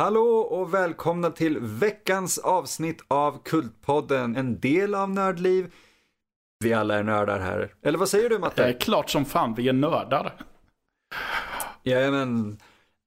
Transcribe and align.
Hallå 0.00 0.38
och 0.38 0.74
välkomna 0.74 1.30
till 1.30 1.58
veckans 1.60 2.38
avsnitt 2.38 3.04
av 3.08 3.42
Kultpodden, 3.44 4.36
en 4.36 4.60
del 4.60 4.94
av 4.94 5.10
Nördliv. 5.10 5.72
Vi 6.64 6.72
alla 6.72 6.98
är 6.98 7.02
nördar 7.02 7.40
här. 7.40 7.74
Eller 7.82 7.98
vad 7.98 8.08
säger 8.08 8.30
du 8.30 8.38
Matte? 8.38 8.62
Det 8.62 8.68
är 8.68 8.80
klart 8.80 9.10
som 9.10 9.24
fan 9.24 9.54
vi 9.54 9.68
är 9.68 9.72
nördar. 9.72 10.34
Jajamän. 11.82 12.58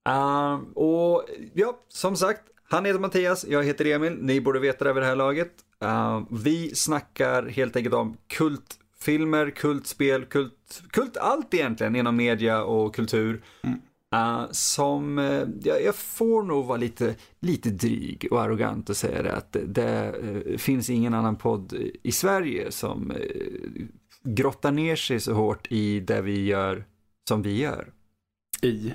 Uh, 0.09 0.59
och 0.75 1.25
ja, 1.53 1.79
som 1.87 2.15
sagt, 2.15 2.41
han 2.63 2.85
heter 2.85 2.99
Mattias, 2.99 3.45
jag 3.47 3.63
heter 3.63 3.85
Emil, 3.85 4.17
ni 4.21 4.41
borde 4.41 4.59
veta 4.59 4.85
det 4.85 4.93
vid 4.93 5.03
det 5.03 5.07
här 5.07 5.15
laget. 5.15 5.51
Uh, 5.83 6.23
vi 6.29 6.75
snackar 6.75 7.47
helt 7.47 7.75
enkelt 7.75 7.95
om 7.95 8.17
kultfilmer, 8.27 9.49
kultspel, 9.49 10.25
kult, 10.25 10.81
kult 10.91 11.17
allt 11.17 11.53
egentligen 11.53 11.95
inom 11.95 12.15
media 12.15 12.63
och 12.63 12.95
kultur. 12.95 13.43
Mm. 13.63 13.81
Uh, 14.15 14.47
som, 14.51 15.19
uh, 15.19 15.47
jag, 15.63 15.95
får 15.95 16.43
nog 16.43 16.65
vara 16.65 16.77
lite, 16.77 17.15
lite 17.39 17.69
dryg 17.69 18.27
och 18.31 18.41
arrogant 18.41 18.89
och 18.89 18.97
säga 18.97 19.23
det 19.23 19.35
att 19.35 19.51
det, 19.51 19.65
det 19.65 20.13
uh, 20.23 20.57
finns 20.57 20.89
ingen 20.89 21.13
annan 21.13 21.35
podd 21.35 21.73
i 22.03 22.11
Sverige 22.11 22.71
som 22.71 23.13
grottar 24.23 24.71
ner 24.71 24.95
sig 24.95 25.19
så 25.19 25.33
hårt 25.33 25.67
i 25.69 25.99
det 25.99 26.21
vi 26.21 26.45
gör 26.45 26.85
som 27.27 27.41
vi 27.41 27.57
gör. 27.61 27.93
I? 28.61 28.93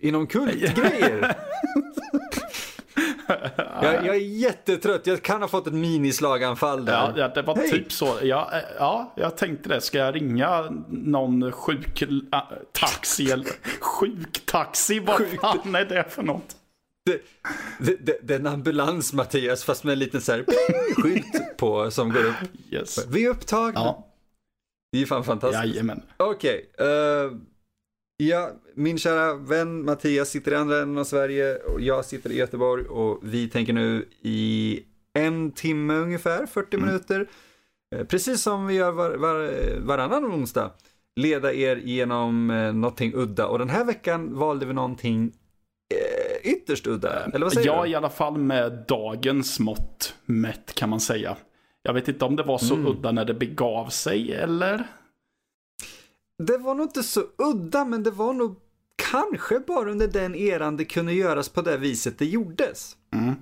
inom 0.00 0.26
kultgrejer. 0.26 1.36
jag, 3.82 4.06
jag, 4.06 4.16
är 4.16 4.20
jättetrött, 4.20 5.06
jag 5.06 5.22
kan 5.22 5.40
ha 5.40 5.48
fått 5.48 5.66
ett 5.66 5.72
minislaganfall 5.72 6.84
där. 6.84 6.92
Ja, 6.92 7.12
ja 7.16 7.28
det 7.28 7.42
var 7.42 7.56
hey. 7.56 7.70
typ 7.70 7.92
så. 7.92 8.18
Ja, 8.22 8.50
eh, 8.52 8.58
ja, 8.78 9.12
jag 9.16 9.36
tänkte 9.36 9.68
det. 9.68 9.80
Ska 9.80 9.98
jag 9.98 10.14
ringa 10.14 10.70
någon 10.88 11.52
sjuk 11.52 12.02
äh, 12.02 12.40
taxi 12.72 13.30
eller 13.30 13.46
sjuktaxi? 13.80 15.00
Vad 15.00 15.16
sjuk. 15.16 15.40
fan 15.40 15.74
är 15.74 15.84
det 15.84 16.04
för 16.10 16.22
något? 16.22 16.56
Det, 17.06 17.20
det, 17.78 18.06
det, 18.06 18.18
det, 18.22 18.34
är 18.34 18.38
en 18.38 18.46
ambulans 18.46 19.12
Mattias, 19.12 19.64
fast 19.64 19.84
med 19.84 19.92
en 19.92 19.98
liten 19.98 20.20
så 20.20 20.32
här 20.32 20.44
skylt 21.02 21.56
på 21.56 21.90
som 21.90 22.12
går 22.12 22.24
upp. 22.24 22.34
Yes. 22.70 23.06
Vi 23.08 23.24
är 23.24 23.30
upptagna. 23.30 23.80
Ja. 23.80 24.06
Det 24.92 25.02
är 25.02 25.06
fan 25.06 25.24
fantastiskt. 25.24 25.64
Jajamän. 25.64 26.02
Okej. 26.16 26.70
Okay, 26.74 26.86
uh, 26.86 27.24
eh, 27.24 27.32
Ja, 28.20 28.50
min 28.74 28.98
kära 28.98 29.34
vän 29.34 29.84
Mattias 29.84 30.30
sitter 30.30 30.52
i 30.52 30.54
andra 30.54 30.78
änden 30.78 30.98
av 30.98 31.04
Sverige 31.04 31.56
och 31.56 31.80
jag 31.80 32.04
sitter 32.04 32.30
i 32.30 32.36
Göteborg 32.36 32.84
och 32.84 33.18
vi 33.22 33.48
tänker 33.48 33.72
nu 33.72 34.08
i 34.22 34.80
en 35.14 35.50
timme 35.52 35.94
ungefär, 35.94 36.46
40 36.46 36.76
mm. 36.76 36.86
minuter, 36.86 37.28
eh, 37.94 38.04
precis 38.04 38.42
som 38.42 38.66
vi 38.66 38.74
gör 38.74 38.92
var, 38.92 39.10
var, 39.10 39.50
varannan 39.80 40.24
onsdag, 40.24 40.70
leda 41.16 41.52
er 41.52 41.76
genom 41.76 42.50
eh, 42.50 42.72
någonting 42.72 43.12
udda 43.14 43.46
och 43.46 43.58
den 43.58 43.70
här 43.70 43.84
veckan 43.84 44.38
valde 44.38 44.66
vi 44.66 44.72
någonting 44.72 45.32
eh, 45.94 46.52
ytterst 46.52 46.86
udda, 46.86 47.24
eller 47.24 47.46
vad 47.46 47.52
säger 47.52 47.66
ja, 47.66 47.82
du? 47.82 47.90
i 47.90 47.94
alla 47.94 48.10
fall 48.10 48.38
med 48.38 48.84
dagens 48.88 49.60
mått 49.60 50.14
mätt 50.24 50.74
kan 50.74 50.88
man 50.88 51.00
säga. 51.00 51.36
Jag 51.82 51.92
vet 51.92 52.08
inte 52.08 52.24
om 52.24 52.36
det 52.36 52.42
var 52.42 52.58
så 52.58 52.74
mm. 52.74 52.86
udda 52.86 53.12
när 53.12 53.24
det 53.24 53.34
begav 53.34 53.88
sig 53.88 54.32
eller? 54.32 54.86
Det 56.38 56.58
var 56.58 56.74
nog 56.74 56.86
inte 56.86 57.02
så 57.02 57.24
udda, 57.36 57.84
men 57.84 58.02
det 58.02 58.10
var 58.10 58.32
nog 58.32 58.56
kanske 58.96 59.60
bara 59.60 59.90
under 59.90 60.08
den 60.08 60.34
eran 60.34 60.76
det 60.76 60.84
kunde 60.84 61.12
göras 61.12 61.48
på 61.48 61.62
det 61.62 61.76
viset 61.76 62.18
det 62.18 62.26
gjordes. 62.26 62.96
Mm. 63.14 63.34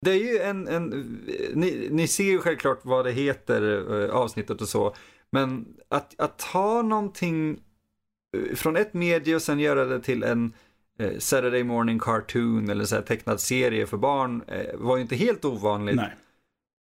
Det 0.00 0.10
är 0.10 0.32
ju 0.32 0.38
en, 0.38 0.68
en 0.68 0.88
ni, 1.54 1.88
ni, 1.90 2.08
ser 2.08 2.24
ju 2.24 2.38
självklart 2.38 2.80
vad 2.82 3.04
det 3.04 3.12
heter, 3.12 3.92
eh, 4.04 4.10
avsnittet 4.10 4.60
och 4.60 4.68
så, 4.68 4.94
men 5.30 5.66
att, 5.88 6.20
att 6.20 6.38
ta 6.38 6.82
någonting 6.82 7.60
eh, 8.36 8.54
från 8.54 8.76
ett 8.76 8.94
medie 8.94 9.34
och 9.34 9.42
sen 9.42 9.60
göra 9.60 9.84
det 9.84 10.00
till 10.00 10.22
en 10.22 10.52
eh, 10.98 11.18
Saturday 11.18 11.64
morning 11.64 11.98
cartoon 11.98 12.70
eller 12.70 12.84
så 12.84 12.94
här 12.94 13.02
tecknad 13.02 13.40
serie 13.40 13.86
för 13.86 13.96
barn 13.96 14.44
var 14.74 14.96
ju 14.96 15.02
inte 15.02 15.16
helt 15.16 15.44
ovanligt. 15.44 15.96
Nej. 15.96 16.16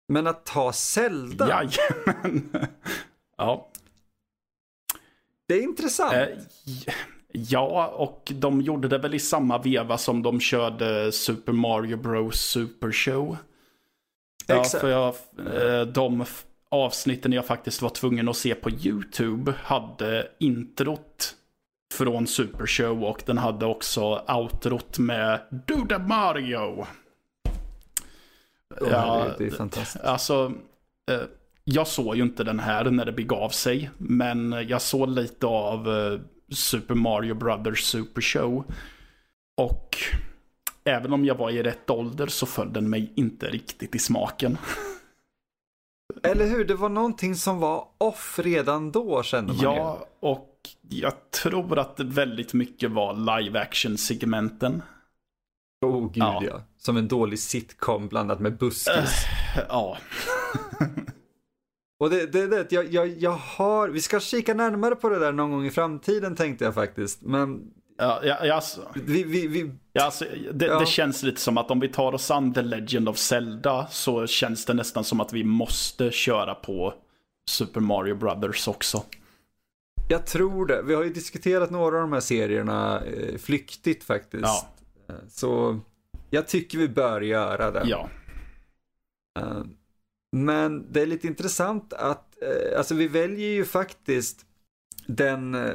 Men 0.07 0.27
att 0.27 0.45
ta 0.45 0.73
Zelda. 0.73 1.49
Jajamän. 1.49 2.49
ja. 3.37 3.69
Det 5.47 5.53
är 5.53 5.61
intressant. 5.61 6.13
Eh, 6.13 6.27
ja, 7.31 7.87
och 7.87 8.31
de 8.35 8.61
gjorde 8.61 8.87
det 8.87 8.97
väl 8.97 9.15
i 9.15 9.19
samma 9.19 9.57
veva 9.57 9.97
som 9.97 10.23
de 10.23 10.39
körde 10.39 11.11
Super 11.11 11.53
Mario 11.53 11.97
Bros 11.97 12.41
Super 12.41 12.91
Show. 12.91 13.37
Ja, 14.47 14.61
Exakt. 14.61 14.81
för 14.81 14.89
jag, 14.89 15.15
eh, 15.55 15.87
de 15.87 16.25
avsnitten 16.69 17.33
jag 17.33 17.45
faktiskt 17.45 17.81
var 17.81 17.89
tvungen 17.89 18.29
att 18.29 18.37
se 18.37 18.55
på 18.55 18.69
YouTube 18.69 19.53
hade 19.63 20.27
introt 20.39 21.35
från 21.93 22.27
Super 22.27 22.65
Show 22.65 23.03
och 23.03 23.23
den 23.25 23.37
hade 23.37 23.65
också 23.65 24.23
outrot 24.27 24.97
med 24.97 25.39
the 25.89 25.97
Mario. 25.97 26.85
Ja, 28.81 29.27
det 29.37 29.45
är 29.45 29.51
fantastiskt. 29.51 30.05
Alltså, 30.05 30.53
eh, 31.11 31.21
jag 31.65 31.87
såg 31.87 32.15
ju 32.15 32.23
inte 32.23 32.43
den 32.43 32.59
här 32.59 32.91
när 32.91 33.05
det 33.05 33.11
begav 33.11 33.49
sig. 33.49 33.89
Men 33.97 34.51
jag 34.67 34.81
såg 34.81 35.09
lite 35.09 35.45
av 35.47 35.87
uh, 35.87 36.19
Super 36.49 36.95
Mario 36.95 37.33
Brothers 37.33 37.83
Super 37.83 38.21
Show. 38.21 38.65
Och 39.61 39.97
även 40.83 41.13
om 41.13 41.25
jag 41.25 41.35
var 41.35 41.49
i 41.49 41.63
rätt 41.63 41.89
ålder 41.89 42.27
så 42.27 42.45
föll 42.45 42.73
den 42.73 42.89
mig 42.89 43.13
inte 43.15 43.49
riktigt 43.49 43.95
i 43.95 43.99
smaken. 43.99 44.57
Eller 46.23 46.47
hur, 46.47 46.65
det 46.65 46.75
var 46.75 46.89
någonting 46.89 47.35
som 47.35 47.59
var 47.59 47.87
off 47.97 48.39
redan 48.43 48.91
då 48.91 49.23
kände 49.23 49.53
man 49.53 49.61
Ja, 49.61 49.99
ju. 49.99 50.27
och 50.29 50.51
jag 50.89 51.13
tror 51.43 51.79
att 51.79 51.99
väldigt 51.99 52.53
mycket 52.53 52.91
var 52.91 53.41
live 53.41 53.59
action 53.59 53.97
segmenten. 53.97 54.81
Oh 55.85 56.01
gud 56.11 56.23
ja. 56.23 56.43
ja. 56.45 56.61
Som 56.77 56.97
en 56.97 57.07
dålig 57.07 57.39
sitcom 57.39 58.07
blandat 58.07 58.39
med 58.39 58.57
buskis. 58.57 59.25
Uh, 59.57 59.63
ja. 59.69 59.97
Och 61.97 62.09
det, 62.09 62.25
det, 62.25 62.47
det 62.47 62.71
jag, 62.71 62.93
jag, 62.93 63.07
jag 63.07 63.31
har, 63.31 63.89
vi 63.89 64.01
ska 64.01 64.19
kika 64.19 64.53
närmare 64.53 64.95
på 64.95 65.09
det 65.09 65.19
där 65.19 65.31
någon 65.31 65.51
gång 65.51 65.65
i 65.65 65.71
framtiden 65.71 66.35
tänkte 66.35 66.65
jag 66.65 66.73
faktiskt. 66.73 67.21
Men 67.21 67.71
Ja, 67.97 68.19
ja, 68.23 68.53
alltså, 68.53 68.81
vi, 68.95 69.23
vi, 69.23 69.47
vi, 69.47 69.71
ja, 69.93 70.03
alltså, 70.03 70.25
det, 70.53 70.65
ja. 70.65 70.79
det, 70.79 70.85
känns 70.85 71.23
lite 71.23 71.41
som 71.41 71.57
att 71.57 71.71
om 71.71 71.79
vi 71.79 71.87
tar 71.87 72.13
oss 72.13 72.31
an 72.31 72.53
The 72.53 72.61
Legend 72.61 73.09
of 73.09 73.17
Zelda 73.17 73.87
så 73.87 74.27
känns 74.27 74.65
det 74.65 74.73
nästan 74.73 75.03
som 75.03 75.21
att 75.21 75.33
vi 75.33 75.43
måste 75.43 76.11
köra 76.11 76.55
på 76.55 76.93
Super 77.49 77.79
Mario 77.79 78.15
Brothers 78.15 78.67
också. 78.67 79.03
Jag 80.09 80.25
tror 80.25 80.65
det. 80.65 80.81
Vi 80.81 80.95
har 80.95 81.03
ju 81.03 81.13
diskuterat 81.13 81.69
några 81.69 81.95
av 81.95 82.01
de 82.01 82.13
här 82.13 82.19
serierna 82.19 83.01
eh, 83.01 83.37
flyktigt 83.37 84.03
faktiskt. 84.03 84.43
Ja. 84.43 84.69
Eh, 85.09 85.15
så 85.29 85.79
jag 86.29 86.47
tycker 86.47 86.77
vi 86.77 86.89
bör 86.89 87.21
göra 87.21 87.71
det. 87.71 87.83
Ja. 87.85 88.09
Uh, 89.39 89.63
men 90.31 90.91
det 90.91 91.01
är 91.01 91.05
lite 91.05 91.27
intressant 91.27 91.93
att, 91.93 92.43
eh, 92.43 92.77
alltså 92.77 92.95
vi 92.95 93.07
väljer 93.07 93.49
ju 93.49 93.65
faktiskt 93.65 94.45
den 95.07 95.55
eh, 95.55 95.71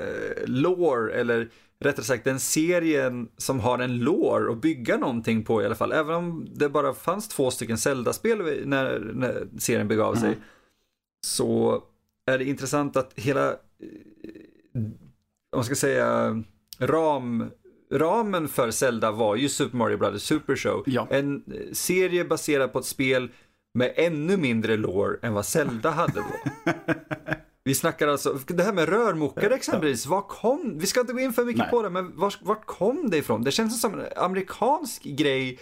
lore, 0.46 1.12
eller 1.12 1.50
rättare 1.80 2.04
sagt 2.04 2.24
den 2.24 2.40
serien 2.40 3.28
som 3.36 3.60
har 3.60 3.78
en 3.78 3.98
lore 3.98 4.52
att 4.52 4.60
bygga 4.60 4.96
någonting 4.96 5.44
på 5.44 5.62
i 5.62 5.66
alla 5.66 5.74
fall. 5.74 5.92
Även 5.92 6.14
om 6.14 6.46
det 6.54 6.68
bara 6.68 6.94
fanns 6.94 7.28
två 7.28 7.50
stycken 7.50 7.78
Zelda-spel 7.78 8.62
när, 8.68 8.98
när 9.14 9.48
serien 9.58 9.88
begav 9.88 10.14
sig. 10.14 10.28
Mm. 10.28 10.40
Så 11.26 11.82
är 12.26 12.38
det 12.38 12.44
intressant 12.44 12.96
att 12.96 13.12
hela, 13.16 13.48
eh, 13.48 13.56
om 14.72 15.56
man 15.56 15.64
ska 15.64 15.74
säga, 15.74 16.42
ram, 16.78 17.50
ramen 17.92 18.48
för 18.48 18.70
Zelda 18.70 19.10
var 19.10 19.36
ju 19.36 19.48
Super 19.48 19.76
Mario 19.76 19.96
Brothers 19.96 20.22
Super 20.22 20.56
Show. 20.56 20.82
Ja. 20.86 21.06
En 21.10 21.36
eh, 21.36 21.72
serie 21.72 22.24
baserad 22.24 22.72
på 22.72 22.78
ett 22.78 22.84
spel 22.84 23.28
med 23.74 23.92
ännu 23.96 24.36
mindre 24.36 24.76
lore 24.76 25.18
än 25.22 25.34
vad 25.34 25.46
Zelda 25.46 25.90
hade 25.90 26.14
då. 26.14 26.72
Vi 27.64 27.74
snackar 27.74 28.08
alltså, 28.08 28.38
det 28.46 28.62
här 28.62 28.72
med 28.72 28.88
rörmokare 28.88 29.54
exempelvis, 29.54 30.06
var 30.06 30.22
kom, 30.22 30.78
vi 30.78 30.86
ska 30.86 31.00
inte 31.00 31.12
gå 31.12 31.20
in 31.20 31.32
för 31.32 31.44
mycket 31.44 31.58
Nej. 31.58 31.70
på 31.70 31.82
det, 31.82 31.90
men 31.90 32.16
vart 32.16 32.42
var 32.42 32.54
kom 32.54 33.10
det 33.10 33.16
ifrån? 33.16 33.42
Det 33.42 33.50
känns 33.50 33.80
som 33.80 33.94
en 33.94 34.06
amerikansk 34.16 35.02
grej 35.02 35.58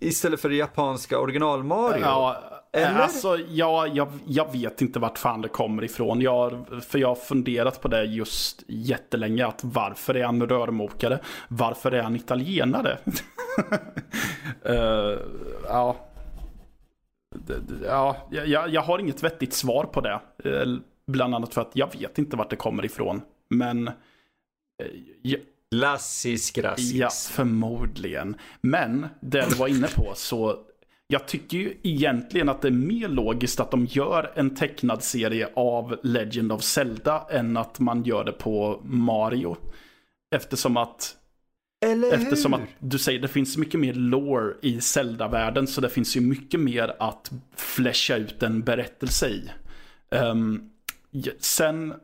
istället 0.00 0.40
för 0.40 0.48
det 0.48 0.56
japanska 0.56 1.18
original 1.18 1.64
Mario. 1.64 2.00
Ja, 2.00 2.36
Eller? 2.72 3.00
alltså 3.00 3.38
ja, 3.48 3.86
jag, 3.86 4.08
jag 4.26 4.52
vet 4.52 4.82
inte 4.82 4.98
vart 4.98 5.18
fan 5.18 5.40
det 5.40 5.48
kommer 5.48 5.84
ifrån. 5.84 6.20
Jag, 6.20 6.66
för 6.88 6.98
jag 6.98 7.08
har 7.08 7.14
funderat 7.14 7.80
på 7.80 7.88
det 7.88 8.04
just 8.04 8.62
jättelänge, 8.66 9.46
att 9.46 9.60
varför 9.64 10.14
är 10.14 10.24
han 10.24 10.48
rörmokare? 10.48 11.18
Varför 11.48 11.92
är 11.92 12.02
han 12.02 12.16
italienare? 12.16 12.98
uh, 14.68 15.18
ja, 15.68 15.96
Ja, 17.84 18.28
jag, 18.30 18.68
jag 18.68 18.82
har 18.82 18.98
inget 18.98 19.22
vettigt 19.22 19.52
svar 19.52 19.84
på 19.84 20.00
det. 20.00 20.20
Eh, 20.44 20.76
bland 21.06 21.34
annat 21.34 21.54
för 21.54 21.60
att 21.60 21.70
jag 21.74 21.92
vet 21.98 22.18
inte 22.18 22.36
vart 22.36 22.50
det 22.50 22.56
kommer 22.56 22.84
ifrån. 22.84 23.22
Men... 23.50 23.88
Eh, 23.88 23.94
ja, 25.22 25.38
Lassis 25.70 26.50
grassis. 26.50 26.92
Ja, 26.92 27.10
förmodligen. 27.10 28.36
Men 28.60 29.06
det 29.20 29.46
du 29.50 29.54
var 29.56 29.68
inne 29.68 29.86
på 29.94 30.12
så 30.14 30.58
jag 31.06 31.28
tycker 31.28 31.58
ju 31.58 31.76
egentligen 31.82 32.48
att 32.48 32.62
det 32.62 32.68
är 32.68 32.72
mer 32.72 33.08
logiskt 33.08 33.60
att 33.60 33.70
de 33.70 33.84
gör 33.84 34.32
en 34.34 34.54
tecknad 34.54 35.02
serie 35.02 35.48
av 35.54 35.98
Legend 36.02 36.52
of 36.52 36.62
Zelda 36.62 37.26
än 37.30 37.56
att 37.56 37.80
man 37.80 38.02
gör 38.02 38.24
det 38.24 38.32
på 38.32 38.80
Mario. 38.84 39.56
Eftersom 40.34 40.76
att 40.76 41.16
Eller 41.84 42.12
Eftersom 42.12 42.52
hur? 42.52 42.62
att 42.62 42.68
du 42.78 42.98
säger 42.98 43.20
det 43.20 43.28
finns 43.28 43.56
mycket 43.56 43.80
mer 43.80 43.94
lore 43.94 44.54
i 44.62 44.80
Zelda-världen 44.80 45.66
så 45.66 45.80
det 45.80 45.88
finns 45.88 46.16
ju 46.16 46.20
mycket 46.20 46.60
mer 46.60 46.96
att 46.98 47.32
fläscha 47.56 48.16
ut 48.16 48.42
en 48.42 48.62
berättelse 48.62 49.28
i. 49.28 49.50
Um, 50.10 50.70
sen 51.38 51.94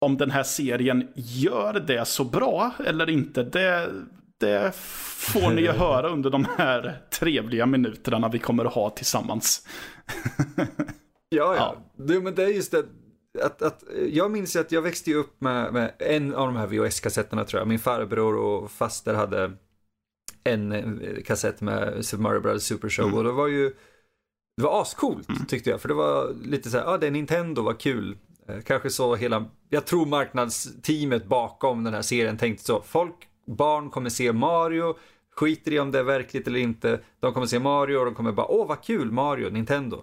om 0.00 0.16
den 0.16 0.30
här 0.30 0.42
serien 0.42 1.08
gör 1.14 1.80
det 1.80 2.04
så 2.04 2.24
bra 2.24 2.70
eller 2.86 3.10
inte, 3.10 3.42
det, 3.42 3.90
det 4.38 4.74
får 4.74 5.50
ni 5.50 5.62
ju 5.62 5.70
höra 5.72 6.08
under 6.08 6.30
de 6.30 6.46
här 6.58 7.02
trevliga 7.10 7.66
minuterna 7.66 8.28
vi 8.28 8.38
kommer 8.38 8.64
att 8.64 8.74
ha 8.74 8.90
tillsammans. 8.90 9.66
ja, 11.28 11.56
ja. 11.56 11.76
Det, 11.96 12.20
men 12.20 12.34
det 12.34 12.44
är 12.44 12.48
just 12.48 12.72
det. 12.72 12.84
Att, 13.42 13.62
att, 13.62 13.84
jag 14.10 14.30
minns 14.30 14.56
att 14.56 14.72
jag 14.72 14.82
växte 14.82 15.14
upp 15.14 15.40
med, 15.40 15.72
med 15.72 15.92
en 15.98 16.34
av 16.34 16.46
de 16.46 16.56
här 16.56 16.66
VHS-kassetterna 16.66 17.44
tror 17.44 17.60
jag. 17.60 17.68
Min 17.68 17.78
farbror 17.78 18.36
och 18.36 18.70
faster 18.70 19.14
hade 19.14 19.52
en 20.44 20.72
eh, 20.72 21.22
kassett 21.24 21.60
med 21.60 22.04
Super 22.06 22.22
Mario 22.22 22.40
Bros 22.40 22.64
Super 22.64 22.88
Show 22.88 23.04
mm. 23.04 23.18
och 23.18 23.24
det 23.24 23.32
var 23.32 23.46
ju 23.46 23.74
det 24.56 24.62
var 24.62 24.82
ascoolt 24.82 25.28
mm. 25.28 25.44
tyckte 25.46 25.70
jag, 25.70 25.80
för 25.80 25.88
det 25.88 25.94
var 25.94 26.34
lite 26.42 26.70
så 26.70 26.78
här, 26.78 26.84
ja 26.84 26.90
ah, 26.90 26.98
det 26.98 27.06
är 27.06 27.10
Nintendo, 27.10 27.62
vad 27.62 27.78
kul. 27.78 28.16
Eh, 28.48 28.60
kanske 28.60 28.90
så 28.90 29.14
hela, 29.14 29.44
jag 29.68 29.86
tror 29.86 30.06
marknadsteamet 30.06 31.26
bakom 31.26 31.84
den 31.84 31.94
här 31.94 32.02
serien 32.02 32.38
tänkte 32.38 32.64
så, 32.64 32.82
folk, 32.82 33.14
barn 33.46 33.90
kommer 33.90 34.10
se 34.10 34.32
Mario, 34.32 34.96
skiter 35.36 35.72
i 35.72 35.80
om 35.80 35.90
det 35.90 35.98
är 35.98 36.02
verkligt 36.02 36.46
eller 36.46 36.60
inte, 36.60 37.00
de 37.20 37.32
kommer 37.32 37.46
se 37.46 37.58
Mario 37.58 37.96
och 37.96 38.04
de 38.04 38.14
kommer 38.14 38.32
bara, 38.32 38.46
åh 38.46 38.68
vad 38.68 38.82
kul, 38.82 39.12
Mario, 39.12 39.50
Nintendo. 39.50 40.02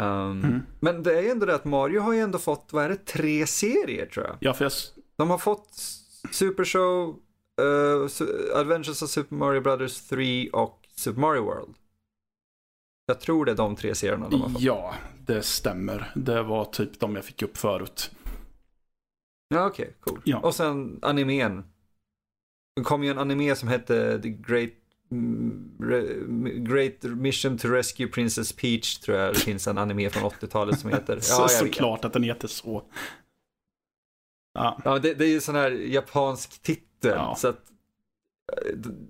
Um, 0.00 0.44
mm. 0.44 0.62
Men 0.80 1.02
det 1.02 1.18
är 1.18 1.22
ju 1.22 1.28
ändå 1.28 1.46
det 1.46 1.54
att 1.54 1.64
Mario 1.64 2.00
har 2.00 2.12
ju 2.12 2.20
ändå 2.20 2.38
fått, 2.38 2.68
vad 2.72 2.84
är 2.84 2.88
det, 2.88 2.96
tre 2.96 3.46
serier 3.46 4.06
tror 4.06 4.26
jag. 4.26 4.36
Ja, 4.40 4.54
för 4.54 4.64
jag... 4.64 4.72
De 5.16 5.30
har 5.30 5.38
fått 5.38 5.68
Super 6.30 6.64
Show, 6.64 7.08
uh, 7.62 8.08
Adventures 8.60 9.02
of 9.02 9.10
Super 9.10 9.36
Mario 9.36 9.60
Brothers 9.60 10.08
3 10.08 10.50
och 10.50 10.88
Super 10.96 11.20
Mario 11.20 11.42
World. 11.44 11.74
Jag 13.06 13.20
tror 13.20 13.44
det 13.44 13.52
är 13.52 13.56
de 13.56 13.76
tre 13.76 13.94
serierna 13.94 14.28
de 14.28 14.40
har 14.40 14.48
fått. 14.48 14.62
Ja, 14.62 14.94
det 15.26 15.42
stämmer. 15.42 16.12
Det 16.14 16.42
var 16.42 16.64
typ 16.64 17.00
de 17.00 17.16
jag 17.16 17.24
fick 17.24 17.42
upp 17.42 17.56
förut. 17.56 18.10
Ja, 19.48 19.66
okej, 19.66 19.84
okay, 19.84 19.94
cool. 20.00 20.20
Ja. 20.24 20.38
Och 20.38 20.54
sen 20.54 20.98
animen. 21.02 21.64
Det 22.76 22.82
kom 22.82 23.04
ju 23.04 23.10
en 23.10 23.18
anime 23.18 23.56
som 23.56 23.68
hette 23.68 24.22
The 24.22 24.28
Great 24.28 24.70
Great 26.56 27.02
Mission 27.02 27.58
to 27.58 27.68
Rescue 27.68 28.06
Princess 28.06 28.52
Peach 28.52 28.98
tror 28.98 29.18
jag 29.18 29.34
det 29.34 29.40
finns 29.40 29.66
en 29.66 29.78
anime 29.78 30.10
från 30.10 30.30
80-talet 30.30 30.80
som 30.80 30.90
heter. 30.90 31.14
Ja, 31.14 31.20
så, 31.20 31.48
såklart 31.48 32.04
att 32.04 32.12
den 32.12 32.22
heter 32.22 32.48
så. 32.48 32.82
Ja, 34.54 34.80
ja 34.84 34.98
det, 34.98 35.14
det 35.14 35.24
är 35.24 35.28
ju 35.28 35.40
sån 35.40 35.54
här 35.54 35.70
japansk 35.70 36.62
titel. 36.62 37.12
Ja. 37.16 37.34
Så 37.38 37.48
att 37.48 37.60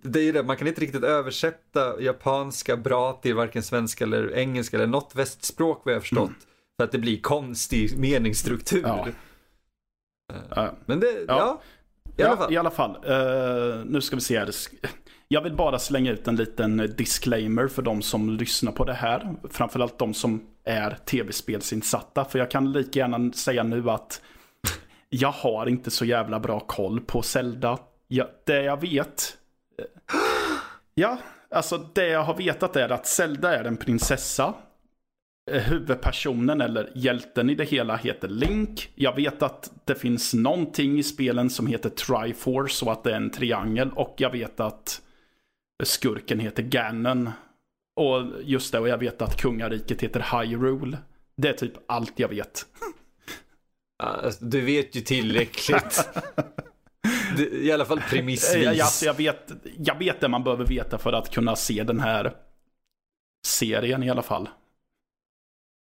det 0.03 0.21
är 0.21 0.33
det, 0.33 0.43
man 0.43 0.57
kan 0.57 0.69
inte 0.69 0.81
riktigt 0.81 1.05
översätta 1.05 2.01
japanska 2.01 2.77
bra 2.77 3.13
till 3.13 3.35
varken 3.35 3.63
svenska 3.63 4.05
eller 4.05 4.35
engelska 4.35 4.77
eller 4.77 4.87
något 4.87 5.15
västspråk 5.15 5.83
vad 5.85 5.95
jag 5.95 6.03
förstått. 6.03 6.29
Mm. 6.29 6.41
För 6.77 6.85
att 6.85 6.93
det 6.93 6.99
blir 6.99 7.21
konstig 7.21 7.99
meningsstruktur. 7.99 8.83
Ja. 8.83 9.09
Uh, 10.57 10.73
men 10.87 11.01
det, 11.01 11.07
ja. 11.07 11.25
ja. 11.29 11.61
I 12.17 12.23
alla 12.23 12.37
fall. 12.37 12.53
I 12.53 12.57
alla 12.57 12.71
fall. 12.71 12.97
Uh, 12.97 13.85
nu 13.85 14.01
ska 14.01 14.17
vi 14.17 14.23
se 14.23 14.39
här. 14.39 14.51
Jag 15.29 15.41
vill 15.41 15.57
bara 15.57 15.79
slänga 15.79 16.13
ut 16.13 16.29
en 16.29 16.37
liten 16.37 16.77
disclaimer 16.97 17.69
för 17.69 17.83
de 17.83 18.03
som 18.03 18.31
lyssnar 18.31 18.73
på 18.73 18.85
det 18.85 18.95
här. 18.95 19.35
Framförallt 19.51 19.99
de 19.99 20.15
som 20.15 20.47
är 20.65 20.91
tv-spelsinsatta. 20.91 22.25
För 22.25 22.39
jag 22.39 22.51
kan 22.51 22.73
lika 22.73 22.99
gärna 22.99 23.33
säga 23.33 23.63
nu 23.63 23.91
att 23.91 24.21
jag 25.09 25.33
har 25.33 25.67
inte 25.67 25.91
så 25.91 26.05
jävla 26.05 26.41
bra 26.41 26.61
koll 26.61 27.01
på 27.01 27.23
Zelda 27.23 27.79
Jag, 28.09 28.27
det 28.45 28.63
jag 28.63 28.81
vet. 28.81 29.37
Eh, 29.79 29.85
ja, 30.95 31.19
alltså 31.51 31.79
det 31.95 32.07
jag 32.07 32.23
har 32.23 32.35
vetat 32.35 32.77
är 32.77 32.89
att 32.89 33.07
Zelda 33.07 33.57
är 33.57 33.65
en 33.65 33.77
prinsessa. 33.77 34.55
Eh, 35.51 35.63
huvudpersonen 35.63 36.61
eller 36.61 36.91
hjälten 36.95 37.51
i 37.51 37.55
det 37.55 37.65
hela 37.65 37.97
heter 37.97 38.29
Link. 38.29 38.91
Jag 38.95 39.17
vet 39.17 39.43
att 39.43 39.73
det 39.85 39.95
finns 39.95 40.35
någonting 40.35 40.99
i 40.99 41.03
spelen 41.03 41.51
som 41.51 41.67
heter 41.67 41.91
Triforce 41.91 42.85
och 42.85 42.93
att 42.93 43.05
det 43.05 43.13
är 43.13 43.17
en 43.17 43.31
triangel. 43.31 43.91
Och 43.95 44.15
jag 44.17 44.31
vet 44.31 44.61
att 44.61 45.01
skurken 45.83 46.41
heter 46.41 46.63
Ganon. 46.63 47.31
Och 47.97 48.43
just 48.43 48.73
det, 48.73 48.79
och 48.79 48.89
jag 48.89 48.99
vet 48.99 49.23
att 49.23 49.37
kungariket 49.37 50.03
heter 50.03 50.21
Hyrule. 50.21 50.99
Det 51.37 51.49
är 51.49 51.53
typ 51.53 51.73
allt 51.87 52.19
jag 52.19 52.29
vet. 52.29 52.67
Alltså, 54.03 54.45
du 54.45 54.61
vet 54.61 54.97
ju 54.97 55.01
tillräckligt. 55.01 56.09
I 57.53 57.73
alla 57.73 57.85
fall 57.85 58.01
premissvis. 58.01 58.65
Jag, 58.65 58.81
alltså, 58.81 59.05
jag, 59.05 59.15
vet, 59.15 59.53
jag 59.79 59.99
vet 59.99 60.21
det 60.21 60.29
man 60.29 60.45
behöver 60.45 60.65
veta 60.65 60.99
för 60.99 61.13
att 61.13 61.31
kunna 61.31 61.57
se 61.57 61.83
den 61.83 62.01
här 62.01 62.37
serien 63.47 64.03
i 64.03 64.11
alla 64.11 64.23
fall. 64.23 64.49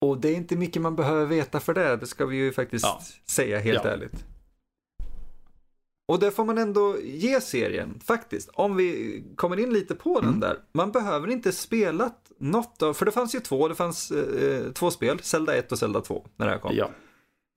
Och 0.02 0.18
det 0.18 0.30
är 0.30 0.36
inte 0.36 0.56
mycket 0.56 0.82
man 0.82 0.96
behöver 0.96 1.26
veta 1.26 1.60
för 1.60 1.74
det, 1.74 1.98
det 1.98 2.08
ska 2.08 2.26
vi 2.26 2.38
ju 2.38 2.54
faktiskt 2.54 2.86
ja. 2.86 3.02
säga 3.26 3.60
helt 3.60 3.84
ja. 3.84 3.90
ärligt. 3.90 4.26
Och 6.14 6.20
det 6.20 6.32
får 6.32 6.46
man 6.46 6.58
ändå 6.58 6.98
ge 7.04 7.42
serien, 7.42 8.00
faktiskt. 8.04 8.50
Om 8.54 8.76
vi 8.76 9.24
kommer 9.36 9.60
in 9.60 9.74
lite 9.74 9.96
på 9.96 10.20
mm. 10.20 10.32
den 10.32 10.40
där. 10.40 10.58
Man 10.74 10.92
behöver 10.92 11.28
inte 11.28 11.52
spela 11.52 12.12
något 12.38 12.82
av, 12.82 12.94
för 12.94 13.06
det 13.06 13.12
fanns 13.12 13.36
ju 13.36 13.40
två, 13.40 13.68
det 13.68 13.76
fanns 13.76 14.12
eh, 14.12 14.72
två 14.72 14.92
spel, 14.92 15.20
Zelda 15.20 15.56
1 15.56 15.72
och 15.72 15.80
Zelda 15.80 16.02
2, 16.02 16.26
när 16.36 16.46
det 16.46 16.52
här 16.52 16.60
kom. 16.60 16.76
Ja. 16.76 16.90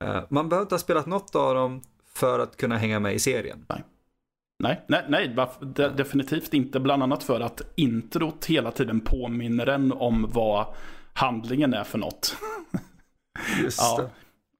Eh, 0.03 0.23
man 0.29 0.49
behöver 0.49 0.65
inte 0.65 0.75
ha 0.75 0.79
spelat 0.79 1.05
något 1.05 1.35
av 1.35 1.55
dem 1.55 1.81
för 2.13 2.39
att 2.39 2.57
kunna 2.57 2.77
hänga 2.77 2.99
med 2.99 3.15
i 3.15 3.19
serien. 3.19 3.65
Nej. 3.69 3.83
Nej, 4.63 4.85
nej, 4.87 5.05
nej 5.09 5.35
de, 5.61 5.95
definitivt 5.97 6.53
inte. 6.53 6.79
Bland 6.79 7.03
annat 7.03 7.23
för 7.23 7.39
att 7.39 7.61
introt 7.75 8.45
hela 8.45 8.71
tiden 8.71 8.99
påminner 8.99 9.67
en 9.67 9.91
om 9.91 10.29
vad 10.33 10.65
handlingen 11.13 11.73
är 11.73 11.83
för 11.83 11.97
något. 11.97 12.35
Just 13.63 13.79
ja. 13.81 13.97
det. 14.01 14.09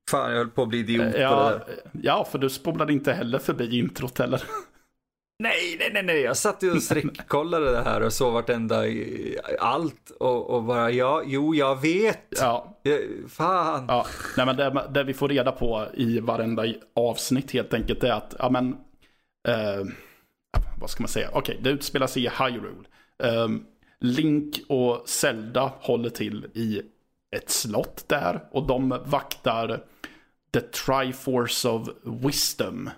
Fan, 0.09 0.31
jag 0.31 0.37
höll 0.37 0.49
på 0.49 0.61
att 0.61 0.69
bli 0.69 0.79
idiot 0.79 1.15
ja, 1.17 1.29
på 1.29 1.65
det 1.65 1.73
där. 1.73 1.91
Ja, 2.01 2.27
för 2.31 2.37
du 2.37 2.49
spolade 2.49 2.93
inte 2.93 3.13
heller 3.13 3.39
förbi 3.39 3.79
introt 3.79 4.19
heller. 4.19 4.43
Nej, 5.39 5.77
nej, 5.79 5.89
nej, 5.93 6.03
nej. 6.03 6.21
Jag 6.21 6.37
satt 6.37 6.63
ju 6.63 6.71
och 6.71 6.83
sträckkollade 6.83 7.71
det 7.71 7.81
här 7.81 8.01
och 8.01 8.13
såg 8.13 8.33
vartenda 8.33 8.83
allt 9.59 10.11
och, 10.19 10.49
och 10.49 10.63
bara 10.63 10.91
ja, 10.91 11.23
jo, 11.25 11.55
jag 11.55 11.81
vet. 11.81 12.27
Ja. 12.29 12.77
Fan. 13.27 13.85
Ja, 13.87 14.05
nej, 14.37 14.45
men 14.45 14.57
det, 14.57 14.87
det, 14.89 15.03
vi 15.03 15.13
får 15.13 15.29
reda 15.29 15.51
på 15.51 15.87
i 15.93 16.19
varenda 16.19 16.65
avsnitt 16.95 17.51
helt 17.51 17.73
enkelt 17.73 18.03
är 18.03 18.11
att, 18.11 18.35
ja 18.39 18.49
men, 18.49 18.69
eh, 19.47 19.85
vad 20.79 20.89
ska 20.89 21.03
man 21.03 21.09
säga? 21.09 21.29
Okej, 21.29 21.39
okay, 21.39 21.57
det 21.63 21.69
utspelar 21.69 22.07
sig 22.07 22.25
i 22.25 22.29
Hyrule. 22.29 22.87
Eh, 23.23 23.47
Link 23.99 24.59
och 24.69 25.09
Zelda 25.09 25.71
håller 25.79 26.09
till 26.09 26.45
i 26.53 26.81
ett 27.35 27.49
slott 27.49 28.03
där 28.07 28.43
och 28.51 28.67
de 28.67 28.99
vaktar 29.05 29.83
The 30.53 30.61
Triforce 30.61 31.69
of 31.69 31.89
Wisdom. 32.03 32.89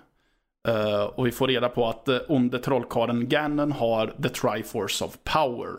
Uh, 0.68 1.02
och 1.02 1.26
vi 1.26 1.32
får 1.32 1.48
reda 1.48 1.68
på 1.68 1.88
att 1.88 2.08
uh, 2.08 2.18
onde 2.28 2.58
trollkarlen 2.58 3.28
Ganon 3.28 3.72
har 3.72 4.14
the 4.22 4.28
Triforce 4.28 5.04
of 5.04 5.18
Power. 5.24 5.70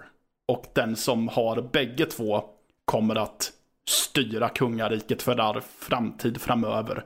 Och 0.47 0.65
den 0.73 0.95
som 0.95 1.27
har 1.27 1.61
bägge 1.61 2.05
två 2.05 2.43
kommer 2.85 3.15
att 3.15 3.51
styra 3.87 4.49
kungariket 4.49 5.21
för 5.21 5.39
all 5.39 5.61
framtid 5.61 6.41
framöver. 6.41 7.05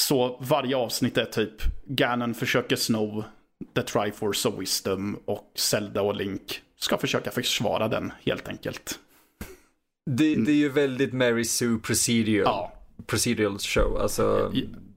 Så 0.00 0.36
varje 0.40 0.76
avsnitt 0.76 1.18
är 1.18 1.24
typ 1.24 1.62
Ganon 1.84 2.34
försöker 2.34 2.76
sno 2.76 3.24
the 3.74 3.82
Triforce 3.82 4.48
of 4.48 4.58
Wisdom 4.58 5.20
och 5.24 5.52
Zelda 5.54 6.02
och 6.02 6.14
Link 6.14 6.60
ska 6.76 6.98
försöka 6.98 7.30
försvara 7.30 7.88
den 7.88 8.12
helt 8.24 8.48
enkelt. 8.48 8.98
Det, 10.16 10.34
det 10.34 10.52
är 10.52 10.56
ju 10.56 10.68
väldigt 10.68 11.12
Mary 11.12 11.44
Sue 11.44 11.78
procedural, 11.78 12.44
ja. 12.44 12.72
procedural 13.06 13.58
show. 13.58 13.98
Alltså, 14.00 14.52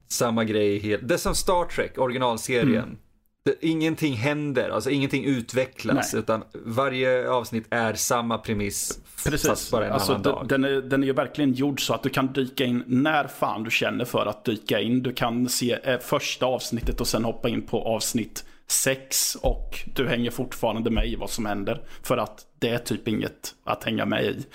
samma 0.08 0.44
grej. 0.44 0.78
Helt. 0.78 1.08
Det 1.08 1.14
är 1.14 1.18
som 1.18 1.34
Star 1.34 1.64
Trek, 1.64 1.98
originalserien. 1.98 2.84
Mm. 2.84 2.96
Det, 3.44 3.66
ingenting 3.66 4.14
händer, 4.14 4.70
alltså 4.70 4.90
ingenting 4.90 5.24
utvecklas, 5.24 6.12
Nej. 6.12 6.22
utan 6.22 6.42
varje 6.52 7.30
avsnitt 7.30 7.66
är 7.70 7.94
samma 7.94 8.38
premiss. 8.38 8.98
Precis, 9.24 9.48
fast 9.48 9.70
bara 9.70 9.86
en 9.86 9.92
alltså, 9.92 10.12
annan 10.12 10.22
dag. 10.22 10.46
Den 10.48 10.64
är, 10.64 10.82
den 10.82 11.02
är 11.02 11.06
ju 11.06 11.12
verkligen 11.12 11.52
gjord 11.52 11.86
så 11.86 11.94
att 11.94 12.02
du 12.02 12.08
kan 12.08 12.32
dyka 12.32 12.64
in 12.64 12.84
när 12.86 13.26
fan 13.26 13.64
du 13.64 13.70
känner 13.70 14.04
för 14.04 14.26
att 14.26 14.44
dyka 14.44 14.80
in. 14.80 15.02
Du 15.02 15.12
kan 15.12 15.48
se 15.48 15.78
eh, 15.82 15.98
första 15.98 16.46
avsnittet 16.46 17.00
och 17.00 17.06
sen 17.06 17.24
hoppa 17.24 17.48
in 17.48 17.62
på 17.62 17.82
avsnitt 17.82 18.44
sex 18.66 19.34
och 19.34 19.78
du 19.94 20.08
hänger 20.08 20.30
fortfarande 20.30 20.90
med 20.90 21.08
i 21.08 21.16
vad 21.16 21.30
som 21.30 21.46
händer. 21.46 21.82
För 22.02 22.16
att 22.16 22.46
det 22.58 22.68
är 22.68 22.78
typ 22.78 23.08
inget 23.08 23.54
att 23.64 23.84
hänga 23.84 24.06
med 24.06 24.24
i. 24.24 24.46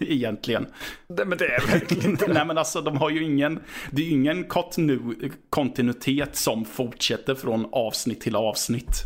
Egentligen. 0.12 0.66
Nej 1.08 1.26
men 1.26 1.38
det 1.38 1.44
är 1.44 1.66
verkligen 1.66 2.10
inte 2.10 2.26
Nej 2.32 2.46
men 2.46 2.58
alltså 2.58 2.80
de 2.80 2.96
har 2.96 3.10
ju 3.10 3.24
ingen, 3.24 3.60
det 3.90 4.02
är 4.02 4.06
ju 4.06 4.12
ingen 4.12 4.44
kontinu, 4.44 5.30
kontinuitet 5.50 6.36
som 6.36 6.64
fortsätter 6.64 7.34
från 7.34 7.66
avsnitt 7.72 8.20
till 8.20 8.36
avsnitt. 8.36 9.02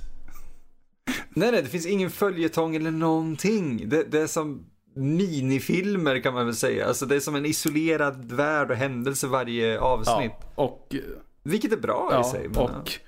Nej 1.31 1.53
nej, 1.53 1.63
det 1.63 1.69
finns 1.69 1.87
ingen 1.87 2.11
följetong 2.11 2.77
eller 2.77 2.91
någonting. 2.91 3.89
Det, 3.89 4.03
det 4.03 4.21
är 4.21 4.27
som 4.27 4.67
minifilmer 4.97 6.21
kan 6.21 6.35
man 6.35 6.47
väl 6.47 6.57
säga. 6.57 6.87
Alltså 6.87 7.07
det 7.07 7.17
är 7.17 7.21
som 7.21 7.35
en 7.35 7.47
isolerad 7.47 8.33
värld 8.33 8.71
och 8.71 8.77
händelse 8.77 9.27
varje 9.27 9.81
avsnitt. 9.81 10.33
Ja, 10.57 10.63
och... 10.63 10.95
Vilket 11.43 11.73
är 11.73 11.77
bra 11.77 12.09
ja, 12.13 12.21
i 12.21 12.25
sig. 12.25 12.49
Men... 12.49 12.59
Och 12.59 12.99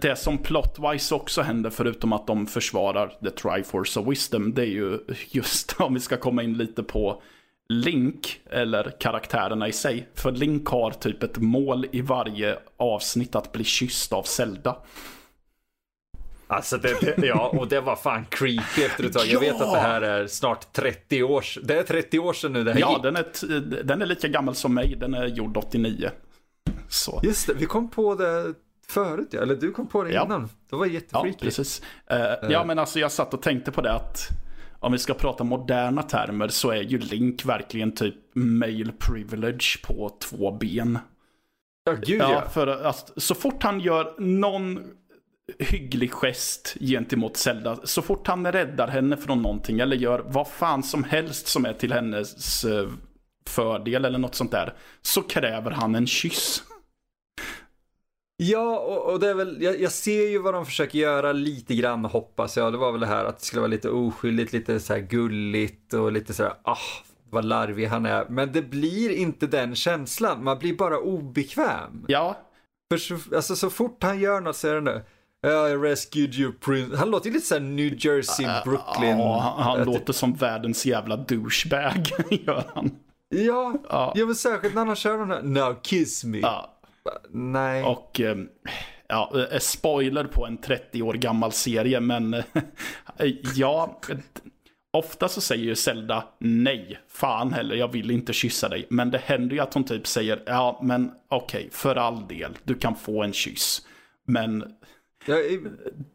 det 0.00 0.16
som 0.16 0.38
plotwise 0.38 1.14
också 1.14 1.42
händer, 1.42 1.70
förutom 1.70 2.12
att 2.12 2.26
de 2.26 2.46
försvarar 2.46 3.08
The 3.22 3.30
Triforce 3.30 4.00
of 4.00 4.08
Wisdom, 4.08 4.54
det 4.54 4.62
är 4.62 4.66
ju 4.66 4.98
just 5.30 5.72
om 5.80 5.94
vi 5.94 6.00
ska 6.00 6.16
komma 6.16 6.42
in 6.42 6.54
lite 6.54 6.82
på 6.82 7.22
Link, 7.68 8.40
eller 8.50 8.90
karaktärerna 9.00 9.68
i 9.68 9.72
sig. 9.72 10.08
För 10.14 10.32
Link 10.32 10.68
har 10.68 10.90
typ 10.90 11.22
ett 11.22 11.38
mål 11.38 11.86
i 11.92 12.00
varje 12.00 12.58
avsnitt 12.76 13.34
att 13.34 13.52
bli 13.52 13.64
kysst 13.64 14.12
av 14.12 14.22
Zelda. 14.22 14.76
Alltså 16.48 16.78
det, 16.78 17.16
det, 17.16 17.26
ja, 17.26 17.48
och 17.48 17.68
det 17.68 17.80
var 17.80 17.96
fan 17.96 18.24
creepy 18.30 18.82
efter 18.84 19.04
ett 19.04 19.12
tag. 19.12 19.26
Jag 19.26 19.40
vet 19.40 19.60
att 19.60 19.72
det 19.72 19.78
här 19.78 20.02
är 20.02 20.26
snart 20.26 20.72
30 20.72 21.22
år 21.22 21.44
Det 21.62 21.78
är 21.78 21.82
30 21.82 22.18
år 22.18 22.32
sedan 22.32 22.52
nu 22.52 22.64
det 22.64 22.72
här 22.72 22.80
Ja, 22.80 22.92
gick. 22.92 23.02
den 23.02 23.16
är, 23.16 23.60
den 23.82 24.02
är 24.02 24.06
lika 24.06 24.28
gammal 24.28 24.54
som 24.54 24.74
mig. 24.74 24.96
Den 24.96 25.14
är 25.14 25.26
gjord 25.26 25.56
89. 25.56 26.10
Så. 26.88 27.20
Just 27.22 27.46
det, 27.46 27.54
vi 27.54 27.66
kom 27.66 27.90
på 27.90 28.14
det 28.14 28.54
förut 28.90 29.28
ja. 29.30 29.40
Eller 29.42 29.54
du 29.54 29.72
kom 29.72 29.86
på 29.86 30.04
det 30.04 30.12
ja. 30.12 30.24
innan. 30.24 30.48
Det 30.70 30.76
var 30.76 30.86
jättefreaky. 30.86 31.28
Ja, 31.28 31.36
precis. 31.40 31.82
Uh, 32.12 32.50
ja, 32.50 32.64
men 32.64 32.78
alltså 32.78 32.98
jag 32.98 33.12
satt 33.12 33.34
och 33.34 33.42
tänkte 33.42 33.72
på 33.72 33.80
det 33.80 33.92
att 33.92 34.28
om 34.80 34.92
vi 34.92 34.98
ska 34.98 35.14
prata 35.14 35.44
moderna 35.44 36.02
termer 36.02 36.48
så 36.48 36.70
är 36.70 36.82
ju 36.82 36.98
Link 36.98 37.44
verkligen 37.44 37.92
typ 37.92 38.14
male 38.34 38.92
privilege 38.98 39.82
på 39.82 40.16
två 40.20 40.52
ben. 40.52 40.98
Ja, 41.84 41.92
gud 41.92 42.20
ja. 42.20 42.32
ja. 42.32 42.48
För 42.48 42.66
att 42.66 43.12
så 43.16 43.34
fort 43.34 43.62
han 43.62 43.80
gör 43.80 44.14
någon 44.18 44.84
hygglig 45.58 46.12
gest 46.12 46.76
gentemot 46.80 47.36
Zelda. 47.36 47.78
Så 47.84 48.02
fort 48.02 48.26
han 48.26 48.52
räddar 48.52 48.88
henne 48.88 49.16
från 49.16 49.42
någonting 49.42 49.80
eller 49.80 49.96
gör 49.96 50.24
vad 50.26 50.48
fan 50.48 50.82
som 50.82 51.04
helst 51.04 51.46
som 51.46 51.66
är 51.66 51.72
till 51.72 51.92
hennes 51.92 52.64
eh, 52.64 52.88
fördel 53.46 54.04
eller 54.04 54.18
något 54.18 54.34
sånt 54.34 54.50
där. 54.50 54.74
Så 55.02 55.22
kräver 55.22 55.70
han 55.70 55.94
en 55.94 56.06
kyss. 56.06 56.62
Ja, 58.36 58.78
och, 58.78 59.12
och 59.12 59.20
det 59.20 59.30
är 59.30 59.34
väl, 59.34 59.62
jag, 59.62 59.80
jag, 59.80 59.92
ser 59.92 60.28
ju 60.28 60.38
vad 60.38 60.54
de 60.54 60.66
försöker 60.66 60.98
göra 60.98 61.32
lite 61.32 61.74
grann 61.74 62.04
hoppas 62.04 62.56
jag. 62.56 62.72
Det 62.72 62.78
var 62.78 62.92
väl 62.92 63.00
det 63.00 63.06
här 63.06 63.24
att 63.24 63.38
det 63.38 63.44
skulle 63.44 63.60
vara 63.60 63.70
lite 63.70 63.90
oskyldigt, 63.90 64.52
lite 64.52 64.80
så 64.80 64.92
här 64.92 65.00
gulligt 65.00 65.94
och 65.94 66.12
lite 66.12 66.34
så 66.34 66.42
här, 66.42 66.52
ah, 66.62 66.76
vad 67.30 67.44
larvig 67.44 67.86
han 67.86 68.06
är. 68.06 68.26
Men 68.28 68.52
det 68.52 68.62
blir 68.62 69.10
inte 69.10 69.46
den 69.46 69.74
känslan, 69.74 70.44
man 70.44 70.58
blir 70.58 70.76
bara 70.76 70.98
obekväm. 70.98 72.04
Ja. 72.08 72.36
För 72.92 72.98
så, 72.98 73.18
alltså, 73.36 73.56
så 73.56 73.70
fort 73.70 74.02
han 74.02 74.20
gör 74.20 74.40
något 74.40 74.56
så 74.56 74.68
är 74.68 74.74
det 74.74 74.80
nu, 74.80 75.02
I 75.46 75.76
rescued 75.76 76.34
you 76.34 76.52
prince. 76.52 76.96
Han 76.96 77.10
låter 77.10 77.26
ju 77.26 77.34
lite 77.34 77.46
såhär 77.46 77.60
New 77.60 78.06
Jersey, 78.06 78.46
Brooklyn. 78.64 79.18
Ja, 79.18 79.54
han, 79.58 79.78
han 79.78 79.86
låter 79.86 80.12
som 80.12 80.34
världens 80.34 80.86
jävla 80.86 81.16
douchebag, 81.16 82.10
gör 82.30 82.64
han. 82.74 82.90
Ja, 83.28 83.74
ja. 83.88 84.12
ja 84.16 84.26
men 84.26 84.34
särskilt 84.34 84.74
när 84.74 84.86
han 84.86 84.96
kör 84.96 85.18
den 85.18 85.30
här 85.30 85.42
Now 85.42 85.74
kiss 85.82 86.24
me. 86.24 86.38
Ja. 86.38 86.75
Nej. 87.30 87.84
Och, 87.84 88.20
ehm, 88.20 88.48
ja, 89.08 89.48
eh, 89.52 89.58
spoiler 89.58 90.24
på 90.24 90.46
en 90.46 90.56
30 90.56 91.02
år 91.02 91.14
gammal 91.14 91.52
serie, 91.52 92.00
men 92.00 92.34
eh, 92.34 92.44
ja, 93.54 94.00
ofta 94.92 95.28
så 95.28 95.40
säger 95.40 95.64
ju 95.64 95.74
Zelda 95.74 96.24
nej, 96.38 96.98
fan 97.08 97.52
heller, 97.52 97.76
jag 97.76 97.92
vill 97.92 98.10
inte 98.10 98.32
kyssa 98.32 98.68
dig. 98.68 98.86
Men 98.90 99.10
det 99.10 99.18
händer 99.18 99.56
ju 99.56 99.62
att 99.62 99.74
hon 99.74 99.84
typ 99.84 100.06
säger, 100.06 100.42
ja 100.46 100.80
men 100.82 101.10
okej, 101.28 101.58
okay, 101.58 101.70
för 101.70 101.96
all 101.96 102.28
del, 102.28 102.58
du 102.64 102.74
kan 102.74 102.96
få 102.96 103.22
en 103.22 103.32
kyss. 103.32 103.86
Men 104.24 104.64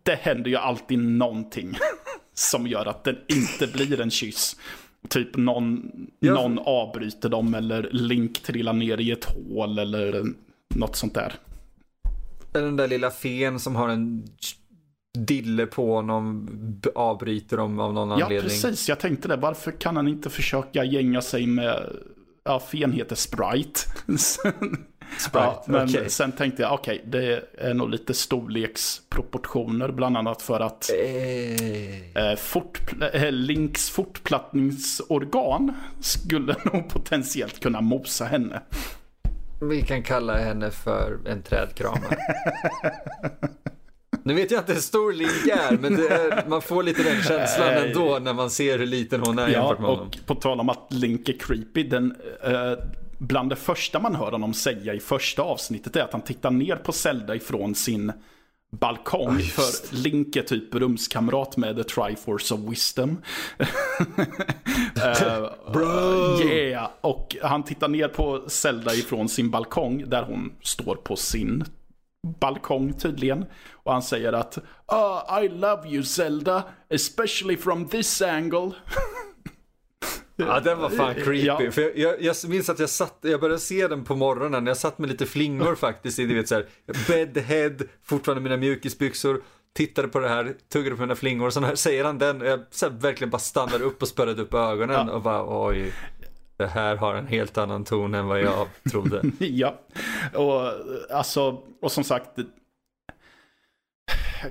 det 0.04 0.16
händer 0.16 0.50
ju 0.50 0.56
alltid 0.56 1.00
någonting 1.00 1.78
som 2.34 2.68
gör 2.68 2.86
att 2.86 3.04
det 3.04 3.16
inte 3.28 3.68
blir 3.68 4.02
en 4.02 4.12
kyss. 4.12 4.56
Typ 5.10 5.38
någon, 5.38 5.92
ja. 6.20 6.34
någon 6.34 6.60
avbryter 6.60 7.30
dem 7.30 7.54
eller 7.54 7.90
Link 7.92 8.40
trillar 8.44 8.74
ner 8.74 9.00
i 9.00 9.12
ett 9.12 9.26
hål 9.26 9.80
eller 9.80 10.24
något 10.76 10.96
sånt 10.96 11.14
där. 11.14 11.34
Den 12.52 12.76
där 12.76 12.88
lilla 12.88 13.12
fen 13.12 13.60
som 13.60 13.76
har 13.76 13.90
en 13.90 14.26
dille 15.18 15.66
på 15.66 15.96
honom 15.96 16.50
avbryter 16.96 17.58
dem 17.58 17.80
av 17.80 17.94
någon 17.94 18.10
ja, 18.10 18.14
anledning. 18.14 18.38
Ja, 18.38 18.44
precis. 18.44 18.90
Jag 18.90 19.00
tänkte 19.00 19.28
det. 19.28 19.36
Varför 19.36 19.72
kan 19.72 19.96
han 19.96 20.08
inte 20.08 20.30
försöka 20.30 20.84
gänga 20.84 21.22
sig 21.22 21.48
med... 21.48 21.96
Ja, 22.44 22.60
fen 22.60 22.92
heter 22.92 23.16
Sprite. 23.16 23.80
Sprite, 25.18 25.40
ja, 25.40 25.64
men 25.68 25.90
okay. 25.90 26.10
sen 26.10 26.32
tänkte 26.32 26.62
jag, 26.62 26.74
okej, 26.74 27.04
okay, 27.08 27.22
det 27.22 27.44
är 27.58 27.74
nog 27.74 27.90
lite 27.90 28.14
storleksproportioner, 28.14 29.92
bland 29.92 30.18
annat 30.18 30.42
för 30.42 30.60
att 30.60 30.90
eh. 32.16 32.36
fort, 32.36 32.82
eh, 33.14 33.32
Links 33.32 33.90
fortplattningsorgan 33.90 35.74
skulle 36.00 36.56
nog 36.74 36.90
potentiellt 36.90 37.60
kunna 37.60 37.82
mosa 37.82 38.26
henne. 38.26 38.62
Vi 39.62 39.82
kan 39.82 40.04
kalla 40.04 40.38
henne 40.38 40.72
för 40.72 41.20
en 41.26 41.44
trädkramare. 41.44 42.18
Nu 44.24 44.34
vet 44.34 44.52
jag 44.52 44.62
inte 44.62 44.74
hur 44.74 44.82
stor 44.82 45.14
Link 45.14 45.48
är, 45.48 45.78
men 45.78 45.94
är, 45.94 46.50
man 46.50 46.62
får 46.62 46.84
lite 46.84 47.04
den 47.04 47.22
känslan 47.24 47.68
ändå 47.70 48.20
när 48.22 48.34
man 48.34 48.50
ser 48.50 48.80
hur 48.80 48.86
liten 48.86 49.22
hon 49.26 49.40
är 49.40 49.48
ja, 49.48 49.50
jämfört 49.50 49.80
med 49.80 49.90
honom. 49.90 50.08
och 50.08 50.26
på 50.26 50.36
tal 50.36 50.60
om 50.60 50.70
att 50.70 50.94
Link 50.94 51.30
är 51.30 51.34
creepy, 51.34 51.84
den, 51.84 52.16
eh, 52.44 52.74
bland 53.18 53.50
det 53.50 53.56
första 53.56 54.00
man 54.00 54.16
hör 54.16 54.32
honom 54.32 54.54
säga 54.54 54.94
i 54.94 55.00
första 55.00 55.42
avsnittet 55.42 55.96
är 55.96 56.04
att 56.04 56.12
han 56.12 56.22
tittar 56.22 56.52
ner 56.52 56.76
på 56.76 56.92
Zelda 56.92 57.36
ifrån 57.36 57.76
sin 57.76 58.12
balkong. 58.72 59.40
För 59.40 59.96
Link 59.96 60.36
är 60.36 60.42
typ 60.42 60.76
rumskamrat 60.76 61.58
med 61.58 61.76
The 61.76 61.84
Triforce 61.84 62.54
of 62.54 62.60
Wisdom. 62.60 63.22
uh, 63.60 63.68
Bro! 65.74 66.42
Yeah, 66.42 66.90
och 67.02 67.36
han 67.42 67.64
tittar 67.64 67.88
ner 67.88 68.08
på 68.08 68.44
Zelda 68.48 68.94
ifrån 68.94 69.30
sin 69.30 69.52
balkong 69.52 70.10
där 70.10 70.24
hon 70.24 70.54
står 70.62 70.96
på 70.96 71.16
sin 71.16 71.64
balkong 72.40 72.94
tydligen. 72.94 73.46
Och 73.72 73.94
han 73.94 74.04
säger 74.04 74.34
att 74.34 74.58
oh, 74.88 75.44
I 75.44 75.50
love 75.50 75.90
you 75.90 76.04
Zelda, 76.04 76.64
especially 76.90 77.58
from 77.58 77.88
this 77.88 78.22
angle. 78.22 78.72
Ja, 80.48 80.60
den 80.60 80.80
var 80.80 80.90
fan 80.90 81.14
creepy. 81.16 81.46
Ja. 81.46 81.72
För 81.72 81.82
jag, 81.82 81.98
jag, 81.98 82.22
jag, 82.22 82.36
minns 82.50 82.70
att 82.70 82.80
jag 82.80 82.90
satt, 82.90 83.18
jag 83.22 83.40
började 83.40 83.60
se 83.60 83.88
den 83.88 84.04
på 84.04 84.16
morgonen, 84.16 84.68
jag 84.68 84.78
satt 84.78 84.98
med 84.98 85.10
lite 85.10 85.26
flingor 85.26 85.76
faktiskt 85.76 86.20
i, 86.20 86.26
du 86.26 86.36
vet 86.36 86.48
såhär, 86.48 86.66
bedhead, 87.08 87.76
fortfarande 88.04 88.44
mina 88.44 88.58
mjukisbyxor, 88.58 89.42
tittade 89.74 90.08
på 90.08 90.20
det 90.20 90.30
här, 90.30 90.54
tuggade 90.74 90.96
på 90.96 91.02
mina 91.02 91.16
flingor 91.16 91.48
och 91.48 91.54
så 91.54 91.76
säger 91.76 92.04
han 92.04 92.18
den, 92.18 92.42
och 92.42 92.48
jag 92.48 92.60
så 92.72 92.86
här, 92.86 92.94
verkligen 92.94 93.30
bara 93.30 93.40
stannade 93.40 93.84
upp 93.84 94.02
och 94.02 94.08
spärrade 94.08 94.42
upp 94.42 94.54
ögonen 94.54 95.08
ja. 95.08 95.14
och 95.14 95.22
bara 95.22 95.68
oj. 95.68 95.94
Det 96.58 96.68
här 96.68 96.96
har 96.96 97.16
en 97.16 97.28
helt 97.28 97.58
annan 97.58 97.84
ton 97.84 98.16
än 98.16 98.28
vad 98.28 98.42
jag 98.42 98.68
trodde. 98.92 99.22
ja, 99.40 99.80
och 100.34 100.62
alltså, 101.12 101.64
och 101.82 101.92
som 101.92 102.04
sagt, 102.04 102.30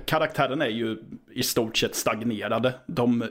karaktären 0.05 0.61
är 0.61 0.67
ju 0.67 0.97
i 1.31 1.43
stort 1.43 1.77
sett 1.77 1.95
stagnerade. 1.95 2.73
De 2.85 3.25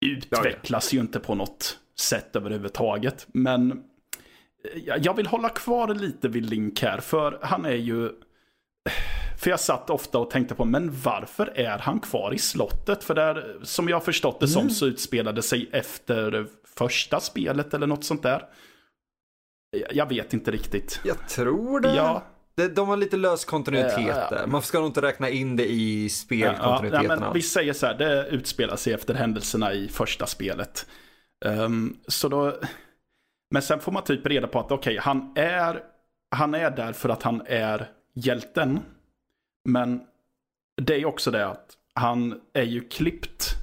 utvecklas 0.00 0.92
ju 0.92 1.00
inte 1.00 1.20
på 1.20 1.34
något 1.34 1.78
sätt 1.98 2.36
överhuvudtaget. 2.36 3.26
Men 3.32 3.72
eh, 3.72 4.96
jag 5.02 5.14
vill 5.14 5.26
hålla 5.26 5.48
kvar 5.48 5.94
lite 5.94 6.28
vid 6.28 6.50
Link 6.50 6.82
här, 6.82 7.00
för 7.00 7.38
han 7.42 7.64
är 7.64 7.76
ju... 7.76 8.12
För 9.38 9.50
jag 9.50 9.60
satt 9.60 9.90
ofta 9.90 10.18
och 10.18 10.30
tänkte 10.30 10.54
på, 10.54 10.64
men 10.64 10.90
varför 11.02 11.52
är 11.54 11.78
han 11.78 12.00
kvar 12.00 12.34
i 12.34 12.38
slottet? 12.38 13.04
För 13.04 13.14
där, 13.14 13.56
som 13.62 13.88
jag 13.88 13.96
har 13.96 14.00
förstått 14.00 14.40
det 14.40 14.48
som, 14.48 14.62
mm. 14.62 14.74
så 14.74 14.86
utspelade 14.86 15.42
sig 15.42 15.68
efter 15.72 16.46
första 16.76 17.20
spelet 17.20 17.74
eller 17.74 17.86
något 17.86 18.04
sånt 18.04 18.22
där. 18.22 18.44
Jag 19.90 20.08
vet 20.08 20.32
inte 20.32 20.50
riktigt. 20.50 21.00
Jag 21.04 21.28
tror 21.28 21.80
det. 21.80 21.94
Ja, 21.94 22.24
de 22.68 22.88
har 22.88 22.96
lite 22.96 23.16
lös 23.16 23.44
kontinuitet 23.44 24.30
där. 24.30 24.46
Man 24.46 24.62
ska 24.62 24.78
nog 24.78 24.88
inte 24.88 25.02
räkna 25.02 25.28
in 25.28 25.56
det 25.56 25.70
i 25.70 26.08
spelkontinuiteten. 26.08 27.18
Ja, 27.20 27.26
ja, 27.26 27.32
vi 27.32 27.42
säger 27.42 27.72
så 27.72 27.86
här, 27.86 27.94
det 27.94 28.26
utspelar 28.26 28.76
sig 28.76 28.92
efter 28.92 29.14
händelserna 29.14 29.72
i 29.72 29.88
första 29.88 30.26
spelet. 30.26 30.86
Um, 31.44 31.96
så 32.06 32.28
då... 32.28 32.56
Men 33.50 33.62
sen 33.62 33.80
får 33.80 33.92
man 33.92 34.04
typ 34.04 34.26
reda 34.26 34.46
på 34.46 34.60
att 34.60 34.72
okej, 34.72 34.76
okay, 34.76 34.98
han, 34.98 35.32
är, 35.36 35.82
han 36.30 36.54
är 36.54 36.70
där 36.70 36.92
för 36.92 37.08
att 37.08 37.22
han 37.22 37.42
är 37.46 37.90
hjälten. 38.14 38.80
Men 39.68 40.00
det 40.82 40.94
är 40.94 41.06
också 41.06 41.30
det 41.30 41.46
att 41.46 41.66
han 41.94 42.40
är 42.52 42.62
ju 42.62 42.88
klippt 42.88 43.54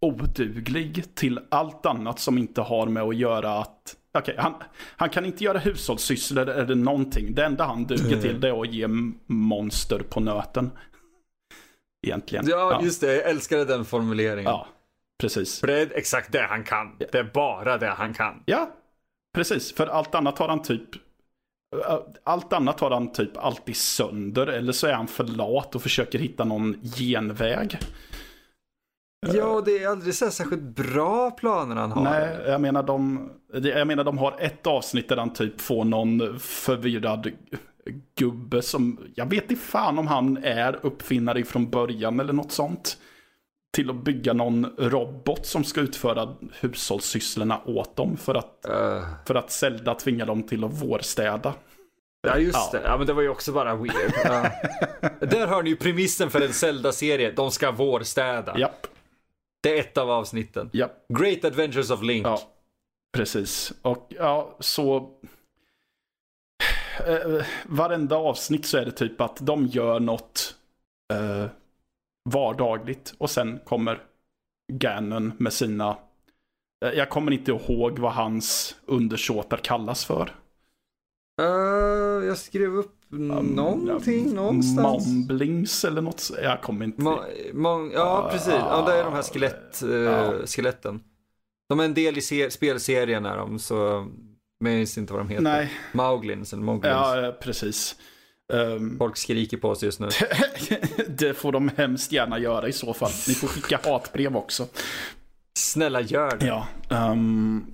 oduglig 0.00 1.14
till 1.14 1.40
allt 1.48 1.86
annat 1.86 2.18
som 2.18 2.38
inte 2.38 2.60
har 2.60 2.86
med 2.86 3.02
att 3.02 3.16
göra 3.16 3.58
att 3.58 3.96
Okej, 4.12 4.32
okay, 4.32 4.42
han, 4.42 4.54
han 4.96 5.10
kan 5.10 5.24
inte 5.24 5.44
göra 5.44 5.58
hushållssysslor 5.58 6.48
eller 6.48 6.74
någonting. 6.74 7.34
Det 7.34 7.44
enda 7.44 7.64
han 7.64 7.84
duger 7.84 8.20
till 8.20 8.40
det 8.40 8.48
är 8.48 8.62
att 8.62 8.72
ge 8.72 8.88
monster 9.26 9.98
på 9.98 10.20
nöten. 10.20 10.70
Egentligen. 12.06 12.44
Ja, 12.48 12.56
ja, 12.56 12.82
just 12.82 13.00
det. 13.00 13.16
Jag 13.16 13.30
älskade 13.30 13.64
den 13.64 13.84
formuleringen. 13.84 14.44
Ja, 14.44 14.68
precis. 15.20 15.60
För 15.60 15.66
det 15.66 15.80
är 15.80 15.92
exakt 15.94 16.32
det 16.32 16.46
han 16.48 16.64
kan. 16.64 16.96
Det 16.98 17.14
är 17.14 17.30
bara 17.34 17.78
det 17.78 17.90
han 17.90 18.14
kan. 18.14 18.42
Ja, 18.46 18.70
precis. 19.34 19.74
För 19.74 19.86
allt 19.86 20.14
annat 20.14 20.38
har 20.38 20.48
han 20.48 20.62
typ 20.62 20.88
allt 22.24 22.52
annat 22.52 22.80
har 22.80 22.90
han 22.90 23.12
typ 23.12 23.36
alltid 23.36 23.76
sönder 23.76 24.46
eller 24.46 24.72
så 24.72 24.86
är 24.86 24.92
han 24.92 25.08
för 25.08 25.24
lat 25.24 25.74
och 25.74 25.82
försöker 25.82 26.18
hitta 26.18 26.44
någon 26.44 26.82
genväg. 26.82 27.78
Ja, 29.26 29.62
det 29.64 29.82
är 29.82 29.88
aldrig 29.88 30.14
så 30.14 30.30
särskilt 30.30 30.62
bra 30.62 31.30
planer 31.30 31.76
han 31.76 31.92
har. 31.92 32.02
Nej, 32.02 32.38
jag 32.46 32.60
menar, 32.60 32.82
de, 32.82 33.30
jag 33.52 33.86
menar 33.86 34.04
de 34.04 34.18
har 34.18 34.36
ett 34.40 34.66
avsnitt 34.66 35.08
där 35.08 35.16
han 35.16 35.32
typ 35.32 35.60
får 35.60 35.84
någon 35.84 36.38
förvirrad 36.38 37.30
gubbe 38.18 38.62
som, 38.62 38.98
jag 39.14 39.30
vet 39.30 39.50
inte 39.50 39.64
fan 39.64 39.98
om 39.98 40.06
han 40.06 40.44
är 40.44 40.78
uppfinnare 40.82 41.44
från 41.44 41.70
början 41.70 42.20
eller 42.20 42.32
något 42.32 42.52
sånt. 42.52 42.96
Till 43.72 43.90
att 43.90 44.04
bygga 44.04 44.32
någon 44.32 44.66
robot 44.78 45.46
som 45.46 45.64
ska 45.64 45.80
utföra 45.80 46.34
hushållssysslorna 46.60 47.60
åt 47.64 47.96
dem 47.96 48.16
för 48.16 48.34
att, 48.34 48.66
uh. 48.68 49.04
för 49.26 49.34
att 49.34 49.50
Zelda 49.50 49.94
tvingar 49.94 50.26
dem 50.26 50.42
till 50.42 50.64
att 50.64 50.82
vårstäda. 50.82 51.54
Ja 52.22 52.38
just 52.38 52.72
ja. 52.72 52.78
det, 52.78 52.84
ja 52.84 52.98
men 52.98 53.06
det 53.06 53.12
var 53.12 53.22
ju 53.22 53.28
också 53.28 53.52
bara 53.52 53.74
weird. 53.74 54.12
Ja. 54.24 54.50
Där 55.26 55.46
har 55.46 55.62
ni 55.62 55.70
ju 55.70 55.76
premissen 55.76 56.30
för 56.30 56.40
en 56.40 56.52
Zelda-serie, 56.52 57.32
de 57.36 57.50
ska 57.50 57.70
vårstäda. 57.70 58.58
Japp. 58.58 58.86
Det 59.60 59.76
är 59.76 59.80
ett 59.80 59.98
av 59.98 60.10
avsnitten. 60.10 60.70
Japp. 60.72 61.08
Great 61.08 61.44
Adventures 61.44 61.90
of 61.90 62.02
Link. 62.02 62.26
Ja, 62.26 62.40
precis. 63.12 63.72
Och 63.82 64.06
ja, 64.08 64.56
så... 64.60 65.10
Eh, 67.06 67.46
varenda 67.66 68.16
avsnitt 68.16 68.66
så 68.66 68.78
är 68.78 68.84
det 68.84 68.90
typ 68.90 69.20
att 69.20 69.46
de 69.46 69.66
gör 69.66 70.00
något 70.00 70.56
eh, 71.12 71.46
vardagligt 72.24 73.14
och 73.18 73.30
sen 73.30 73.58
kommer 73.64 74.02
Ganon 74.72 75.32
med 75.38 75.52
sina... 75.52 75.98
Eh, 76.84 76.90
jag 76.90 77.10
kommer 77.10 77.32
inte 77.32 77.50
ihåg 77.52 77.98
vad 77.98 78.12
hans 78.12 78.76
undersåtar 78.86 79.56
kallas 79.56 80.04
för. 80.04 80.34
Uh, 81.40 82.26
jag 82.26 82.38
skrev 82.38 82.74
upp 82.74 82.99
någonting 83.10 84.28
um, 84.28 84.34
någonstans. 84.34 85.06
Momblings 85.06 85.84
eller 85.84 86.02
något. 86.02 86.30
Jag 86.42 86.62
kommer 86.62 86.84
inte... 86.84 87.02
Mo, 87.52 87.90
ja, 87.94 88.24
uh, 88.24 88.32
precis. 88.32 88.54
Ja, 88.54 88.84
det 88.86 88.94
är 88.94 89.04
de 89.04 89.12
här 89.12 89.22
skelett, 89.22 89.82
uh, 89.84 90.46
skeletten. 90.46 91.00
De 91.68 91.80
är 91.80 91.84
en 91.84 91.94
del 91.94 92.18
i 92.18 92.50
spelserien 92.50 93.26
är 93.26 93.36
de, 93.36 93.58
så 93.58 93.74
jag 93.74 94.08
minns 94.60 94.98
inte 94.98 95.12
vad 95.12 95.20
de 95.22 95.28
heter. 95.28 95.42
Nej. 95.42 95.72
Mauglins 95.92 96.52
eller 96.52 96.62
Moglins. 96.62 96.96
Ja, 96.96 97.36
precis. 97.40 97.96
Um, 98.52 98.98
Folk 98.98 99.16
skriker 99.16 99.56
på 99.56 99.68
oss 99.68 99.82
just 99.82 100.00
nu. 100.00 100.08
det 101.08 101.34
får 101.34 101.52
de 101.52 101.70
hemskt 101.76 102.12
gärna 102.12 102.38
göra 102.38 102.68
i 102.68 102.72
så 102.72 102.94
fall. 102.94 103.10
Ni 103.28 103.34
får 103.34 103.48
skicka 103.48 103.80
hatbrev 103.84 104.36
också. 104.36 104.66
Snälla 105.58 106.00
gör 106.00 106.36
det. 106.36 106.46
Ja. 106.46 106.66
Um, 107.10 107.66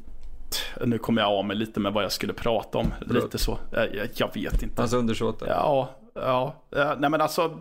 nu 0.85 0.99
kommer 0.99 1.23
jag 1.23 1.31
av 1.31 1.45
mig 1.45 1.57
lite 1.57 1.81
med 1.81 1.93
vad 1.93 2.05
jag 2.05 2.13
skulle 2.13 2.33
prata 2.33 2.79
om. 2.79 2.95
Lite 3.01 3.39
så. 3.39 3.59
Jag, 3.73 4.09
jag 4.15 4.35
vet 4.35 4.63
inte. 4.63 4.83
Hans 4.83 4.93
undersåtar? 4.93 5.47
Ja, 5.47 5.91
ja. 6.15 6.55
Nej 6.99 7.11
men 7.11 7.21
alltså. 7.21 7.61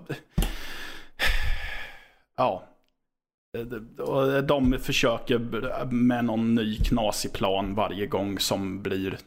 Ja. 2.38 2.64
De 4.44 4.78
försöker 4.80 5.40
med 5.86 6.26
någon 6.26 6.56
ny 6.56 6.78
knasig 6.78 7.34
plan 7.34 7.76
varje 7.76 8.08
gång 8.08 8.40
som 8.40 8.82
blir. 8.82 9.18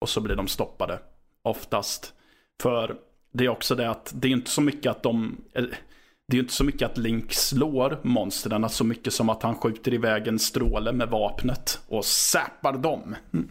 Och 0.00 0.08
så 0.08 0.20
blir 0.20 0.36
de 0.36 0.48
stoppade. 0.48 0.98
Oftast. 1.42 2.14
För 2.62 2.96
det 3.32 3.44
är 3.44 3.48
också 3.48 3.74
det 3.74 3.90
att 3.90 4.12
det 4.14 4.28
är 4.28 4.32
inte 4.32 4.50
så 4.50 4.60
mycket 4.60 4.90
att 4.90 5.02
de 5.02 5.36
det 6.30 6.34
är 6.34 6.36
ju 6.36 6.42
inte 6.42 6.54
så 6.54 6.64
mycket 6.64 6.90
att 6.90 6.98
Link 6.98 7.32
slår 7.32 7.98
monstren, 8.02 8.68
så 8.68 8.84
mycket 8.84 9.12
som 9.12 9.28
att 9.28 9.42
han 9.42 9.54
skjuter 9.54 9.94
iväg 9.94 10.28
en 10.28 10.38
stråle 10.38 10.92
med 10.92 11.08
vapnet 11.08 11.80
och 11.88 12.04
säpar 12.04 12.72
dem. 12.72 13.16
Mm. 13.32 13.48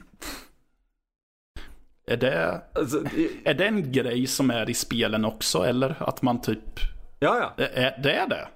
Är 2.08 2.18
det, 2.18 2.62
alltså, 2.76 3.00
det, 3.00 3.50
är 3.50 3.54
det 3.54 3.68
en 3.68 3.92
grej 3.92 4.28
som 4.28 4.52
är 4.52 4.70
i 4.70 4.74
spelen 4.74 5.26
också, 5.26 5.64
eller 5.64 6.04
att 6.10 6.22
man 6.22 6.42
typ... 6.42 6.80
Ja, 7.20 7.54
ja. 7.58 7.64
Är, 7.66 8.02
det 8.04 8.14
är 8.14 8.28
det? 8.28 8.48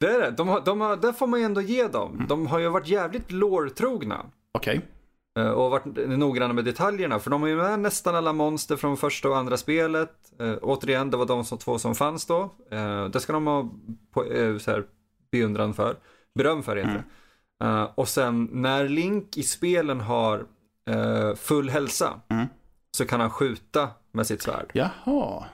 Det 0.00 0.06
är 0.06 0.20
det. 0.20 0.30
De 0.30 0.48
har, 0.48 0.60
de 0.60 0.80
har, 0.80 0.96
där 0.96 1.12
får 1.12 1.26
man 1.26 1.40
ju 1.40 1.46
ändå 1.46 1.60
ge 1.60 1.88
dem. 1.88 2.14
Mm. 2.14 2.26
De 2.28 2.46
har 2.46 2.58
ju 2.58 2.68
varit 2.68 2.88
jävligt 2.88 3.30
lore-trogna. 3.30 4.26
Okej. 4.52 4.78
Okay. 4.78 4.88
Eh, 5.38 5.50
och 5.50 5.70
varit 5.70 5.84
noggranna 6.08 6.54
med 6.54 6.64
detaljerna. 6.64 7.18
För 7.18 7.30
de 7.30 7.42
har 7.42 7.48
ju 7.48 7.56
med 7.56 7.80
nästan 7.80 8.14
alla 8.14 8.32
monster 8.32 8.76
från 8.76 8.96
första 8.96 9.28
och 9.28 9.36
andra 9.36 9.56
spelet. 9.56 10.10
Uh, 10.40 10.56
återigen, 10.62 11.10
det 11.10 11.16
var 11.16 11.26
de 11.26 11.44
som, 11.44 11.58
två 11.58 11.78
som 11.78 11.94
fanns 11.94 12.26
då. 12.26 12.50
Uh, 12.72 13.04
det 13.04 13.20
ska 13.20 13.32
de 13.32 13.46
ha 13.46 13.70
på, 14.10 14.24
uh, 14.24 14.58
så 14.58 14.70
här, 14.70 14.84
beundran 15.30 15.74
för. 15.74 15.96
Beröm 16.34 16.62
för 16.62 16.76
heter 16.76 17.04
mm. 17.60 17.76
uh, 17.76 17.90
Och 17.94 18.08
sen 18.08 18.48
när 18.52 18.88
Link 18.88 19.36
i 19.36 19.42
spelen 19.42 20.00
har 20.00 20.46
full 21.36 21.70
hälsa. 21.70 22.20
Mm. 22.28 22.46
Så 22.96 23.04
kan 23.06 23.20
han 23.20 23.30
skjuta 23.30 23.88
med 24.12 24.26
sitt 24.26 24.42
svärd. 24.42 24.70
Jaha. 24.74 25.44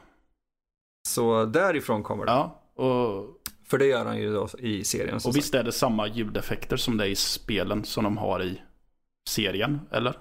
Så 1.09 1.45
därifrån 1.45 2.03
kommer 2.03 2.25
det. 2.27 2.33
Ja, 2.33 2.62
och... 2.75 3.27
För 3.64 3.79
det 3.79 3.87
gör 3.87 4.05
han 4.05 4.19
ju 4.19 4.33
då 4.33 4.49
i 4.59 4.85
serien. 4.85 5.21
Och 5.27 5.37
visst 5.37 5.55
är 5.55 5.64
det 5.64 5.73
samma 5.73 6.09
ljudeffekter 6.09 6.77
som 6.77 6.97
det 6.97 7.05
är 7.05 7.09
i 7.09 7.17
spelen 7.17 7.85
som 7.85 8.05
de 8.05 8.17
har 8.17 8.43
i 8.43 8.61
serien, 9.29 9.81
eller? 9.91 10.14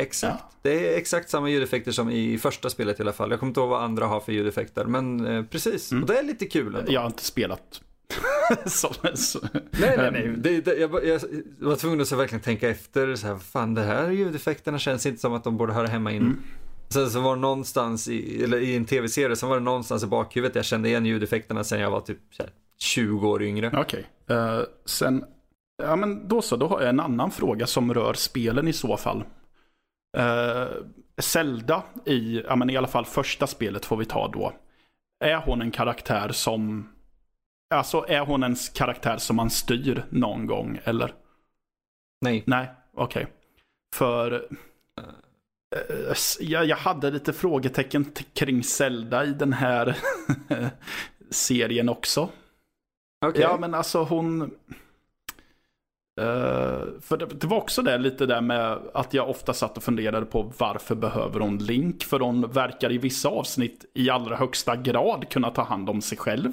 Exakt. 0.00 0.44
Ja. 0.48 0.50
Det 0.62 0.94
är 0.94 0.98
exakt 0.98 1.30
samma 1.30 1.50
ljudeffekter 1.50 1.92
som 1.92 2.10
i 2.10 2.38
första 2.38 2.70
spelet 2.70 3.00
i 3.00 3.02
alla 3.02 3.12
fall. 3.12 3.30
Jag 3.30 3.40
kommer 3.40 3.50
inte 3.50 3.60
ihåg 3.60 3.68
vad 3.68 3.82
andra 3.82 4.06
har 4.06 4.20
för 4.20 4.32
ljudeffekter, 4.32 4.84
men 4.84 5.26
eh, 5.26 5.44
precis. 5.44 5.92
Mm. 5.92 6.02
Och 6.02 6.08
det 6.08 6.18
är 6.18 6.22
lite 6.22 6.46
kul 6.46 6.74
ändå. 6.74 6.92
Jag 6.92 7.00
har 7.00 7.06
inte 7.06 7.24
spelat 7.24 7.80
så, 8.66 8.94
så. 9.14 9.38
Nej, 9.52 9.94
nej, 9.96 10.10
nej. 10.12 10.34
Det, 10.36 10.60
det, 10.60 10.76
jag, 10.76 11.06
jag, 11.06 11.20
var 11.58 11.76
tvungen 11.76 12.00
att 12.00 12.12
verkligen 12.12 12.42
tänka 12.42 12.68
efter. 12.68 13.14
Så 13.14 13.26
här, 13.26 13.38
fan, 13.38 13.74
det 13.74 13.82
här 13.82 14.10
ljudeffekterna 14.10 14.78
känns 14.78 15.06
inte 15.06 15.20
som 15.20 15.32
att 15.32 15.44
de 15.44 15.56
borde 15.56 15.72
höra 15.72 15.86
hemma 15.86 16.12
in. 16.12 16.22
Mm. 16.22 16.42
Sen 16.88 17.10
så 17.10 17.20
var 17.20 17.36
det 17.36 17.40
någonstans 17.40 18.08
i, 18.08 18.44
eller 18.44 18.60
i 18.60 18.76
en 18.76 18.84
tv-serie, 18.84 19.36
så 19.36 19.46
var 19.46 19.54
det 19.54 19.62
någonstans 19.62 20.04
i 20.04 20.06
bakhuvudet 20.06 20.56
jag 20.56 20.64
kände 20.64 20.88
igen 20.88 21.06
ljudeffekterna 21.06 21.64
sen 21.64 21.80
jag 21.80 21.90
var 21.90 22.00
typ 22.00 22.18
här, 22.38 22.50
20 22.78 23.28
år 23.28 23.42
yngre. 23.42 23.70
Okej. 23.74 24.06
Okay. 24.24 24.36
Uh, 24.36 24.58
eh, 24.58 24.64
sen 24.84 25.24
Ja, 25.82 25.96
men 25.96 26.28
då 26.28 26.42
så. 26.42 26.56
Då 26.56 26.66
har 26.66 26.80
jag 26.80 26.88
en 26.88 27.00
annan 27.00 27.30
fråga 27.30 27.66
som 27.66 27.94
rör 27.94 28.14
spelen 28.14 28.68
i 28.68 28.72
så 28.72 28.96
fall. 28.96 29.24
Uh, 30.18 30.84
Zelda 31.18 31.82
i, 32.06 32.42
ja 32.48 32.56
men 32.56 32.70
i 32.70 32.76
alla 32.76 32.88
fall 32.88 33.04
första 33.04 33.46
spelet 33.46 33.84
får 33.84 33.96
vi 33.96 34.04
ta 34.04 34.28
då. 34.28 34.52
Är 35.24 35.36
hon 35.36 35.62
en 35.62 35.70
karaktär 35.70 36.28
som, 36.32 36.88
alltså 37.74 38.04
är 38.08 38.20
hon 38.20 38.42
en 38.42 38.56
karaktär 38.74 39.16
som 39.16 39.36
man 39.36 39.50
styr 39.50 40.04
någon 40.10 40.46
gång 40.46 40.80
eller? 40.84 41.14
Nej. 42.20 42.42
Nej, 42.46 42.70
okej. 42.94 43.22
Okay. 43.22 43.34
För 43.94 44.32
uh, 44.32 46.16
jag, 46.40 46.64
jag 46.64 46.76
hade 46.76 47.10
lite 47.10 47.32
frågetecken 47.32 48.12
kring 48.34 48.64
Zelda 48.64 49.24
i 49.24 49.32
den 49.32 49.52
här 49.52 49.96
serien 51.30 51.88
också. 51.88 52.28
Okay. 53.26 53.42
Ja 53.42 53.56
men 53.60 53.74
alltså 53.74 54.02
hon 54.02 54.50
Uh, 56.20 57.00
för 57.00 57.16
det, 57.16 57.26
det, 57.26 57.46
var 57.46 57.56
också 57.56 57.82
det 57.82 57.98
lite 57.98 58.26
där 58.26 58.40
med 58.40 58.78
att 58.94 59.14
jag 59.14 59.30
ofta 59.30 59.54
satt 59.54 59.76
och 59.76 59.82
funderade 59.82 60.26
på 60.26 60.52
varför 60.58 60.94
behöver 60.94 61.40
hon 61.40 61.58
Link? 61.58 62.04
För 62.04 62.20
hon 62.20 62.50
verkar 62.50 62.92
i 62.92 62.98
vissa 62.98 63.28
avsnitt 63.28 63.84
i 63.94 64.10
allra 64.10 64.36
högsta 64.36 64.76
grad 64.76 65.28
kunna 65.28 65.50
ta 65.50 65.62
hand 65.62 65.90
om 65.90 66.02
sig 66.02 66.18
själv. 66.18 66.52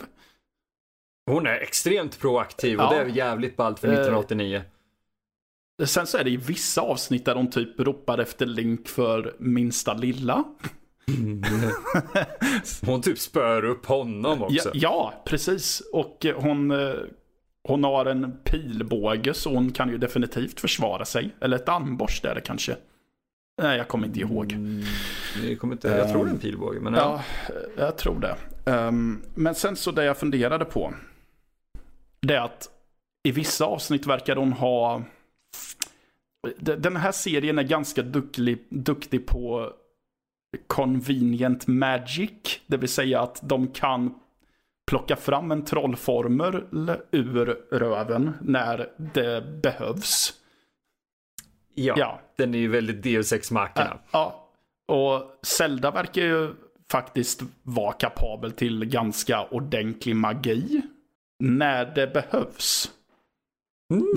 Hon 1.25 1.47
är 1.47 1.59
extremt 1.59 2.19
proaktiv 2.19 2.79
och 2.79 2.85
ja. 2.85 2.89
det 2.89 2.95
är 2.95 3.05
jävligt 3.05 3.57
ballt 3.57 3.79
för 3.79 3.87
1989. 3.87 4.61
Uh, 5.81 5.85
sen 5.85 6.07
så 6.07 6.17
är 6.17 6.23
det 6.23 6.29
i 6.29 6.37
vissa 6.37 6.81
avsnitt 6.81 7.25
där 7.25 7.35
hon 7.35 7.51
typ 7.51 7.79
ropar 7.79 8.17
efter 8.17 8.45
Link 8.45 8.87
för 8.87 9.35
minsta 9.39 9.93
lilla. 9.93 10.43
hon 12.85 13.01
typ 13.01 13.19
spör 13.19 13.65
upp 13.65 13.85
honom 13.85 14.43
också. 14.43 14.55
Ja, 14.55 14.71
ja 14.73 15.23
precis. 15.25 15.83
Och 15.93 16.25
hon 16.35 16.71
eh, 16.71 16.93
hon 17.67 17.83
har 17.83 18.05
en 18.05 18.37
pilbåge 18.43 19.33
så 19.33 19.53
hon 19.53 19.71
kan 19.71 19.89
ju 19.89 19.97
definitivt 19.97 20.59
försvara 20.59 21.05
sig. 21.05 21.35
Eller 21.41 21.55
ett 21.55 21.69
armborst 21.69 22.25
är 22.25 22.35
det 22.35 22.41
kanske. 22.41 22.75
Nej, 23.61 23.77
jag 23.77 23.87
kommer 23.87 24.07
inte 24.07 24.19
ihåg. 24.19 24.51
Mm, 24.51 24.83
jag, 25.43 25.59
kommer 25.59 25.73
inte, 25.73 25.87
jag 25.87 26.11
tror 26.11 26.25
det 26.25 26.29
är 26.29 26.33
en 26.33 26.39
pilbåge. 26.39 26.79
Men 26.79 26.93
ja. 26.93 27.23
ja, 27.47 27.53
jag 27.77 27.97
tror 27.97 28.19
det. 28.19 28.35
Um, 28.71 29.21
men 29.35 29.55
sen 29.55 29.75
så 29.75 29.91
det 29.91 30.03
jag 30.03 30.17
funderade 30.17 30.65
på. 30.65 30.93
Det 32.19 32.35
är 32.35 32.41
att 32.41 32.69
i 33.23 33.31
vissa 33.31 33.65
avsnitt 33.65 34.05
verkar 34.05 34.35
hon 34.35 34.53
ha... 34.53 35.03
Den 36.59 36.95
här 36.95 37.11
serien 37.11 37.59
är 37.59 37.63
ganska 37.63 38.01
duktig, 38.01 38.65
duktig 38.69 39.27
på 39.27 39.73
convenient 40.67 41.67
magic. 41.67 42.59
Det 42.67 42.77
vill 42.77 42.89
säga 42.89 43.21
att 43.21 43.39
de 43.43 43.67
kan 43.67 44.13
plocka 44.87 45.15
fram 45.15 45.51
en 45.51 45.65
trollformel 45.65 46.63
ur 47.11 47.45
röven 47.71 48.33
när 48.41 48.89
det 49.13 49.61
behövs. 49.61 50.33
Ja, 51.73 51.95
ja. 51.97 52.19
den 52.35 52.55
är 52.55 52.59
ju 52.59 52.67
väldigt 52.67 53.03
Deus 53.03 53.33
Ex 53.33 53.51
Machina. 53.51 53.99
Ja, 54.11 54.49
och 54.87 55.39
Zelda 55.41 55.91
verkar 55.91 56.21
ju 56.21 56.53
faktiskt 56.91 57.41
vara 57.63 57.93
kapabel 57.93 58.51
till 58.51 58.85
ganska 58.85 59.45
ordentlig 59.45 60.15
magi. 60.15 60.81
När 61.39 61.85
det 61.95 62.07
behövs. 62.07 62.91
Mm. 63.93 64.07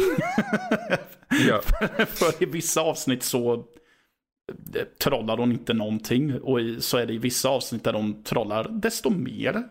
ja. 1.48 1.60
För 2.06 2.42
i 2.42 2.46
vissa 2.46 2.80
avsnitt 2.80 3.22
så 3.22 3.54
eh, 3.54 4.84
trollar 5.02 5.36
hon 5.36 5.52
inte 5.52 5.72
någonting. 5.72 6.40
Och 6.40 6.58
så 6.78 6.98
är 6.98 7.06
det 7.06 7.12
i 7.12 7.18
vissa 7.18 7.48
avsnitt 7.48 7.84
där 7.84 7.92
de 7.92 8.22
trollar 8.22 8.68
desto 8.70 9.10
mer. 9.10 9.68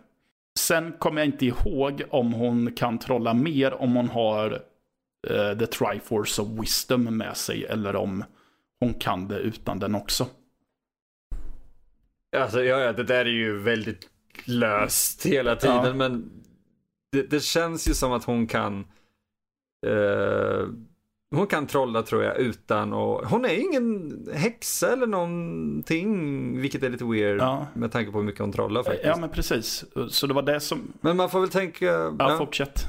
Sen 0.59 0.93
kommer 0.99 1.21
jag 1.21 1.27
inte 1.27 1.45
ihåg 1.45 2.03
om 2.09 2.33
hon 2.33 2.71
kan 2.71 2.99
trolla 2.99 3.33
mer 3.33 3.73
om 3.73 3.95
hon 3.95 4.09
har 4.09 4.51
uh, 5.29 5.57
The 5.59 5.67
Triforce 5.67 6.41
of 6.41 6.47
Wisdom 6.47 7.17
med 7.17 7.37
sig 7.37 7.65
eller 7.65 7.95
om 7.95 8.23
hon 8.79 8.93
kan 8.93 9.27
det 9.27 9.39
utan 9.39 9.79
den 9.79 9.95
också. 9.95 10.27
Alltså 12.37 12.63
ja, 12.63 12.79
ja, 12.79 12.93
det 12.93 13.03
där 13.03 13.25
är 13.25 13.29
ju 13.29 13.57
väldigt 13.57 14.09
löst 14.45 15.25
hela 15.25 15.55
tiden 15.55 15.85
ja. 15.85 15.93
men 15.93 16.31
det, 17.11 17.23
det, 17.23 17.39
känns 17.39 17.87
ju 17.87 17.93
som 17.93 18.11
att 18.11 18.23
hon 18.23 18.47
kan 18.47 18.87
eh, 19.85 20.67
hon 21.35 21.47
kan 21.47 21.67
trolla 21.67 22.03
tror 22.03 22.23
jag 22.23 22.37
utan 22.37 22.93
och 22.93 23.27
hon 23.27 23.45
är 23.45 23.53
ingen 23.53 24.17
häxa 24.33 24.93
eller 24.93 25.07
någonting 25.07 26.61
vilket 26.61 26.83
är 26.83 26.89
lite 26.89 27.05
weird 27.05 27.39
ja. 27.39 27.67
med 27.73 27.91
tanke 27.91 28.11
på 28.11 28.17
hur 28.17 28.25
mycket 28.25 28.41
hon 28.41 28.51
trollar 28.51 28.83
faktiskt. 28.83 29.05
Ja 29.05 29.17
men 29.17 29.29
precis, 29.29 29.85
så 30.09 30.27
det 30.27 30.33
var 30.33 30.41
det 30.41 30.59
som... 30.59 30.93
Men 31.01 31.17
man 31.17 31.29
får 31.29 31.39
väl 31.39 31.49
tänka... 31.49 31.85
Ja, 31.85 32.15
ja. 32.19 32.37
fortsätt. 32.37 32.85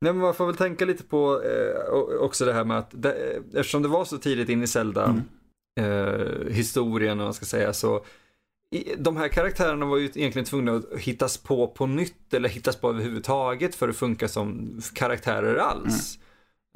Nej, 0.00 0.12
men 0.12 0.22
man 0.22 0.34
får 0.34 0.46
väl 0.46 0.56
tänka 0.56 0.84
lite 0.84 1.04
på 1.04 1.42
eh, 1.42 1.94
också 2.20 2.44
det 2.44 2.52
här 2.52 2.64
med 2.64 2.78
att 2.78 2.90
det, 2.90 3.42
eftersom 3.54 3.82
det 3.82 3.88
var 3.88 4.04
så 4.04 4.18
tidigt 4.18 4.48
in 4.48 4.62
i 4.62 4.66
Zelda 4.66 5.04
mm. 5.04 5.22
eh, 5.80 6.52
historien, 6.52 7.20
om 7.20 7.24
man 7.24 7.34
ska 7.34 7.46
säga, 7.46 7.72
så 7.72 8.04
i, 8.76 8.94
de 8.98 9.16
här 9.16 9.28
karaktärerna 9.28 9.86
var 9.86 9.96
ju 9.96 10.04
egentligen 10.04 10.46
tvungna 10.46 10.72
att 10.72 10.98
hittas 10.98 11.38
på 11.38 11.68
på 11.68 11.86
nytt 11.86 12.34
eller 12.34 12.48
hittas 12.48 12.76
på 12.76 12.88
överhuvudtaget 12.88 13.74
för 13.74 13.88
att 13.88 13.96
funka 13.96 14.28
som 14.28 14.80
karaktärer 14.94 15.56
alls. 15.56 16.16
Mm. 16.16 16.19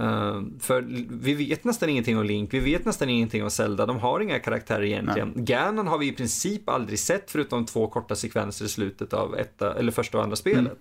Uh, 0.02 0.42
för 0.61 0.85
vi 1.11 1.35
vet 1.35 1.64
nästan 1.64 1.88
ingenting 1.88 2.18
om 2.18 2.24
Link, 2.24 2.54
vi 2.54 2.61
vet 2.61 2.85
nästan 2.85 3.09
ingenting 3.09 3.44
om 3.44 3.50
Zelda, 3.50 3.87
de 3.87 3.98
har 3.98 4.20
inga 4.20 4.38
karaktärer 4.38 4.83
egentligen. 4.83 5.33
Nej. 5.35 5.44
Ganon 5.44 5.87
har 5.87 5.98
vi 5.98 6.09
i 6.09 6.12
princip 6.12 6.68
aldrig 6.68 6.98
sett 6.98 7.30
förutom 7.30 7.66
två 7.66 7.87
korta 7.87 8.16
sekvenser 8.16 8.64
i 8.64 8.68
slutet 8.68 9.12
av 9.12 9.38
etta, 9.38 9.74
eller 9.74 9.92
första 9.92 10.18
och 10.18 10.24
andra 10.24 10.37
spelet. 10.37 10.59
Mm. 10.59 10.76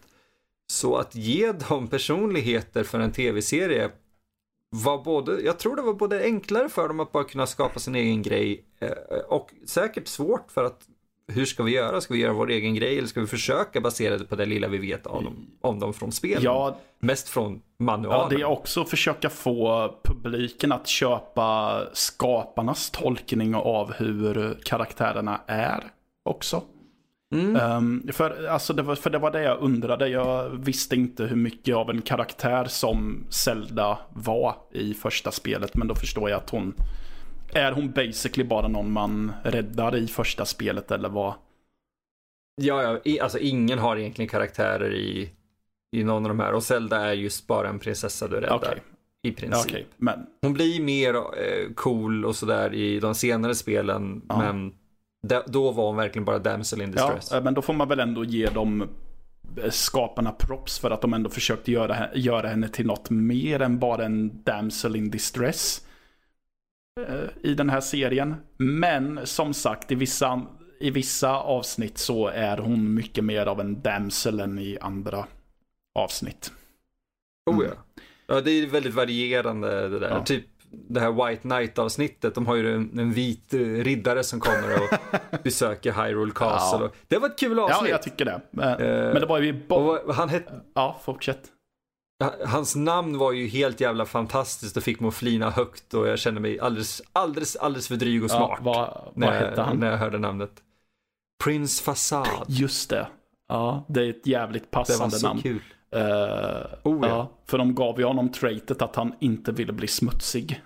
Så 0.68 0.96
att 0.96 1.16
ge 1.16 1.52
dem 1.52 1.88
personligheter 1.88 2.84
för 2.84 3.00
en 3.00 3.12
tv-serie 3.12 3.92
var 4.70 5.04
både, 5.04 5.42
jag 5.42 5.60
tror 5.60 5.76
det 5.76 5.82
var 5.82 5.94
både 5.94 6.24
enklare 6.24 6.70
för 6.70 6.88
dem 6.88 7.00
att 7.00 7.12
bara 7.12 7.24
kunna 7.24 7.48
skapa 7.48 7.80
sin 7.80 7.96
egen 7.96 8.22
grej 8.22 8.66
eh, 8.80 9.18
och 9.28 9.54
säkert 9.66 10.08
svårt 10.08 10.52
för 10.52 10.64
att 10.64 10.88
hur 11.28 11.46
ska 11.46 11.64
vi 11.64 11.72
göra? 11.72 12.02
Ska 12.02 12.14
vi 12.14 12.20
göra 12.20 12.34
vår 12.34 12.50
egen 12.50 12.76
grej 12.76 12.98
eller 12.98 13.08
ska 13.08 13.22
vi 13.22 13.28
försöka 13.28 13.82
basera 13.82 14.18
det 14.18 14.26
på 14.26 14.36
det 14.36 14.46
lilla 14.46 14.68
vi 14.68 14.78
vet 14.78 15.08
om 15.08 15.24
dem, 15.24 15.48
om 15.62 15.80
dem 15.80 15.94
från 15.94 16.12
spelen? 16.12 16.44
Ja, 16.44 16.78
Mest 17.00 17.30
från 17.30 17.62
manualen. 17.80 18.28
Ja, 18.32 18.38
det 18.38 18.42
är 18.42 18.46
också 18.46 18.82
att 18.82 18.90
försöka 18.90 19.30
få 19.30 19.94
publiken 20.04 20.72
att 20.72 20.88
köpa 20.88 21.82
skaparnas 21.94 22.90
tolkning 22.90 23.56
av 23.56 23.94
hur 23.94 24.58
karaktärerna 24.64 25.42
är 25.48 25.84
också. 26.30 26.64
Mm. 27.34 27.56
Um, 27.78 28.14
för, 28.14 28.48
alltså 28.48 28.74
det 28.74 28.82
var, 28.82 28.96
för 28.96 29.10
det 29.10 29.18
var 29.18 29.32
det 29.32 29.42
jag 29.42 29.62
undrade. 29.62 30.08
Jag 30.08 30.50
visste 30.50 30.96
inte 30.96 31.24
hur 31.24 31.36
mycket 31.36 31.76
av 31.76 31.90
en 31.90 32.02
karaktär 32.02 32.66
som 32.66 33.26
Zelda 33.30 33.98
var 34.14 34.56
i 34.72 34.94
första 34.94 35.32
spelet. 35.32 35.76
Men 35.76 35.88
då 35.88 35.96
förstår 35.96 36.30
jag 36.30 36.38
att 36.38 36.50
hon... 36.50 36.74
Är 37.54 37.72
hon 37.72 37.92
basically 37.92 38.44
bara 38.44 38.68
någon 38.68 38.92
man 38.92 39.32
räddar 39.44 39.96
i 39.96 40.08
första 40.08 40.46
spelet 40.46 40.92
eller 40.92 41.10
vad? 41.10 41.34
Ja, 42.62 43.00
ja 43.04 43.24
alltså 43.24 43.40
ingen 43.40 43.80
har 43.80 43.98
egentligen 43.98 44.30
karaktärer 44.30 44.94
i, 44.94 45.30
i 45.96 46.04
någon 46.04 46.24
av 46.24 46.30
de 46.30 46.40
här. 46.40 46.54
Och 46.54 46.64
Zelda 46.64 46.98
är 46.98 47.14
just 47.14 47.48
bara 47.48 47.70
en 47.70 47.80
prinsessa 47.80 48.28
du 48.28 48.36
räddar. 48.36 48.56
Okay. 48.56 48.80
I 49.24 49.32
princip. 49.32 49.72
Okay, 49.72 49.84
men... 49.98 50.26
Hon 50.42 50.54
blir 50.54 50.84
mer 50.84 51.16
eh, 51.16 51.74
cool 51.76 52.26
och 52.26 52.36
sådär 52.36 52.74
i 52.74 53.00
de 53.00 53.16
senare 53.16 53.56
spelen. 53.56 54.22
Ja. 54.30 54.38
Men 54.38 54.74
då 55.48 55.72
var 55.72 55.88
hon 55.88 55.96
verkligen 55.96 56.26
bara 56.26 56.40
damsel 56.40 56.82
in 56.82 56.92
distress. 56.92 57.30
Ja, 57.32 57.42
men 57.42 57.54
då 57.54 57.62
får 57.62 57.74
man 57.74 57.90
väl 57.90 58.00
ändå 58.00 58.24
ge 58.24 58.48
dem 58.48 58.90
eh, 59.64 59.70
skaparna 59.70 60.32
props 60.32 60.80
för 60.80 60.92
att 60.92 61.02
de 61.02 61.14
ändå 61.14 61.30
försökte 61.30 61.72
göra, 61.72 62.08
göra 62.16 62.48
henne 62.48 62.68
till 62.68 62.86
något 62.86 63.10
mer 63.10 63.62
än 63.62 63.80
bara 63.80 64.06
en 64.06 64.44
damsel 64.44 64.96
in 64.96 65.10
distress. 65.10 65.88
Eh, 67.02 67.50
I 67.52 67.54
den 67.54 67.70
här 67.70 67.82
serien. 67.82 68.36
Men 68.58 69.28
som 69.28 69.54
sagt, 69.54 69.92
i 69.92 69.96
vissa, 69.96 70.42
i 70.80 70.92
vissa 70.92 71.38
avsnitt 71.38 71.98
så 71.98 72.28
är 72.28 72.58
hon 72.58 72.94
mycket 72.94 73.24
mer 73.24 73.46
av 73.46 73.60
en 73.60 73.82
damsel 73.82 74.40
än 74.40 74.60
i 74.60 74.78
andra 74.82 75.26
avsnitt. 76.00 76.52
Mm. 77.50 77.60
Oh 77.60 77.66
ja. 77.66 77.72
Ja, 78.28 78.42
det 78.42 78.52
är 78.52 78.68
väldigt 78.68 78.94
varierande 78.94 79.90
det 79.90 80.00
där. 80.00 80.10
Ja. 80.10 80.24
Typ 80.24 80.46
det 80.72 81.00
här 81.00 81.28
White 81.28 81.42
Knight 81.42 81.80
avsnittet, 81.80 82.36
de 82.36 82.48
har 82.48 82.56
ju 82.56 82.76
en, 82.76 83.00
en 83.00 83.12
vit 83.12 83.54
riddare 83.54 84.24
som 84.24 84.40
kommer 84.40 84.74
och 84.74 85.00
besöker 85.44 85.92
Hyrule 85.92 86.32
Castle. 86.32 86.86
Ja. 86.86 86.92
det 87.08 87.18
var 87.18 87.28
ett 87.28 87.40
kul 87.40 87.60
avsnitt. 87.60 87.78
Ja, 87.82 87.88
jag 87.90 88.02
tycker 88.02 88.26
det. 88.26 88.42
Men, 88.52 88.82
uh, 88.82 89.14
men 89.14 89.22
det 89.22 89.26
var 89.26 89.40
ju 89.40 89.68
bara... 89.68 90.14
Han 90.14 90.30
hette... 90.30 90.62
Ja, 90.74 91.02
fortsätt. 91.04 91.53
Hans 92.46 92.76
namn 92.76 93.18
var 93.18 93.32
ju 93.32 93.48
helt 93.48 93.82
jävla 93.82 94.06
fantastiskt 94.06 94.78
och 94.78 94.84
fick 94.84 95.00
mig 95.00 95.08
att 95.08 95.14
flina 95.14 95.50
högt 95.50 95.94
och 95.94 96.08
jag 96.08 96.20
kände 96.20 96.42
mig 96.42 96.60
alldeles, 96.60 97.02
alldeles, 97.14 97.56
alldeles 97.56 97.88
för 97.88 97.96
dryg 97.96 98.24
och 98.24 98.32
smart. 98.32 98.60
Ja, 98.64 98.64
vad, 98.64 99.12
vad 99.16 99.34
hette 99.34 99.62
han? 99.62 99.80
När 99.80 99.92
jag 99.92 99.98
hörde 99.98 100.20
namnet. 100.20 100.52
Prince 101.44 101.84
Fasad. 101.84 102.46
Just 102.48 102.90
det. 102.90 103.08
Ja, 103.48 103.86
det 103.88 104.06
är 104.06 104.10
ett 104.10 104.28
jävligt 104.28 104.72
passande 104.72 105.00
namn. 105.02 105.10
Det 105.10 105.16
var 105.16 105.20
så 105.20 105.28
namn. 105.28 105.42
kul. 105.42 105.62
Uh, 105.96 106.94
oh, 106.94 107.08
ja. 107.08 107.08
ja. 107.08 107.32
För 107.46 107.58
de 107.58 107.76
gav 107.76 108.00
ju 108.00 108.06
honom 108.06 108.32
traitet 108.32 108.82
att 108.82 108.96
han 108.96 109.14
inte 109.20 109.52
ville 109.52 109.74
bli 109.74 109.88
smutsig. 109.88 110.62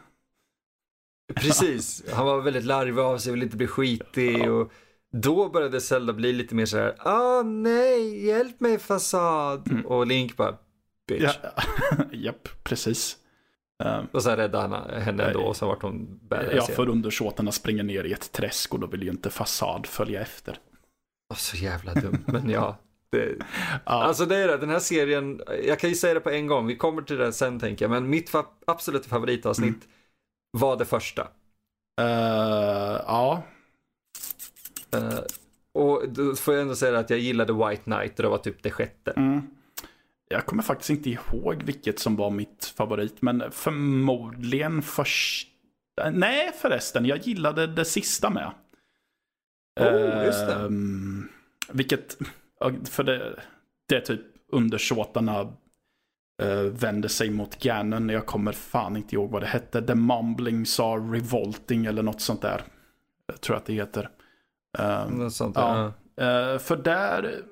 Precis, 1.36 2.04
han 2.14 2.26
var 2.26 2.42
väldigt 2.42 2.66
larvig 2.66 3.00
av 3.00 3.18
sig, 3.18 3.32
ville 3.32 3.46
inte 3.46 3.58
bli 3.58 3.68
skitig. 3.68 4.40
Ja. 4.40 4.52
Och 4.52 4.72
då 5.12 5.50
började 5.50 5.82
Zelda 5.82 6.14
bli 6.14 6.34
lite 6.34 6.56
mer 6.56 6.66
så 6.66 6.78
här, 6.78 6.96
ah 7.00 7.42
nej, 7.42 8.26
hjälp 8.26 8.60
mig 8.60 8.80
fasad. 8.80 9.72
Mm. 9.72 9.86
Och 9.86 10.08
Link 10.08 10.38
bara, 10.38 10.58
bitch. 11.08 11.38
Ja. 11.44 11.64
Japp, 12.12 12.64
precis. 12.64 13.18
Um, 13.84 14.08
och 14.12 14.24
sen 14.24 14.38
räddade 14.38 14.68
han 14.68 15.02
henne 15.02 15.24
ändå 15.24 15.40
och 15.40 15.56
så 15.56 15.68
vart 15.68 15.82
hon 15.82 16.20
badass 16.22 16.54
Ja, 16.70 16.76
för 16.76 16.90
undersåtarna 16.90 17.52
springer 17.52 17.84
ner 17.84 18.04
i 18.04 18.14
ett 18.14 18.32
träsk 18.32 18.74
och 18.74 18.80
då 18.80 18.88
vill 18.88 19.04
ju 19.04 19.10
inte 19.10 19.30
fasad 19.30 19.86
följa 19.86 20.22
efter. 20.22 20.60
så 21.36 21.58
jävla 21.58 21.94
dumt, 21.94 22.24
men 22.26 22.50
ja. 22.50 22.78
Det, 23.10 23.36
ja. 23.72 23.80
Alltså 23.86 24.26
det 24.26 24.36
är 24.36 24.48
det, 24.48 24.58
den 24.58 24.70
här 24.70 24.80
serien, 24.80 25.42
jag 25.64 25.80
kan 25.80 25.90
ju 25.90 25.96
säga 25.96 26.14
det 26.14 26.20
på 26.20 26.30
en 26.30 26.48
gång, 26.48 26.68
vi 26.68 26.76
kommer 26.76 27.02
till 27.02 27.18
det 27.18 27.34
sen 27.34 27.60
tänker 27.60 27.86
jag, 27.86 27.90
men 27.90 28.10
mitt 28.10 28.30
fa 28.30 28.46
absoluta 28.68 29.10
favoritavsnitt 29.10 29.70
mm. 29.70 29.88
var 30.52 30.78
det 30.78 30.86
första. 30.86 31.22
Uh, 32.02 33.02
ja. 33.08 33.44
Uh, 34.96 35.20
och 35.74 36.10
då 36.10 36.36
får 36.36 36.54
jag 36.54 36.62
ändå 36.62 36.76
säga 36.76 37.00
att 37.00 37.10
jag 37.10 37.20
gillade 37.20 37.54
White 37.54 37.84
Knight 37.84 38.20
och 38.20 38.24
det 38.24 38.30
var 38.30 38.38
typ 38.38 38.64
det 38.64 38.72
sjätte. 38.72 39.12
Mm. 39.12 39.42
Jag 40.30 40.46
kommer 40.46 40.64
faktiskt 40.64 40.90
inte 40.90 41.10
ihåg 41.10 41.64
vilket 41.64 42.00
som 42.00 42.16
var 42.16 42.30
mitt 42.30 42.66
favorit, 42.66 43.22
men 43.22 43.44
förmodligen 43.52 44.82
först... 44.82 45.48
Nej 46.12 46.52
förresten, 46.62 47.06
jag 47.06 47.18
gillade 47.18 47.68
det 47.68 47.86
sista 47.86 48.30
med. 48.30 48.52
Oh, 49.80 50.26
just 50.26 50.48
det. 50.48 50.56
Uh, 50.56 50.70
vilket 51.72 52.18
för 52.90 53.04
det, 53.04 53.40
det 53.90 53.96
är 53.96 54.02
typ 54.02 54.22
undersåtarna 54.52 55.42
uh, 56.44 56.62
vänder 56.62 57.10
sig 57.10 57.30
mot 57.30 57.64
Ganon. 57.64 58.10
Jag 58.10 58.26
kommer 58.26 58.52
fan 58.52 58.98
inte 58.98 59.16
ihåg 59.16 59.32
vad 59.32 59.42
det 59.42 59.48
hette. 59.48 59.82
The 59.82 59.96
Mumblings 59.96 60.80
are 60.80 61.00
revolting 61.00 61.86
eller 61.86 62.04
något 62.04 62.22
sånt 62.22 62.42
där. 62.42 62.62
Jag 63.28 63.42
tror 63.42 63.58
att 63.58 63.66
det 63.66 63.74
heter. 63.74 64.10
Något 65.10 65.34
sånt 65.34 65.56
där. 65.56 65.92
Ja. 66.16 66.54
Uh, 66.54 66.60
för 66.60 66.76
där... 66.76 67.44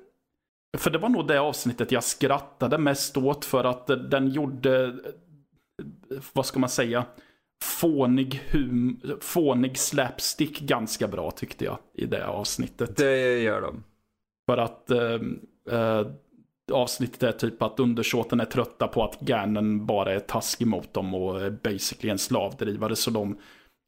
För 0.78 0.90
det 0.90 0.98
var 0.98 1.08
nog 1.08 1.28
det 1.28 1.40
avsnittet 1.40 1.92
jag 1.92 2.04
skrattade 2.04 2.78
mest 2.78 3.16
åt 3.16 3.44
för 3.44 3.64
att 3.64 3.86
den 3.86 4.28
gjorde, 4.28 4.96
vad 6.32 6.46
ska 6.46 6.58
man 6.58 6.68
säga, 6.68 7.04
fånig, 7.64 8.42
hum, 8.52 9.00
fånig 9.20 9.78
slapstick 9.78 10.60
ganska 10.60 11.08
bra 11.08 11.30
tyckte 11.30 11.64
jag 11.64 11.78
i 11.94 12.06
det 12.06 12.26
avsnittet. 12.26 12.96
Det 12.96 13.38
gör 13.38 13.60
de. 13.60 13.84
För 14.50 14.56
att 14.56 14.90
eh, 14.90 15.20
eh, 15.70 16.06
avsnittet 16.72 17.22
är 17.22 17.32
typ 17.32 17.62
att 17.62 17.80
undersåten 17.80 18.40
är 18.40 18.44
trötta 18.44 18.88
på 18.88 19.04
att 19.04 19.20
Ganon 19.20 19.86
bara 19.86 20.14
är 20.14 20.20
taskig 20.20 20.66
mot 20.66 20.94
dem 20.94 21.14
och 21.14 21.40
är 21.40 21.50
basically 21.50 22.10
en 22.10 22.18
slavdrivare. 22.18 22.96
Så 22.96 23.10
de 23.10 23.38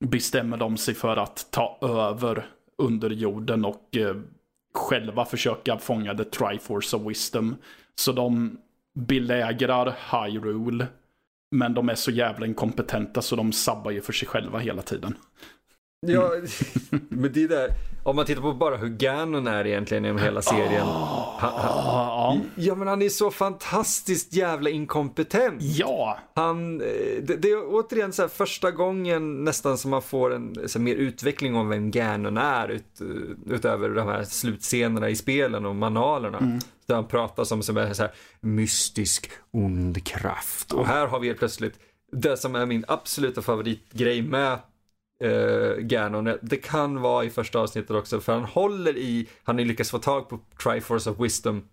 bestämmer 0.05 0.57
de 0.57 0.77
sig 0.77 0.95
för 0.95 1.17
att 1.17 1.47
ta 1.51 1.79
över 1.83 2.47
underjorden 2.83 3.65
och 3.65 3.97
eh, 3.97 4.17
själva 4.79 5.25
försöka 5.25 5.79
fånga 5.79 6.15
the 6.15 6.25
Triforce 6.25 6.97
of 6.97 7.03
Wisdom. 7.07 7.57
Så 7.95 8.13
de 8.13 8.59
belägrar 8.95 9.97
Hyrule. 10.11 10.87
Men 11.51 11.75
de 11.75 11.89
är 11.89 11.95
så 11.95 12.11
jävla 12.11 12.47
inkompetenta 12.47 13.23
så 13.23 13.37
de 13.37 13.53
sabbar 13.53 13.91
ju 13.91 14.01
för 14.01 14.13
sig 14.13 14.29
själva 14.29 14.59
hela 14.59 14.83
tiden. 14.83 15.15
Ja, 16.07 16.33
men 17.09 17.33
det 17.33 17.47
där, 17.47 17.71
om 18.03 18.17
man 18.17 18.27
tittar 18.27 18.43
på 18.43 18.53
bara 18.53 18.77
hur 18.77 18.89
Ganon 18.89 19.47
är 19.47 19.67
egentligen 19.67 20.05
genom 20.05 20.23
hela 20.23 20.43
serien. 20.43 20.87
Han, 21.39 21.53
han, 21.61 22.51
ja 22.55 22.75
men 22.75 22.89
han 22.89 23.03
är 23.03 23.09
så 23.09 23.31
fantastiskt 23.31 24.33
jävla 24.33 24.71
inkompetent. 24.71 25.63
Ja. 25.63 26.19
Han, 26.35 26.81
eh, 26.81 26.87
det, 27.23 27.37
det 27.37 27.51
är 27.51 27.65
återigen 27.67 28.13
så 28.13 28.23
här 28.23 28.29
första 28.29 28.71
gången 28.71 29.45
nästan 29.45 29.79
som 29.79 29.91
man 29.91 30.03
får 30.03 30.35
en 30.35 30.69
så 30.69 30.79
här, 30.79 30.85
mer 30.85 30.95
utveckling 30.95 31.57
om 31.57 31.69
vem 31.69 31.91
Ganon 31.91 32.37
är 32.37 32.69
ut, 32.69 33.01
utöver 33.47 33.89
de 33.89 34.09
här 34.09 34.25
slutscenerna 34.25 35.09
i 35.09 35.17
spelen 35.17 35.67
och 35.67 35.77
manualerna. 35.77 36.39
Mm. 36.39 36.59
Där 36.87 36.95
han 36.95 37.07
pratar 37.07 37.45
som, 37.45 37.63
som 37.63 37.77
en 37.77 37.95
så 37.95 38.03
här 38.03 38.13
mystisk 38.41 39.31
ond 39.51 40.07
kraft. 40.07 40.73
Och 40.73 40.87
här 40.87 41.07
har 41.07 41.21
vi 41.21 41.27
helt 41.27 41.39
plötsligt 41.39 41.75
det 42.13 42.37
som 42.37 42.55
är 42.55 42.67
min 42.67 42.85
absoluta 42.89 43.43
favoritgrej 43.43 44.23
med 44.23 44.59
uh, 45.25 45.77
Ganon. 45.79 46.39
Det 46.43 46.57
kan 46.57 47.01
vara 47.01 47.25
i 47.25 47.31
första 47.31 47.59
avsnittet 47.59 47.91
också, 47.91 48.21
för 48.21 48.33
han 48.33 48.45
håller 48.45 48.97
i, 48.97 49.29
han 49.43 49.59
har 49.59 49.65
lyckats 49.65 49.91
få 49.91 49.99
tag 49.99 50.29
på 50.29 50.41
Triforce 50.63 51.11
of 51.11 51.21
Wisdom. 51.21 51.65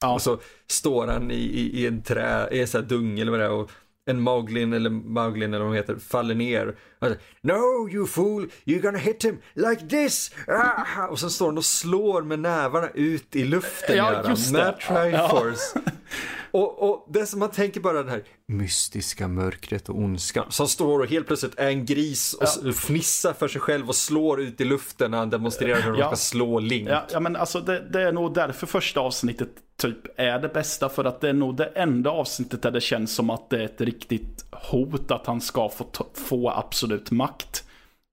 Ja. 0.00 0.14
Och 0.14 0.22
så 0.22 0.38
står 0.66 1.06
han 1.06 1.30
i, 1.30 1.34
i, 1.34 1.80
i 1.80 1.86
en 1.86 2.02
trä, 2.02 2.48
i 2.52 2.60
en 2.60 2.66
sån 2.66 2.80
här 2.80 2.88
dung 2.88 3.18
eller 3.20 3.30
vad 3.30 3.40
det 3.40 3.46
är 3.46 3.50
och 3.50 3.70
en 4.06 4.20
Mauglin 4.20 4.72
eller 4.72 4.90
Mauglin 4.90 5.54
eller 5.54 5.64
vad 5.64 5.74
de 5.74 5.76
heter 5.76 5.96
faller 5.96 6.34
ner. 6.34 6.76
Alltså, 6.98 7.18
no 7.40 7.88
you 7.90 8.06
fool, 8.06 8.50
you're 8.64 8.80
gonna 8.80 8.98
hit 8.98 9.24
him 9.24 9.38
like 9.54 9.88
this! 9.88 10.30
Ah! 10.46 11.06
Och 11.06 11.18
så 11.18 11.30
står 11.30 11.46
han 11.46 11.58
och 11.58 11.64
slår 11.64 12.22
med 12.22 12.38
nävarna 12.38 12.88
ut 12.94 13.36
i 13.36 13.44
luften 13.44 13.96
ja, 13.96 14.28
just 14.28 14.52
med 14.52 14.80
Triforce. 14.80 15.60
Ja. 15.74 15.80
Och, 16.54 16.90
och 16.90 17.06
det 17.08 17.26
som 17.26 17.38
man 17.40 17.50
tänker 17.50 17.80
bara 17.80 18.02
det 18.02 18.10
här 18.10 18.22
mystiska 18.46 19.28
mörkret 19.28 19.88
och 19.88 19.98
ondskan 19.98 20.46
som 20.48 20.68
står 20.68 21.00
och 21.00 21.06
helt 21.06 21.26
plötsligt 21.26 21.58
är 21.58 21.68
en 21.68 21.86
gris 21.86 22.34
och 22.34 22.46
ja. 22.64 22.72
fnissar 22.72 23.32
för 23.32 23.48
sig 23.48 23.60
själv 23.60 23.88
och 23.88 23.94
slår 23.94 24.40
ut 24.40 24.60
i 24.60 24.64
luften 24.64 25.10
när 25.10 25.18
han 25.18 25.30
demonstrerar 25.30 25.80
hur 25.80 25.98
ja. 25.98 26.06
ska 26.06 26.16
slå 26.16 26.58
Link. 26.58 26.88
Ja, 26.88 27.06
ja 27.12 27.20
men 27.20 27.36
alltså 27.36 27.60
det, 27.60 27.88
det, 27.90 28.02
är 28.02 28.12
nog 28.12 28.34
därför 28.34 28.66
första 28.66 29.00
avsnittet 29.00 29.48
typ 29.76 29.98
är 30.16 30.38
det 30.38 30.48
bästa 30.48 30.88
för 30.88 31.04
att 31.04 31.20
det 31.20 31.28
är 31.28 31.32
nog 31.32 31.56
det 31.56 31.66
enda 31.66 32.10
avsnittet 32.10 32.62
där 32.62 32.70
det 32.70 32.80
känns 32.80 33.14
som 33.14 33.30
att 33.30 33.50
det 33.50 33.56
är 33.56 33.64
ett 33.64 33.80
riktigt 33.80 34.44
hot 34.50 35.10
att 35.10 35.26
han 35.26 35.40
ska 35.40 35.68
få, 35.68 35.86
få 36.14 36.50
absolut 36.50 37.10
makt. 37.10 37.64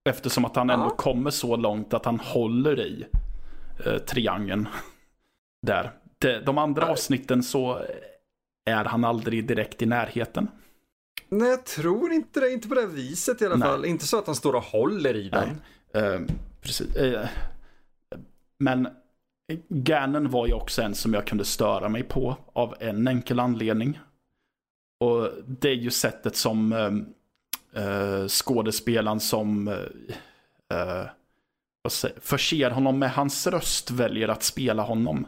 Eftersom 0.09 0.45
att 0.45 0.55
han 0.55 0.69
ändå 0.69 0.89
kommer 0.89 1.31
så 1.31 1.55
långt 1.55 1.93
att 1.93 2.05
han 2.05 2.19
håller 2.19 2.79
i 2.79 3.05
eh, 3.85 3.97
triangeln. 3.97 4.67
Där. 5.67 5.91
De, 6.17 6.39
de 6.39 6.57
andra 6.57 6.87
avsnitten 6.87 7.43
så 7.43 7.81
är 8.65 8.85
han 8.85 9.03
aldrig 9.03 9.47
direkt 9.47 9.81
i 9.81 9.85
närheten. 9.85 10.47
Nej, 11.29 11.49
jag 11.49 11.65
tror 11.65 12.11
inte 12.11 12.39
det. 12.39 12.51
Inte 12.51 12.67
på 12.67 12.75
det 12.75 12.85
viset 12.85 13.41
i 13.41 13.45
alla 13.45 13.55
Nej. 13.55 13.67
fall. 13.67 13.85
Inte 13.85 14.07
så 14.07 14.17
att 14.17 14.25
han 14.25 14.35
står 14.35 14.53
och 14.53 14.63
håller 14.63 15.15
i 15.15 15.29
den. 15.29 15.49
Uh, 16.03 16.27
precis. 16.61 16.95
Uh, 16.97 17.25
men 18.57 18.87
Ganon 19.69 20.29
var 20.29 20.47
ju 20.47 20.53
också 20.53 20.81
en 20.81 20.95
som 20.95 21.13
jag 21.13 21.27
kunde 21.27 21.45
störa 21.45 21.89
mig 21.89 22.03
på 22.03 22.37
av 22.53 22.75
en 22.79 23.07
enkel 23.07 23.39
anledning. 23.39 23.99
Och 24.99 25.29
det 25.47 25.69
är 25.69 25.75
ju 25.75 25.91
sättet 25.91 26.35
som 26.35 26.73
uh, 27.77 28.27
skådespelaren 28.27 29.19
som 29.19 29.67
uh, 29.67 31.05
förser 32.21 32.69
honom 32.69 32.99
med 32.99 33.11
hans 33.11 33.47
röst 33.47 33.91
väljer 33.91 34.27
att 34.27 34.43
spela 34.43 34.83
honom. 34.83 35.27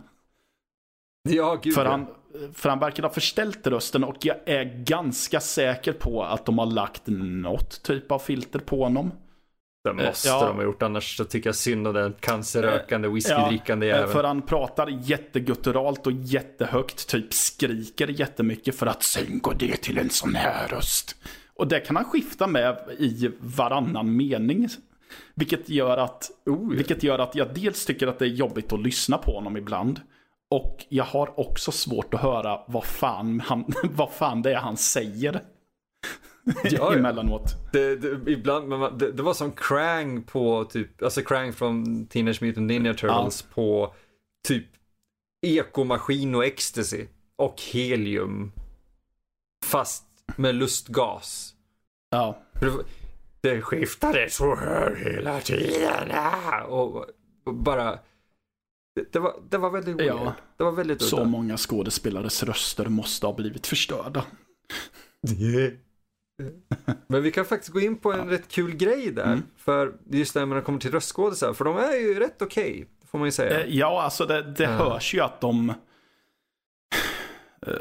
Ja, 1.30 1.60
gud. 1.64 1.74
För 1.74 1.86
han, 1.86 2.08
för 2.54 2.70
han 2.70 2.80
verkar 2.80 3.04
ha 3.04 3.10
förställt 3.10 3.68
rösten 3.68 4.04
och 4.04 4.18
jag 4.22 4.38
är 4.46 4.84
ganska 4.86 5.40
säker 5.40 5.94
på 5.94 6.24
att 6.24 6.46
de 6.46 6.58
har 6.58 6.66
lagt 6.66 7.02
något 7.08 7.84
typ 7.84 8.12
av 8.12 8.20
filter 8.20 8.60
på 8.60 8.84
honom. 8.84 9.12
Det 9.84 9.94
måste 9.94 10.28
ja. 10.28 10.46
de 10.46 10.56
ha 10.56 10.64
gjort, 10.64 10.84
annars 10.84 11.18
så 11.18 11.26
tycker 11.26 11.48
jag 11.48 11.56
synd 11.56 11.88
om 11.88 11.94
den 11.94 12.14
cancerrökande 12.20 13.08
whiskydrickande 13.08 13.88
ja, 13.88 13.96
jäveln. 13.96 14.14
För 14.14 14.24
han 14.24 14.42
pratar 14.42 14.88
jättegutturalt 15.02 16.08
och 16.08 16.12
jättehögt, 16.12 17.08
typ 17.08 17.34
skriker 17.34 18.08
jättemycket 18.08 18.76
för 18.76 18.86
att 18.86 19.04
sen 19.04 19.40
går 19.40 19.56
det 19.60 19.76
till 19.76 19.98
en 19.98 20.10
sån 20.10 20.36
här 20.36 20.68
röst. 20.68 21.16
Och 21.56 21.68
det 21.68 21.80
kan 21.80 21.96
han 21.96 22.06
skifta 22.06 22.48
med 22.48 22.78
i 22.98 23.32
varannan 23.40 24.16
mening. 24.16 24.68
Vilket 25.36 25.70
gör 25.70 25.98
att, 25.98 26.32
oh, 26.46 26.70
vilket 26.70 27.04
gör 27.04 27.20
att 27.20 27.36
jag 27.36 27.54
dels 27.56 27.86
tycker 27.86 28.08
att 28.08 28.20
det 28.20 28.26
är 28.26 28.30
jobbigt 28.30 28.74
att 28.74 28.84
lyssna 28.84 29.18
på 29.18 29.32
honom 29.32 29.58
ibland. 29.58 30.00
Och 30.52 30.86
jag 30.90 31.04
har 31.04 31.40
också 31.40 31.72
svårt 31.72 32.14
att 32.14 32.22
höra 32.22 32.62
vad 32.68 32.86
fan, 32.86 33.40
han, 33.40 33.66
vad 33.84 34.12
fan 34.12 34.42
det 34.42 34.54
är 34.54 34.58
han 34.58 34.78
säger. 34.78 35.42
Ja, 36.64 36.94
Emellanåt. 36.94 37.56
Det, 37.72 37.96
det, 37.96 38.32
ibland, 38.32 38.68
men 38.68 38.98
det, 38.98 39.12
det, 39.12 39.24
var 39.24 39.34
som 39.34 39.52
Krang 39.52 40.24
på 40.24 40.66
typ, 40.66 41.04
alltså 41.04 41.22
Krang 41.22 41.54
från 41.54 42.06
Teenage 42.08 42.42
Mutant 42.42 42.68
Ninja 42.68 42.94
Turtles 42.94 43.46
ja. 43.50 43.56
på 43.56 43.94
typ 44.48 44.66
ekomaskin 45.42 46.36
och 46.36 46.46
ecstasy. 46.46 47.06
Och 47.36 47.62
helium. 47.62 48.52
Fast 49.66 50.06
med 50.36 50.56
lustgas. 50.56 51.54
Ja. 52.10 52.38
Det 53.42 53.62
skiftade 53.62 54.30
så 54.30 54.56
här 54.56 54.96
hela 54.96 55.40
tiden. 55.40 56.12
Och 56.68 57.06
bara 57.46 58.00
det, 59.12 59.20
var, 59.20 59.36
det 59.50 59.58
var 59.58 59.70
väldigt 59.70 60.00
weird. 60.00 60.16
Ja, 60.16 60.34
det 60.58 60.64
var 60.64 60.72
väldigt 60.72 61.02
Så 61.02 61.16
udda. 61.16 61.26
många 61.26 61.58
skådespelares 61.58 62.44
röster 62.44 62.86
måste 62.86 63.26
ha 63.26 63.34
blivit 63.34 63.68
förstörda. 63.68 64.26
Men 67.08 67.24
vi 67.24 67.32
kan 67.32 67.46
faktiskt 67.46 67.74
gå 67.74 67.80
in 67.80 67.98
på 67.98 68.14
en 68.14 68.30
rätt 68.30 68.48
kul 68.48 68.76
grej 68.76 69.12
där. 69.12 69.24
Mm. 69.24 69.44
För 69.58 69.94
just 70.10 70.36
när 70.36 70.46
man 70.46 70.62
kommer 70.62 70.80
till 70.80 70.92
röstskådisar. 70.92 71.54
För 71.54 71.66
de 71.66 71.78
är 71.78 71.96
ju 71.96 72.20
rätt 72.20 72.42
okej. 72.42 72.72
Okay, 72.72 72.86
får 73.12 73.18
man 73.18 73.28
ju 73.28 73.32
säga. 73.32 73.64
Eh, 73.64 73.76
ja, 73.76 74.02
alltså 74.02 74.26
det, 74.26 74.42
det 74.42 74.68
uh. 74.68 74.72
hörs 74.72 75.14
ju 75.14 75.22
att 75.22 75.42
de... 75.42 75.74
Uh, 77.68 77.76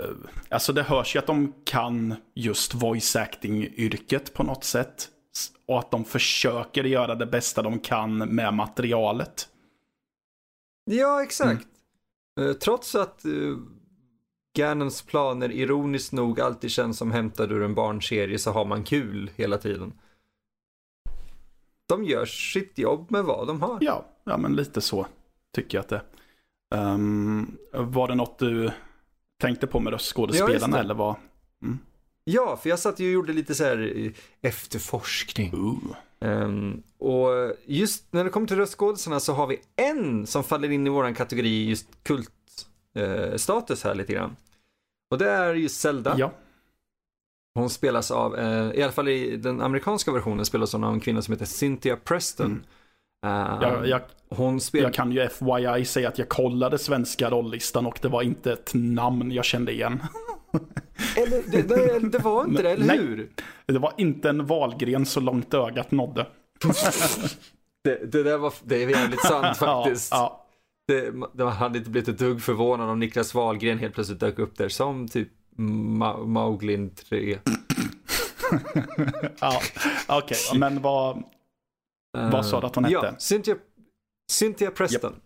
alltså 0.49 0.73
det 0.73 0.83
hörs 0.83 1.15
ju 1.15 1.19
att 1.19 1.27
de 1.27 1.53
kan 1.65 2.15
just 2.35 2.75
voice 2.75 3.17
acting-yrket 3.17 4.35
på 4.35 4.43
något 4.43 4.65
sätt. 4.65 5.09
Och 5.67 5.79
att 5.79 5.91
de 5.91 6.05
försöker 6.05 6.85
göra 6.85 7.15
det 7.15 7.27
bästa 7.27 7.63
de 7.63 7.79
kan 7.79 8.19
med 8.19 8.55
materialet. 8.55 9.49
Ja, 10.85 11.23
exakt. 11.23 11.67
Mm. 12.41 12.55
Trots 12.55 12.95
att 12.95 13.23
uh, 13.27 13.59
Ganons 14.55 15.03
planer 15.03 15.53
ironiskt 15.53 16.13
nog 16.13 16.41
alltid 16.41 16.71
känns 16.71 16.99
som 16.99 17.13
hämtade 17.13 17.55
ur 17.55 17.63
en 17.63 17.75
barnserie 17.75 18.39
så 18.39 18.51
har 18.51 18.65
man 18.65 18.85
kul 18.85 19.31
hela 19.37 19.59
tiden. 19.59 19.93
De 21.87 22.05
gör 22.05 22.27
sitt 22.27 22.79
jobb 22.79 23.11
med 23.11 23.25
vad 23.25 23.47
de 23.47 23.63
har. 23.63 23.79
Ja, 23.81 24.07
ja 24.25 24.37
men 24.37 24.57
lite 24.57 24.81
så 24.81 25.07
tycker 25.55 25.79
jag 25.79 25.83
att 25.83 25.89
det 25.89 26.03
um, 26.77 27.59
Var 27.73 28.09
det 28.09 28.15
något 28.15 28.39
du 28.39 28.71
tänkte 29.41 29.67
på 29.67 29.81
med 29.81 29.93
röstskådespelarna 29.93 30.77
ja, 30.77 30.83
eller 30.83 30.95
vad? 30.95 31.17
Mm. 31.63 31.79
Ja, 32.25 32.57
för 32.57 32.71
jag 32.71 32.79
satt 32.79 33.01
ju 33.01 33.07
och 33.07 33.13
gjorde 33.13 33.33
lite 33.33 33.55
så 33.55 33.65
här 33.65 33.93
eh, 33.97 34.13
efterforskning. 34.41 35.53
Um, 36.23 36.83
och 36.99 37.29
just 37.65 38.13
när 38.13 38.25
det 38.25 38.31
kommer 38.31 38.47
till 38.47 38.57
röstskådisarna 38.57 39.21
så 39.21 39.33
har 39.33 39.47
vi 39.47 39.61
en 39.77 40.27
som 40.27 40.45
faller 40.45 40.71
in 40.71 40.87
i 40.87 40.91
våran 40.91 41.15
kategori 41.15 41.69
just 41.69 41.87
kultstatus 42.03 43.85
uh, 43.85 43.89
här 43.89 43.95
lite 43.95 44.13
grann. 44.13 44.37
Och 45.11 45.19
det 45.19 45.31
är 45.31 45.55
just 45.55 45.81
Zelda. 45.81 46.15
Ja. 46.19 46.33
Hon 47.55 47.71
spelas 47.71 48.11
av, 48.11 48.35
uh, 48.35 48.75
i 48.75 48.83
alla 48.83 48.93
fall 48.93 49.09
i 49.09 49.37
den 49.37 49.61
amerikanska 49.61 50.13
versionen 50.13 50.45
spelas 50.45 50.73
hon 50.73 50.85
av 50.85 50.93
en 50.93 51.01
kvinna 51.01 51.23
som 51.23 51.33
heter 51.33 51.47
Cynthia 51.47 51.97
Preston. 51.97 52.47
Mm. 52.47 52.63
Uh, 53.27 53.63
jag, 53.63 53.89
jag, 53.89 54.01
hon 54.29 54.61
spel... 54.61 54.83
jag 54.83 54.95
kan 54.95 55.13
ju 55.13 55.29
FYI 55.29 55.85
säga 55.85 56.09
att 56.09 56.19
jag 56.19 56.29
kollade 56.29 56.79
svenska 56.79 57.31
rollistan 57.31 57.87
och 57.87 57.99
det 58.03 58.09
var 58.09 58.23
inte 58.23 58.53
ett 58.53 58.71
namn 58.75 59.33
jag 59.33 59.45
kände 59.45 59.73
igen. 59.73 60.03
Eller 61.17 61.43
det, 61.51 61.63
det, 61.63 62.09
det 62.09 62.19
var 62.19 62.45
inte 62.45 62.63
det, 62.63 62.71
eller 62.71 62.87
Nej, 62.87 62.99
hur? 62.99 63.31
Det 63.67 63.79
var 63.79 63.95
inte 63.97 64.29
en 64.29 64.47
valgren 64.47 65.07
så 65.07 65.21
långt 65.21 65.55
ögat 65.55 65.91
nådde. 65.91 66.27
det, 67.85 68.13
det 68.13 68.23
där 68.23 68.39
var, 68.39 68.55
det 68.65 68.83
är 68.83 68.89
jävligt 68.89 69.21
sant 69.21 69.57
faktiskt. 69.59 70.09
Ja, 70.11 70.17
ja. 70.19 70.39
Det, 70.89 71.13
man 71.13 71.49
hade 71.49 71.79
inte 71.79 71.91
blivit 71.91 72.09
ett 72.09 72.19
dugg 72.19 72.43
förvånad 72.43 72.91
om 72.91 72.99
Niklas 72.99 73.35
Wahlgren 73.35 73.79
helt 73.79 73.95
plötsligt 73.95 74.21
dök 74.21 74.39
upp 74.39 74.59
där 74.59 74.69
som 74.69 75.09
typ 75.09 75.29
Ma 75.57 76.17
Mauglin 76.17 76.95
3. 76.95 77.39
ja, 79.41 79.61
okej, 80.09 80.37
okay. 80.49 80.59
men 80.59 80.83
vad, 80.83 81.23
vad 82.13 82.47
sa 82.47 82.61
du 82.61 82.67
att 82.67 82.75
hon 82.75 82.85
hette? 82.85 83.07
Ja, 83.07 83.15
Cynthia, 83.19 83.57
Cynthia 84.31 84.71
Preston. 84.71 85.13
Yep. 85.13 85.23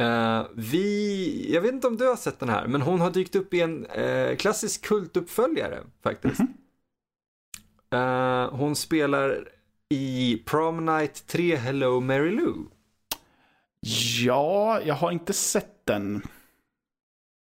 Uh, 0.00 0.46
vi, 0.54 1.54
jag 1.54 1.60
vet 1.60 1.72
inte 1.72 1.86
om 1.86 1.96
du 1.96 2.08
har 2.08 2.16
sett 2.16 2.38
den 2.38 2.48
här, 2.48 2.66
men 2.66 2.82
hon 2.82 3.00
har 3.00 3.10
dykt 3.10 3.36
upp 3.36 3.54
i 3.54 3.60
en 3.60 3.86
uh, 3.86 4.36
klassisk 4.36 4.82
kultuppföljare 4.84 5.80
faktiskt. 6.02 6.40
Mm 6.40 6.52
-hmm. 7.90 8.44
uh, 8.44 8.54
hon 8.54 8.76
spelar 8.76 9.48
i 9.88 10.42
Prom 10.46 10.86
Night 10.86 11.26
3 11.26 11.56
Hello 11.56 12.00
Mary 12.00 12.30
Lou. 12.30 12.54
Ja, 14.24 14.80
jag 14.84 14.94
har 14.94 15.10
inte 15.10 15.32
sett 15.32 15.86
den. 15.86 16.22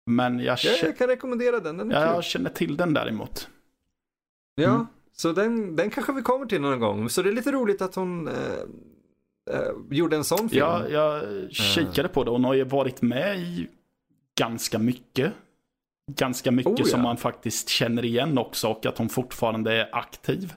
Men 0.06 0.38
jag, 0.38 0.58
ja, 0.62 0.72
jag 0.82 0.98
kan 0.98 1.08
rekommendera 1.08 1.60
den, 1.60 1.76
den 1.76 1.90
Jag 1.90 2.14
kul. 2.14 2.22
känner 2.22 2.50
till 2.50 2.76
den 2.76 2.94
däremot. 2.94 3.48
Ja, 4.54 4.74
mm. 4.74 4.86
så 5.12 5.32
den, 5.32 5.76
den 5.76 5.90
kanske 5.90 6.12
vi 6.12 6.22
kommer 6.22 6.46
till 6.46 6.60
någon 6.60 6.80
gång. 6.80 7.10
Så 7.10 7.22
det 7.22 7.28
är 7.28 7.32
lite 7.32 7.52
roligt 7.52 7.82
att 7.82 7.94
hon 7.94 8.28
gjorde 9.90 10.16
en 10.16 10.24
sån 10.24 10.48
film. 10.48 10.60
Ja, 10.60 10.88
jag 10.88 11.22
kikade 11.50 12.08
på 12.08 12.24
det 12.24 12.30
och 12.30 12.36
hon 12.36 12.44
har 12.44 12.54
ju 12.54 12.64
varit 12.64 13.02
med 13.02 13.38
i 13.38 13.68
ganska 14.38 14.78
mycket. 14.78 15.32
Ganska 16.12 16.50
mycket 16.50 16.72
oh, 16.72 16.78
ja. 16.78 16.84
som 16.84 17.02
man 17.02 17.16
faktiskt 17.16 17.68
känner 17.68 18.04
igen 18.04 18.38
också 18.38 18.68
och 18.68 18.86
att 18.86 18.98
hon 18.98 19.08
fortfarande 19.08 19.72
är 19.72 19.88
aktiv. 19.92 20.54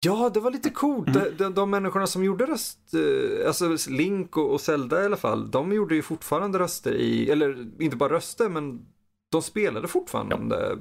Ja, 0.00 0.30
det 0.34 0.40
var 0.40 0.50
lite 0.50 0.70
coolt. 0.70 1.08
Mm. 1.08 1.22
De, 1.22 1.44
de, 1.44 1.54
de 1.54 1.70
människorna 1.70 2.06
som 2.06 2.24
gjorde 2.24 2.46
röst, 2.46 2.94
eh, 2.94 3.46
alltså 3.46 3.90
Link 3.90 4.36
och, 4.36 4.52
och 4.52 4.60
Zelda 4.60 5.02
i 5.02 5.04
alla 5.04 5.16
fall, 5.16 5.50
de 5.50 5.72
gjorde 5.72 5.94
ju 5.94 6.02
fortfarande 6.02 6.58
röster 6.58 6.94
i, 6.94 7.30
eller 7.30 7.82
inte 7.82 7.96
bara 7.96 8.12
röster, 8.12 8.48
men 8.48 8.86
de 9.30 9.42
spelade 9.42 9.88
fortfarande. 9.88 10.56
Ja. 10.56 10.76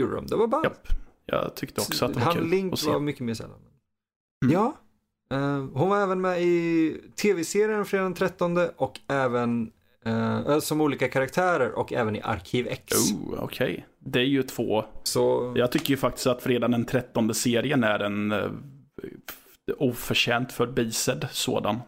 Gjorde 0.00 0.14
de. 0.14 0.26
Det 0.26 0.36
var 0.36 0.46
bara... 0.46 0.64
Ja. 0.64 0.94
Jag 1.26 1.54
tyckte 1.54 1.80
också 1.80 2.04
att 2.04 2.14
det 2.14 2.18
var 2.18 2.26
Han 2.26 2.34
kul 2.34 2.48
Link 2.48 2.84
var 2.86 3.00
mycket 3.00 3.22
mer 3.22 3.34
sällan. 3.34 3.60
Mm. 4.44 4.54
Ja, 4.54 4.76
hon 5.72 5.88
var 5.88 6.02
även 6.02 6.20
med 6.20 6.42
i 6.42 6.96
tv-serien 7.22 7.84
Fredag 7.84 8.04
den 8.04 8.14
13 8.14 8.58
och 8.76 9.00
även 9.08 9.70
uh, 10.06 10.58
som 10.58 10.80
olika 10.80 11.08
karaktärer 11.08 11.78
och 11.78 11.92
även 11.92 12.16
i 12.16 12.20
Arkiv 12.22 12.66
X. 12.68 12.94
Oh, 13.12 13.44
Okej, 13.44 13.72
okay. 13.72 13.84
det 13.98 14.18
är 14.18 14.24
ju 14.24 14.42
två. 14.42 14.84
Så... 15.02 15.52
Jag 15.56 15.72
tycker 15.72 15.90
ju 15.90 15.96
faktiskt 15.96 16.26
att 16.26 16.42
Fredag 16.42 16.68
den 16.68 16.84
13 16.84 17.34
serien 17.34 17.84
är 17.84 17.98
en 17.98 18.32
uh, 18.32 18.50
oförtjänt 19.78 20.52
förbisedd 20.52 21.28
sådan. 21.30 21.80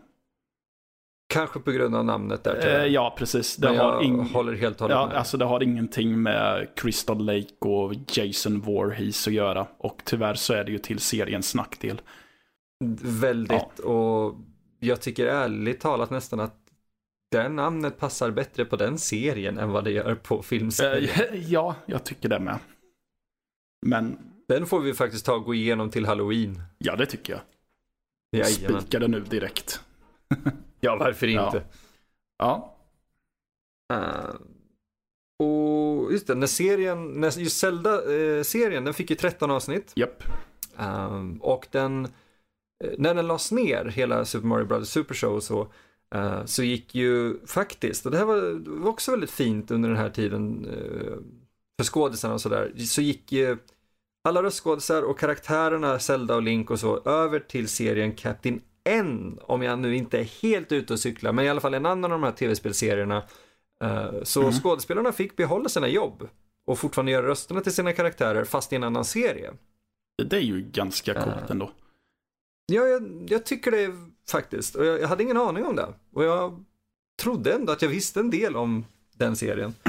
Kanske 1.31 1.61
på 1.61 1.71
grund 1.71 1.97
av 1.97 2.05
namnet 2.05 2.45
där. 2.45 2.81
Eh, 2.81 2.87
ja, 2.87 3.15
precis. 3.19 3.57
Det 3.57 3.69
Men 3.69 3.79
har 3.79 4.03
jag 4.03 4.13
håller 4.13 4.53
helt 4.53 4.75
och 4.75 4.81
hållet 4.81 4.97
ja, 4.97 5.07
med. 5.07 5.17
Alltså 5.17 5.37
det 5.37 5.45
har 5.45 5.63
ingenting 5.63 6.23
med 6.23 6.69
Crystal 6.77 7.25
Lake 7.25 7.55
och 7.61 7.95
Jason 8.13 8.61
Voorhees 8.61 9.27
att 9.27 9.33
göra. 9.33 9.67
Och 9.79 10.03
tyvärr 10.05 10.35
så 10.35 10.55
är 10.55 10.65
det 10.65 10.73
ju 10.73 10.79
till 10.79 10.99
seriens 10.99 11.55
nackdel. 11.55 12.01
Väldigt, 13.03 13.53
ja. 13.79 13.85
och 13.85 14.37
jag 14.79 15.01
tycker 15.01 15.27
ärligt 15.27 15.81
talat 15.81 16.11
nästan 16.11 16.41
att 16.41 16.57
det 17.31 17.49
namnet 17.49 17.99
passar 17.99 18.31
bättre 18.31 18.65
på 18.65 18.77
den 18.77 18.99
serien 18.99 19.59
än 19.59 19.71
vad 19.71 19.85
det 19.85 19.91
gör 19.91 20.15
på 20.15 20.43
filmserien. 20.43 21.11
Eh, 21.33 21.53
ja, 21.53 21.75
jag 21.87 22.05
tycker 22.05 22.29
det 22.29 22.41
med. 22.41 22.59
Men... 23.87 24.19
Den 24.49 24.67
får 24.67 24.81
vi 24.81 24.95
faktiskt 24.95 25.27
ta 25.27 25.35
och 25.35 25.45
gå 25.45 25.55
igenom 25.55 25.91
till 25.91 26.07
halloween. 26.07 26.63
Ja, 26.79 26.97
det 26.97 27.07
tycker 27.07 27.33
jag. 27.33 27.43
Jajamän. 28.33 28.81
Spika 28.81 28.99
det 28.99 29.09
nu 29.09 29.21
direkt. 29.21 29.81
ja, 30.81 30.97
varför 30.97 31.27
inte? 31.27 31.63
Ja. 32.39 32.77
ja. 33.89 33.97
Uh, 33.97 34.35
och 35.47 36.13
just 36.13 36.27
det, 36.27 36.35
när 36.35 36.47
serien, 36.47 37.09
när 37.09 37.39
just 37.39 37.59
Zelda-serien, 37.59 38.83
uh, 38.83 38.85
den 38.85 38.95
fick 38.95 39.11
ju 39.11 39.17
13 39.17 39.51
avsnitt. 39.51 39.93
Japp. 39.95 40.23
Yep. 40.23 40.33
Uh, 40.81 41.37
och 41.41 41.67
den, 41.71 42.05
eh, 42.05 42.11
när 42.99 43.15
den 43.15 43.27
lades 43.27 43.53
ner, 43.53 43.85
hela 43.85 44.25
Super 44.25 44.47
Mario 44.47 44.65
Bros. 44.65 44.91
Super 44.91 45.15
Show 45.15 45.35
och 45.35 45.43
så, 45.43 45.73
uh, 46.15 46.45
så 46.45 46.63
gick 46.63 46.95
ju 46.95 47.47
faktiskt, 47.47 48.07
och 48.07 48.13
det 48.13 48.19
här 48.19 48.25
var, 48.25 48.81
var, 48.81 48.91
också 48.91 49.11
väldigt 49.11 49.31
fint 49.31 49.71
under 49.71 49.89
den 49.89 49.99
här 49.99 50.11
tiden 50.11 50.69
för 51.79 51.85
skådisarna 51.85 52.35
och 52.35 52.41
sådär, 52.41 52.73
så 52.77 53.03
gick 53.03 53.33
ju 53.33 53.59
alla 54.25 54.43
röstskådisar 54.43 55.03
och 55.03 55.19
karaktärerna 55.19 55.99
Zelda 55.99 56.35
och 56.35 56.43
Link 56.43 56.71
och 56.71 56.81
så 56.81 57.03
över 57.05 57.41
till 57.41 57.69
serien 57.69 58.13
Captain 58.13 58.61
N, 58.85 59.39
om 59.43 59.63
jag 59.63 59.79
nu 59.79 59.97
inte 59.97 60.19
är 60.19 60.43
helt 60.43 60.73
ute 60.73 60.93
och 60.93 61.01
cyklar, 61.01 61.33
men 61.33 61.45
i 61.45 61.49
alla 61.49 61.61
fall 61.61 61.75
en 61.75 61.87
annan 61.87 62.13
av 62.13 62.21
de 62.21 62.23
här 62.23 62.33
tv-spelserierna. 62.33 63.23
Eh, 63.85 64.23
så 64.23 64.41
mm. 64.41 64.53
skådespelarna 64.53 65.13
fick 65.13 65.37
behålla 65.37 65.69
sina 65.69 65.89
jobb 65.89 66.29
och 66.67 66.79
fortfarande 66.79 67.13
göra 67.13 67.27
rösterna 67.27 67.61
till 67.61 67.75
sina 67.75 67.93
karaktärer 67.93 68.45
fast 68.45 68.73
i 68.73 68.77
en 68.77 68.85
annan 68.85 69.05
serie. 69.05 69.51
Det 70.25 70.37
är 70.37 70.41
ju 70.41 70.61
ganska 70.61 71.15
coolt 71.15 71.51
ändå. 71.51 71.71
Ja, 72.71 72.87
jag, 72.87 73.27
jag, 73.29 73.47
tycker 73.47 73.71
det 73.71 73.91
faktiskt. 74.31 74.75
Och 74.75 74.85
jag, 74.85 75.01
jag 75.01 75.09
hade 75.09 75.23
ingen 75.23 75.37
aning 75.37 75.65
om 75.65 75.77
det. 75.77 75.87
Och 76.13 76.25
jag 76.25 76.65
trodde 77.23 77.53
ändå 77.53 77.73
att 77.73 77.83
jag 77.83 77.89
visste 77.89 78.21
en 78.21 78.31
del 78.31 78.57
om 78.57 78.85
den 79.17 79.37
serien. 79.37 79.75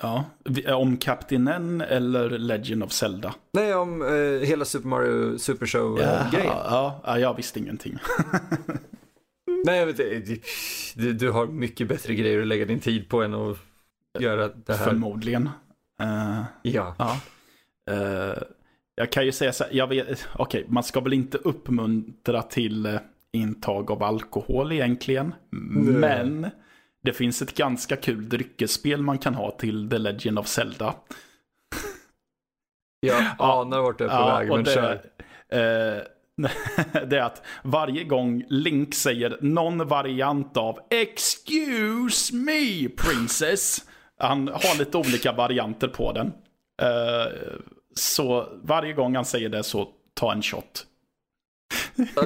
Ja, 0.00 0.24
eh, 0.64 0.74
om 0.74 0.96
Kaptenen 0.96 1.80
eller 1.80 2.30
Legend 2.30 2.82
of 2.82 2.92
Zelda? 2.92 3.34
Nej, 3.52 3.74
om 3.74 4.02
eh, 4.02 4.48
hela 4.48 4.64
Super 4.64 4.88
Mario 4.88 5.38
Super 5.38 5.66
Show-grejen. 5.66 6.26
Ja, 6.32 7.00
ja, 7.04 7.18
jag 7.18 7.34
visste 7.34 7.58
ingenting. 7.58 7.98
Nej, 9.64 9.78
jag 9.78 9.86
vet 9.86 9.96
du, 10.94 11.12
du 11.12 11.30
har 11.30 11.46
mycket 11.46 11.88
bättre 11.88 12.14
grejer 12.14 12.40
att 12.40 12.46
lägga 12.46 12.64
din 12.64 12.80
tid 12.80 13.08
på 13.08 13.22
än 13.22 13.34
att 13.34 13.58
göra 14.18 14.48
det 14.48 14.74
här. 14.74 14.84
Förmodligen. 14.84 15.50
Uh, 16.02 16.42
ja. 16.62 16.94
ja. 16.98 17.20
Uh, 17.90 18.42
jag 18.94 19.12
kan 19.12 19.24
ju 19.24 19.32
säga 19.32 19.52
så 19.52 19.64
här, 19.64 19.74
jag 19.74 19.86
vet, 19.86 20.28
okay, 20.38 20.64
man 20.68 20.82
ska 20.82 21.00
väl 21.00 21.12
inte 21.12 21.38
uppmuntra 21.38 22.42
till 22.42 22.98
intag 23.32 23.90
av 23.90 24.02
alkohol 24.02 24.72
egentligen. 24.72 25.34
Nej. 25.50 25.94
Men 25.94 26.50
det 27.02 27.12
finns 27.12 27.42
ett 27.42 27.54
ganska 27.54 27.96
kul 27.96 28.28
dryckesspel 28.28 29.02
man 29.02 29.18
kan 29.18 29.34
ha 29.34 29.50
till 29.50 29.90
The 29.90 29.98
Legend 29.98 30.38
of 30.38 30.46
Zelda. 30.46 30.94
Jag 33.00 33.24
anar 33.38 33.80
vart 33.80 33.98
du 33.98 34.04
är 34.04 34.08
på 34.08 34.14
ja, 34.14 34.38
väg, 34.38 34.48
men 34.48 34.64
det, 34.64 34.74
kör. 34.74 34.92
Eh, 35.48 36.02
det 37.06 37.18
är 37.18 37.22
att 37.22 37.42
varje 37.62 38.04
gång 38.04 38.44
Link 38.48 38.94
säger 38.94 39.38
någon 39.40 39.88
variant 39.88 40.56
av 40.56 40.78
Excuse 40.90 42.34
me 42.34 42.88
princess. 42.88 43.84
Han 44.18 44.48
har 44.48 44.78
lite 44.78 44.98
olika 44.98 45.32
varianter 45.32 45.88
på 45.88 46.12
den. 46.12 46.26
Eh, 46.82 47.32
så 47.94 48.48
varje 48.62 48.92
gång 48.92 49.14
han 49.16 49.24
säger 49.24 49.48
det 49.48 49.62
så 49.62 49.88
ta 50.14 50.32
en 50.32 50.42
shot. 50.42 50.86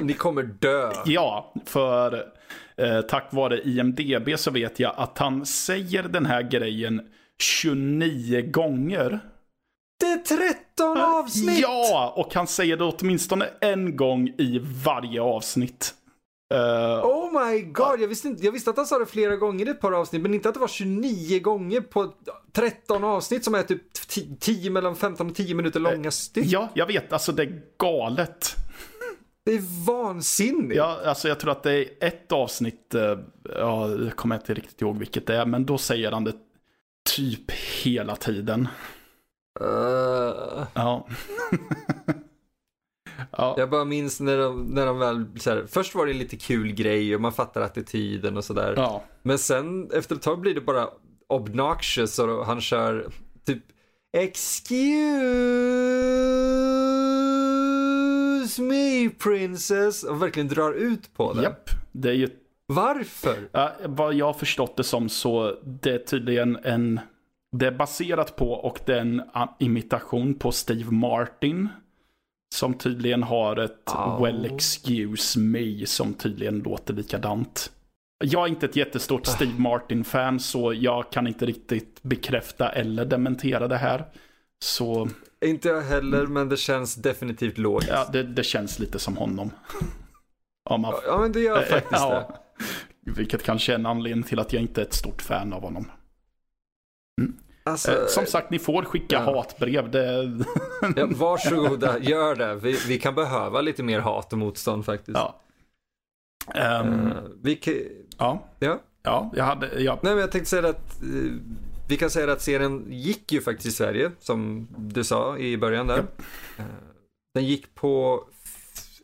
Ni 0.01 0.13
kommer 0.13 0.43
dö. 0.43 0.91
ja, 1.05 1.53
för 1.65 2.31
Eh, 2.79 3.01
tack 3.01 3.33
vare 3.33 3.61
IMDB 3.61 4.29
så 4.39 4.51
vet 4.51 4.79
jag 4.79 4.93
att 4.97 5.17
han 5.17 5.45
säger 5.45 6.03
den 6.03 6.25
här 6.25 6.41
grejen 6.41 7.01
29 7.41 8.51
gånger. 8.51 9.19
Det 9.99 10.05
är 10.05 10.17
13 10.17 10.97
avsnitt! 10.97 11.59
Ja, 11.59 12.13
och 12.15 12.33
han 12.33 12.47
säger 12.47 12.77
det 12.77 12.83
åtminstone 12.83 13.45
en 13.61 13.95
gång 13.95 14.27
i 14.27 14.59
varje 14.85 15.21
avsnitt. 15.21 15.93
Uh, 16.53 17.05
oh 17.05 17.45
my 17.45 17.61
god, 17.61 17.99
jag 17.99 18.07
visste, 18.07 18.27
inte, 18.27 18.45
jag 18.45 18.51
visste 18.51 18.69
att 18.69 18.77
han 18.77 18.85
sa 18.85 18.99
det 18.99 19.05
flera 19.05 19.35
gånger 19.35 19.67
i 19.67 19.69
ett 19.69 19.81
par 19.81 19.91
avsnitt, 19.91 20.21
men 20.21 20.33
inte 20.33 20.49
att 20.49 20.55
det 20.55 20.59
var 20.59 20.67
29 20.67 21.39
gånger 21.39 21.81
på 21.81 22.13
13 22.51 23.03
avsnitt 23.03 23.43
som 23.43 23.55
är 23.55 23.63
typ 23.63 23.81
10 24.39 24.69
mellan 24.69 24.95
15 24.95 25.29
och 25.29 25.35
10 25.35 25.55
minuter 25.55 25.79
långa 25.79 26.11
styck. 26.11 26.45
Ja, 26.45 26.69
jag 26.73 26.85
vet, 26.85 27.13
alltså 27.13 27.31
det 27.31 27.43
är 27.43 27.61
galet. 27.77 28.55
Det 29.45 29.51
är 29.51 29.85
vansinnigt. 29.85 30.75
Ja, 30.75 30.99
alltså 31.05 31.27
jag 31.27 31.39
tror 31.39 31.51
att 31.51 31.63
det 31.63 31.73
är 31.73 32.07
ett 32.07 32.31
avsnitt, 32.31 32.95
eh, 32.95 33.17
ja, 33.57 33.89
jag 33.89 34.15
kommer 34.15 34.35
inte 34.35 34.53
riktigt 34.53 34.81
ihåg 34.81 34.97
vilket 34.97 35.27
det 35.27 35.35
är, 35.35 35.45
men 35.45 35.65
då 35.65 35.77
säger 35.77 36.11
han 36.11 36.23
det 36.23 36.33
typ 37.15 37.51
hela 37.51 38.15
tiden. 38.15 38.67
Uh. 39.61 40.63
Ja. 40.73 41.07
ja. 43.31 43.55
Jag 43.57 43.69
bara 43.69 43.85
minns 43.85 44.19
när 44.19 44.37
de, 44.37 44.65
när 44.65 44.85
de 44.85 44.99
väl, 44.99 45.25
här, 45.45 45.65
först 45.67 45.95
var 45.95 46.05
det 46.05 46.13
lite 46.13 46.37
kul 46.37 46.71
grej 46.71 47.15
och 47.15 47.21
man 47.21 47.33
fattar 47.33 47.61
attityden 47.61 48.37
och 48.37 48.43
sådär. 48.43 48.73
Ja. 48.77 49.03
Men 49.23 49.37
sen 49.37 49.91
efter 49.93 50.15
ett 50.15 50.21
tag 50.21 50.39
blir 50.39 50.55
det 50.55 50.61
bara 50.61 50.87
obnoxious 51.27 52.19
och 52.19 52.45
han 52.45 52.61
kör 52.61 53.07
typ 53.45 53.63
Excuse 54.17 55.01
me 58.61 59.09
princess 59.09 60.03
och 60.03 60.21
verkligen 60.21 60.47
drar 60.47 60.73
ut 60.73 61.13
på 61.13 61.33
det. 61.33 61.43
Japp, 61.43 61.69
det 61.91 62.09
är 62.09 62.13
ju... 62.13 62.29
Varför? 62.67 63.49
Ja, 63.51 63.71
vad 63.85 64.13
jag 64.13 64.25
har 64.25 64.33
förstått 64.33 64.77
det 64.77 64.83
som 64.83 65.09
så 65.09 65.55
det 65.63 65.91
är 65.91 65.97
tydligen 65.99 66.57
en... 66.63 66.99
Det 67.51 67.67
är 67.67 67.71
baserat 67.71 68.35
på 68.35 68.51
och 68.51 68.79
det 68.85 68.93
är 68.93 68.99
en 68.99 69.21
imitation 69.59 70.33
på 70.33 70.51
Steve 70.51 70.91
Martin. 70.91 71.69
Som 72.53 72.73
tydligen 72.73 73.23
har 73.23 73.57
ett 73.57 73.89
oh. 73.89 74.23
Well 74.23 74.45
excuse 74.45 75.39
me 75.39 75.85
som 75.85 76.13
tydligen 76.13 76.59
låter 76.59 76.93
likadant. 76.93 77.71
Jag 78.23 78.43
är 78.43 78.47
inte 78.47 78.65
ett 78.65 78.75
jättestort 78.75 79.27
ah. 79.27 79.31
Steve 79.31 79.59
Martin-fan 79.59 80.39
så 80.39 80.73
jag 80.73 81.11
kan 81.11 81.27
inte 81.27 81.45
riktigt 81.45 82.03
bekräfta 82.03 82.69
eller 82.69 83.05
dementera 83.05 83.67
det 83.67 83.77
här. 83.77 84.05
Så... 84.63 85.09
Inte 85.45 85.67
jag 85.67 85.81
heller, 85.81 86.25
men 86.25 86.49
det 86.49 86.57
känns 86.57 86.95
definitivt 86.95 87.57
logiskt. 87.57 87.91
Ja, 87.91 88.09
det, 88.11 88.23
det 88.23 88.43
känns 88.43 88.79
lite 88.79 88.99
som 88.99 89.17
honom. 89.17 89.51
Om 90.69 90.81
man... 90.81 90.93
Ja, 91.05 91.17
men 91.17 91.31
det 91.31 91.39
gör 91.39 91.61
faktiskt 91.61 91.91
ja. 92.01 92.41
det. 93.03 93.11
Vilket 93.11 93.43
kanske 93.43 93.71
är 93.71 93.75
en 93.75 93.85
anledning 93.85 94.23
till 94.23 94.39
att 94.39 94.53
jag 94.53 94.61
inte 94.61 94.81
är 94.81 94.85
ett 94.85 94.93
stort 94.93 95.21
fan 95.21 95.53
av 95.53 95.61
honom. 95.61 95.91
Mm. 97.21 97.35
Alltså, 97.63 97.91
eh, 97.91 98.07
som 98.07 98.25
sagt, 98.25 98.49
ni 98.49 98.59
får 98.59 98.83
skicka 98.83 99.15
ja. 99.15 99.35
hatbrev. 99.35 99.91
Det... 99.91 100.31
ja, 100.95 101.07
varsågoda, 101.09 101.99
gör 101.99 102.35
det. 102.35 102.55
Vi, 102.55 102.77
vi 102.87 102.99
kan 102.99 103.15
behöva 103.15 103.61
lite 103.61 103.83
mer 103.83 103.99
hat 103.99 104.33
och 104.33 104.39
motstånd 104.39 104.85
faktiskt. 104.85 105.17
Ja. 105.17 105.41
Um, 106.81 107.13
vi 107.41 107.55
kan... 107.55 107.73
Ja. 108.17 108.47
Ja. 108.59 108.79
Ja, 109.03 109.31
jag 109.35 109.43
hade... 109.43 109.81
Ja. 109.81 109.99
Nej, 110.03 110.13
men 110.13 110.21
jag 110.21 110.31
tänkte 110.31 110.49
säga 110.49 110.69
att 110.69 111.01
uh, 111.03 111.33
vi 111.89 111.97
kan 111.97 112.09
säga 112.09 112.31
att 112.31 112.41
serien 112.41 112.85
gick 112.89 113.31
ju 113.31 113.41
faktiskt 113.41 113.67
i 113.67 113.71
Sverige, 113.71 114.11
som 114.19 114.67
du 114.77 115.03
sa 115.03 115.37
i 115.37 115.57
början 115.57 115.87
där. 115.87 116.05
Ja. 116.57 116.63
Eh, 116.63 116.69
den 117.33 117.45
gick 117.45 117.75
på, 117.75 118.23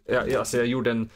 ja, 0.05 0.39
alltså 0.39 0.57
jag 0.57 0.65
gjorde 0.65 0.91
en, 0.91 1.09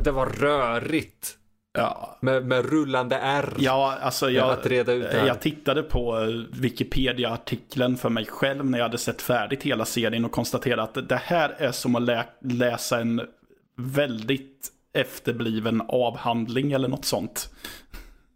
det 0.00 0.10
var 0.10 0.26
rörigt. 0.26 1.37
Ja. 1.78 2.18
Med, 2.20 2.46
med 2.46 2.66
rullande 2.66 3.16
R. 3.16 3.54
Ja, 3.58 3.98
alltså 4.00 4.30
jag, 4.30 4.52
att 4.52 4.66
reda 4.66 4.92
ut 4.92 5.06
jag 5.12 5.40
tittade 5.40 5.82
på 5.82 6.18
eh, 6.18 6.60
Wikipedia-artikeln 6.60 7.96
för 7.96 8.08
mig 8.08 8.26
själv 8.26 8.70
när 8.70 8.78
jag 8.78 8.84
hade 8.84 8.98
sett 8.98 9.22
färdigt 9.22 9.62
hela 9.62 9.84
serien 9.84 10.24
och 10.24 10.32
konstaterade 10.32 10.82
att 10.82 11.08
det 11.08 11.20
här 11.24 11.54
är 11.58 11.72
som 11.72 11.96
att 11.96 12.02
lä 12.02 12.24
läsa 12.40 13.00
en 13.00 13.20
väldigt 13.76 14.68
efterbliven 14.94 15.82
avhandling 15.88 16.72
eller 16.72 16.88
något 16.88 17.04
sånt. 17.04 17.50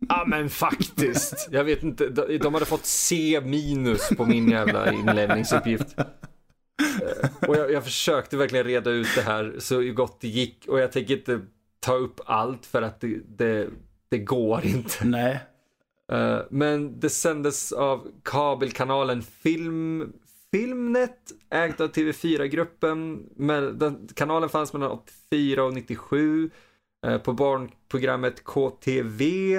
Ja 0.09 0.25
men 0.27 0.49
faktiskt. 0.49 1.49
Jag 1.51 1.65
vet 1.65 1.83
inte, 1.83 2.09
de 2.43 2.55
hade 2.55 2.67
fått 2.67 2.87
C 2.87 3.41
minus 3.45 4.09
på 4.17 4.25
min 4.25 4.51
jävla 4.51 4.93
inlämningsuppgift. 4.93 5.97
och 7.49 7.57
jag, 7.57 7.73
jag, 7.73 7.85
försökte 7.85 8.37
verkligen 8.37 8.67
reda 8.67 8.91
ut 8.91 9.09
det 9.17 9.23
här 9.23 9.55
så 9.59 9.81
gott 9.81 10.21
det 10.21 10.29
gick 10.29 10.65
och 10.69 10.81
jag 10.81 10.93
tänker 10.93 11.17
inte 11.17 11.41
ta 11.83 11.95
upp 11.95 12.21
allt 12.25 12.67
för 12.67 12.83
att 12.83 13.01
det, 13.01 13.21
det, 13.37 13.69
det 14.09 14.19
går 14.19 14.65
inte. 14.67 15.05
Nej. 15.05 15.41
Uh, 16.13 16.39
men 16.51 17.01
det 17.01 17.11
sändes 17.11 17.73
av 17.73 18.09
kabelkanalen 18.23 19.23
Film, 19.23 20.13
Filmnet, 20.51 21.19
ägt 21.51 21.81
av 21.81 21.93
TV4-gruppen. 21.93 23.27
kanalen 24.15 24.49
fanns 24.49 24.73
mellan 24.73 24.91
84 24.91 25.65
och 25.65 25.75
97. 25.75 26.51
Uh, 27.07 27.19
på 27.19 27.33
barnprogrammet 27.33 28.45
KTV. 28.45 29.57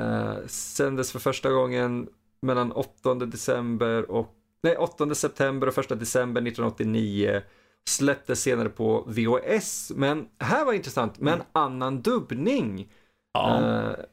Uh, 0.00 0.46
sändes 0.46 1.12
för 1.12 1.18
första 1.18 1.50
gången 1.50 2.08
mellan 2.42 2.72
8 2.72 3.14
december 3.14 4.10
och 4.10 4.34
nej, 4.62 4.76
8 4.76 5.14
september 5.14 5.68
och 5.68 5.78
1 5.78 5.88
december 5.88 6.40
1989. 6.40 7.42
Släpptes 7.88 8.42
senare 8.42 8.68
på 8.68 9.04
VHS, 9.06 9.92
men 9.94 10.28
här 10.38 10.64
var 10.64 10.72
intressant, 10.72 11.18
med 11.18 11.32
en 11.32 11.40
mm. 11.40 11.46
annan 11.52 12.02
dubbning. 12.02 12.88
Ja. 13.32 13.60
Uh, 13.60 14.04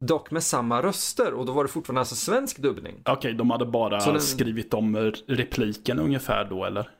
dock 0.00 0.30
med 0.30 0.42
samma 0.42 0.82
röster 0.82 1.34
och 1.34 1.46
då 1.46 1.52
var 1.52 1.64
det 1.64 1.70
fortfarande 1.70 2.00
alltså 2.00 2.14
svensk 2.14 2.58
dubbning. 2.58 2.94
Okej, 3.00 3.16
okay, 3.16 3.32
de 3.32 3.50
hade 3.50 3.66
bara 3.66 3.98
den... 3.98 4.20
skrivit 4.20 4.74
om 4.74 4.96
repliken 5.26 5.98
ungefär 5.98 6.44
då 6.44 6.64
eller? 6.64 6.90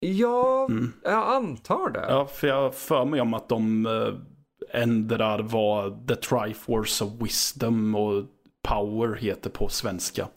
Ja, 0.00 0.66
mm. 0.70 0.92
jag 1.02 1.34
antar 1.34 1.90
det. 1.90 2.06
Ja, 2.08 2.26
för 2.26 2.48
jag 2.48 2.74
för 2.74 3.04
mig 3.04 3.20
om 3.20 3.34
att 3.34 3.48
de 3.48 3.86
eh, 3.86 4.82
ändrar 4.82 5.38
vad 5.42 6.08
The 6.08 6.16
Triforce 6.16 7.04
of 7.04 7.10
Wisdom 7.20 7.94
och 7.94 8.24
Power 8.68 9.14
heter 9.14 9.50
på 9.50 9.68
svenska. 9.68 10.28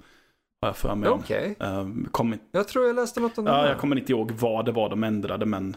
Har 0.61 0.69
jag 0.69 0.77
för 0.77 0.95
mig. 0.95 1.09
Okej. 1.09 1.55
Okay. 1.59 1.69
Um, 1.69 2.07
kom... 2.11 2.37
Jag 2.51 2.67
tror 2.67 2.85
jag 2.85 2.95
läste 2.95 3.19
något 3.19 3.37
om 3.37 3.45
det. 3.45 3.51
Ja, 3.51 3.67
jag 3.67 3.79
kommer 3.79 3.95
inte 3.95 4.11
ihåg 4.11 4.31
vad 4.31 4.65
det 4.65 4.71
var 4.71 4.89
de 4.89 5.03
ändrade, 5.03 5.45
men 5.45 5.75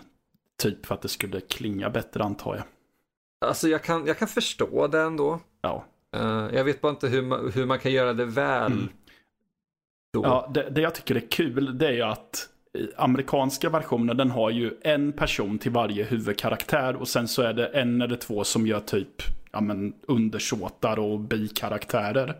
typ 0.62 0.86
för 0.86 0.94
att 0.94 1.02
det 1.02 1.08
skulle 1.08 1.40
klinga 1.40 1.90
bättre 1.90 2.24
antar 2.24 2.56
jag. 2.56 2.64
Alltså 3.48 3.68
jag 3.68 3.82
kan, 3.82 4.06
jag 4.06 4.18
kan 4.18 4.28
förstå 4.28 4.86
det 4.86 5.00
ändå. 5.00 5.40
Ja. 5.60 5.84
Uh, 6.16 6.54
jag 6.54 6.64
vet 6.64 6.80
bara 6.80 6.90
inte 6.90 7.08
hur 7.08 7.22
man, 7.22 7.52
hur 7.54 7.66
man 7.66 7.78
kan 7.78 7.92
göra 7.92 8.12
det 8.12 8.24
väl. 8.24 8.72
Mm. 8.72 8.88
Ja, 10.12 10.50
det, 10.54 10.70
det 10.70 10.80
jag 10.80 10.94
tycker 10.94 11.14
är 11.14 11.30
kul 11.30 11.78
det 11.78 11.86
är 11.86 11.92
ju 11.92 12.02
att 12.02 12.48
amerikanska 12.96 13.70
versionen 13.70 14.16
den 14.16 14.30
har 14.30 14.50
ju 14.50 14.74
en 14.82 15.12
person 15.12 15.58
till 15.58 15.72
varje 15.72 16.04
huvudkaraktär 16.04 16.96
och 16.96 17.08
sen 17.08 17.28
så 17.28 17.42
är 17.42 17.52
det 17.52 17.66
en 17.66 18.02
eller 18.02 18.16
två 18.16 18.44
som 18.44 18.66
gör 18.66 18.80
typ 18.80 19.22
ja, 19.52 19.60
men, 19.60 19.94
undersåtar 20.06 20.98
och 20.98 21.20
bikaraktärer. 21.20 22.36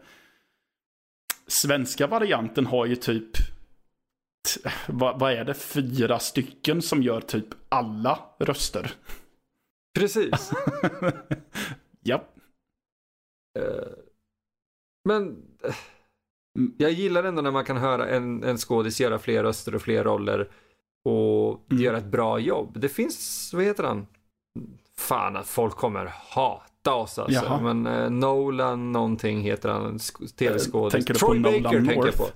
Svenska 1.49 2.07
varianten 2.07 2.67
har 2.67 2.87
ju 2.87 2.97
typ 2.97 3.37
vad, 4.89 5.19
vad 5.19 5.33
är 5.33 5.45
det, 5.45 5.55
fyra 5.55 6.19
stycken 6.19 6.83
som 6.83 7.03
gör 7.03 7.21
typ 7.21 7.47
alla 7.69 8.19
röster. 8.39 8.95
Precis. 9.99 10.51
Japp. 12.01 12.35
Uh, 13.59 13.89
men 15.05 15.29
uh, 15.65 15.75
jag 16.79 16.93
gillar 16.93 17.25
ändå 17.25 17.43
när 17.43 17.51
man 17.51 17.65
kan 17.65 17.77
höra 17.77 18.09
en, 18.09 18.45
en 18.45 18.59
skådis 18.59 19.01
göra 19.01 19.19
fler 19.19 19.43
röster 19.43 19.75
och 19.75 19.83
fler 19.83 20.05
roller 20.05 20.51
och 21.05 21.73
mm. 21.73 21.83
göra 21.83 21.99
ett 21.99 22.11
bra 22.11 22.39
jobb. 22.39 22.81
Det 22.81 22.89
finns, 22.89 23.51
vad 23.55 23.65
heter 23.65 23.85
han? 23.85 24.07
Fan 24.97 25.37
att 25.37 25.49
folk 25.49 25.77
kommer 25.77 26.07
hata 26.07 26.68
oss 26.87 27.19
alltså. 27.19 27.45
Jaha. 27.45 27.61
Men 27.61 27.87
uh, 27.87 28.11
Nolan 28.11 28.93
någonting 28.93 29.41
heter 29.41 29.69
han, 29.69 29.99
tv-skådis. 30.39 31.05
Troy 31.05 31.41
Baker 31.41 31.61
Nolan 31.61 31.87
tänker 31.87 32.07
jag 32.07 32.17
på. 32.17 32.29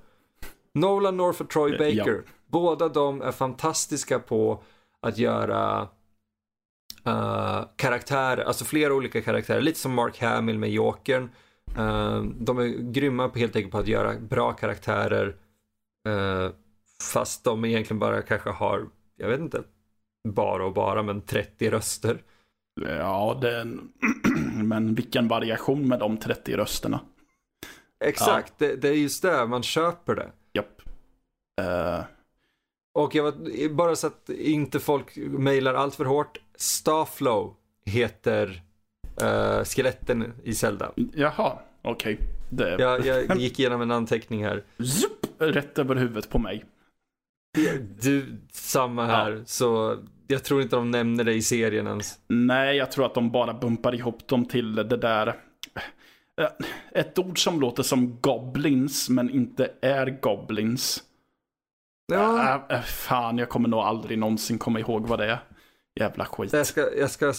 Nolan 0.75 1.17
North 1.17 1.43
och 1.43 1.51
Troy 1.51 1.71
Baker. 1.71 2.23
Ja. 2.27 2.33
Båda 2.47 2.89
de 2.89 3.23
är 3.23 3.33
fantastiska 3.33 4.19
på 4.19 4.63
att 5.01 5.19
göra 5.19 5.89
uh, 7.07 7.65
karaktärer, 7.77 8.45
alltså 8.45 8.65
flera 8.65 8.95
olika 8.95 9.23
karaktärer, 9.23 9.61
lite 9.61 9.79
som 9.79 9.95
Mark 9.95 10.21
Hamill 10.21 10.59
med 10.59 10.71
Jokern. 10.71 11.31
Uh, 11.79 12.23
de 12.23 12.59
är 12.59 12.93
grymma 12.93 13.29
på 13.29 13.39
helt 13.39 13.57
enkelt 13.57 13.73
på 13.73 13.79
att 13.79 13.89
göra 13.89 14.15
bra 14.21 14.53
karaktärer 14.53 15.37
uh, 16.09 16.51
fast 17.13 17.45
de 17.45 17.65
egentligen 17.65 17.99
bara 17.99 18.23
kanske 18.23 18.51
har, 18.51 18.89
jag 19.17 19.29
vet 19.29 19.41
inte, 19.41 19.63
bara 20.29 20.67
och 20.67 20.75
bara, 20.75 21.03
men 21.03 21.21
30 21.21 21.71
röster. 21.71 22.23
Ja, 22.81 23.39
det 23.41 23.61
en... 23.61 23.93
men 24.69 24.95
vilken 24.95 25.29
variation 25.29 25.89
med 25.89 25.99
de 25.99 26.17
30 26.17 26.57
rösterna. 26.57 27.01
Exakt, 28.05 28.55
ja. 28.59 28.67
det, 28.67 28.77
det, 28.77 28.89
är 28.89 28.95
just 28.95 29.23
det, 29.23 29.47
man 29.47 29.63
köper 29.63 30.15
det. 30.15 30.31
Japp. 30.53 30.83
Uh... 31.61 32.05
Och 32.95 33.15
jag 33.15 33.23
var, 33.23 33.69
bara 33.75 33.97
så 33.97 34.07
att 34.07 34.31
inte 34.31 34.81
folk 34.81 35.17
mejlar 35.17 35.75
allt 35.75 35.95
för 35.95 36.05
hårt. 36.05 36.39
Starflow 36.57 37.55
heter 37.85 38.63
uh, 39.23 39.65
skeletten 39.65 40.33
i 40.45 40.55
Zelda. 40.55 40.93
Jaha, 41.15 41.59
okej. 41.83 42.15
Okay. 42.15 42.27
Det... 42.51 42.83
Jag, 42.83 43.07
jag 43.07 43.37
gick 43.41 43.59
igenom 43.59 43.81
en 43.81 43.91
anteckning 43.91 44.45
här. 44.45 44.65
Zup, 44.79 45.27
rätt 45.39 45.79
över 45.79 45.97
huvudet 45.97 46.31
på 46.31 46.39
mig. 46.39 46.65
Du, 48.01 48.39
samma 48.53 49.07
här. 49.07 49.31
Ja. 49.31 49.45
Så 49.47 49.99
jag 50.33 50.45
tror 50.45 50.63
inte 50.63 50.77
de 50.77 50.91
nämner 50.91 51.25
det 51.25 51.33
i 51.33 51.43
serien 51.43 51.87
ens. 51.87 52.19
Nej, 52.29 52.77
jag 52.77 52.93
tror 52.93 53.07
att 53.07 53.15
de 53.15 53.31
bara 53.31 53.55
bumpar 53.55 53.95
ihop 53.95 54.29
dem 54.29 54.45
till 54.45 54.75
det 54.75 54.97
där. 54.97 55.29
Eh, 56.41 56.49
ett 56.95 57.19
ord 57.19 57.45
som 57.45 57.61
låter 57.61 57.83
som 57.83 58.21
goblins, 58.21 59.09
men 59.09 59.31
inte 59.31 59.71
är 59.83 60.21
goblins. 60.21 61.03
Ja. 62.13 62.67
Äh, 62.71 62.81
fan, 62.81 63.39
jag 63.39 63.49
kommer 63.49 63.69
nog 63.69 63.81
aldrig 63.81 64.19
någonsin 64.19 64.59
komma 64.59 64.81
ihåg 64.81 65.07
vad 65.07 65.19
det 65.19 65.31
är. 65.31 65.39
Jävla 66.01 66.25
skit. 66.25 66.53
Jag 66.53 66.67
ska, 66.67 66.95
jag 66.97 67.11
ska 67.11 67.33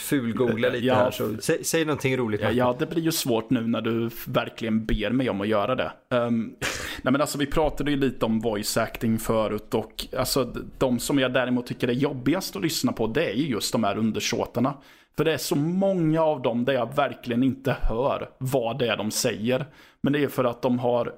fulgoogla 0.00 0.68
lite 0.68 0.86
ja, 0.86 0.94
här, 0.94 1.10
så 1.10 1.36
säg, 1.40 1.64
säg 1.64 1.84
någonting 1.84 2.16
roligt. 2.16 2.40
Ja, 2.40 2.50
ja, 2.50 2.76
det 2.78 2.86
blir 2.86 3.02
ju 3.02 3.12
svårt 3.12 3.50
nu 3.50 3.66
när 3.66 3.80
du 3.80 4.10
verkligen 4.26 4.86
ber 4.86 5.10
mig 5.10 5.30
om 5.30 5.40
att 5.40 5.48
göra 5.48 5.74
det. 5.74 5.92
Um, 6.10 6.56
nej 7.02 7.12
men 7.12 7.20
alltså 7.20 7.38
vi 7.38 7.46
pratade 7.46 7.90
ju 7.90 7.96
lite 7.96 8.26
om 8.26 8.40
voice 8.40 8.76
acting 8.76 9.18
förut 9.18 9.74
och 9.74 10.06
alltså 10.16 10.44
de 10.78 10.98
som 10.98 11.18
jag 11.18 11.32
däremot 11.32 11.66
tycker 11.66 11.88
är 11.88 11.92
jobbigast 11.92 12.56
att 12.56 12.62
lyssna 12.62 12.92
på 12.92 13.06
det 13.06 13.30
är 13.30 13.34
ju 13.34 13.46
just 13.46 13.72
de 13.72 13.84
här 13.84 13.98
undersåtarna. 13.98 14.74
För 15.16 15.24
det 15.24 15.32
är 15.32 15.38
så 15.38 15.56
många 15.56 16.22
av 16.22 16.42
dem 16.42 16.64
där 16.64 16.72
jag 16.72 16.96
verkligen 16.96 17.42
inte 17.42 17.76
hör 17.80 18.30
vad 18.38 18.78
det 18.78 18.88
är 18.88 18.96
de 18.96 19.10
säger. 19.10 19.66
Men 20.00 20.12
det 20.12 20.22
är 20.22 20.28
för 20.28 20.44
att 20.44 20.62
de 20.62 20.78
har 20.78 21.12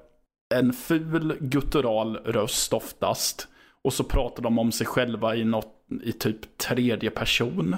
en 0.55 0.73
ful 0.73 1.37
guttural 1.39 2.17
röst 2.17 2.73
oftast. 2.73 3.47
Och 3.81 3.93
så 3.93 4.03
pratar 4.03 4.43
de 4.43 4.59
om 4.59 4.71
sig 4.71 4.87
själva 4.87 5.35
i, 5.35 5.43
något, 5.43 5.74
i 6.03 6.11
typ 6.11 6.57
tredje 6.57 7.09
person. 7.09 7.75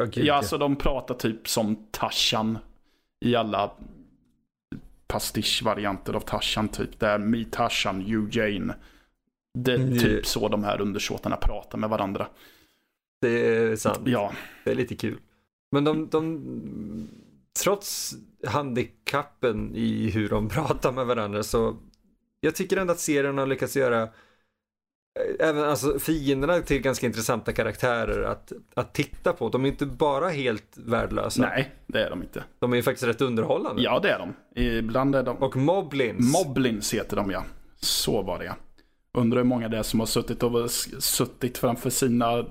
Okay, 0.00 0.24
ja, 0.24 0.34
alltså 0.34 0.58
de 0.58 0.76
pratar 0.76 1.14
typ 1.14 1.48
som 1.48 1.86
Tarzan 1.90 2.58
i 3.24 3.36
alla 3.36 3.70
pastischvarianter 5.06 6.12
av 6.12 6.20
Tarzan. 6.20 6.68
Typ 6.68 7.00
där 7.00 7.18
Me 7.18 7.44
Tarzan, 7.44 8.02
You 8.02 8.28
Jane. 8.30 8.74
Det 9.58 9.72
är 9.72 9.78
mm. 9.78 9.98
typ 9.98 10.26
så 10.26 10.48
de 10.48 10.64
här 10.64 10.80
undersåtarna 10.80 11.36
pratar 11.36 11.78
med 11.78 11.90
varandra. 11.90 12.28
Det 13.20 13.28
är 13.28 13.76
sant. 13.76 13.98
Ja. 14.04 14.32
Det 14.64 14.70
är 14.70 14.74
lite 14.74 14.96
kul. 14.96 15.18
Men 15.72 15.84
de, 15.84 16.08
de 16.08 17.08
trots 17.62 18.14
handikappen 18.46 19.74
i 19.74 20.10
hur 20.10 20.28
de 20.28 20.48
pratar 20.48 20.92
med 20.92 21.06
varandra 21.06 21.42
så 21.42 21.76
jag 22.40 22.54
tycker 22.54 22.76
ändå 22.76 22.92
att 22.92 23.00
serien 23.00 23.38
har 23.38 23.46
lyckats 23.46 23.76
göra 23.76 24.08
även 25.38 25.64
alltså 25.64 25.98
fienderna 25.98 26.60
till 26.60 26.80
ganska 26.80 27.06
intressanta 27.06 27.52
karaktärer 27.52 28.22
att, 28.22 28.52
att 28.74 28.94
titta 28.94 29.32
på. 29.32 29.48
De 29.48 29.64
är 29.64 29.68
inte 29.68 29.86
bara 29.86 30.28
helt 30.28 30.76
värdelösa. 30.76 31.42
Nej, 31.42 31.74
det 31.86 32.04
är 32.04 32.10
de 32.10 32.22
inte. 32.22 32.44
De 32.58 32.72
är 32.72 32.76
ju 32.76 32.82
faktiskt 32.82 33.06
rätt 33.08 33.20
underhållande. 33.20 33.82
Ja, 33.82 33.98
det 33.98 34.10
är 34.10 34.18
de. 34.18 34.62
Ibland 34.62 35.14
är 35.14 35.22
de. 35.22 35.36
Och 35.36 35.56
Moblins. 35.56 36.32
Moblins 36.32 36.94
heter 36.94 37.16
de 37.16 37.30
ja. 37.30 37.44
Så 37.80 38.22
var 38.22 38.38
det 38.38 38.44
ja. 38.44 38.56
Undrar 39.18 39.38
hur 39.38 39.44
många 39.44 39.68
det 39.68 39.78
är 39.78 39.82
som 39.82 40.00
har 40.00 40.06
suttit, 40.06 40.42
och, 40.42 40.70
suttit 40.70 41.58
framför 41.58 41.90
sina 41.90 42.46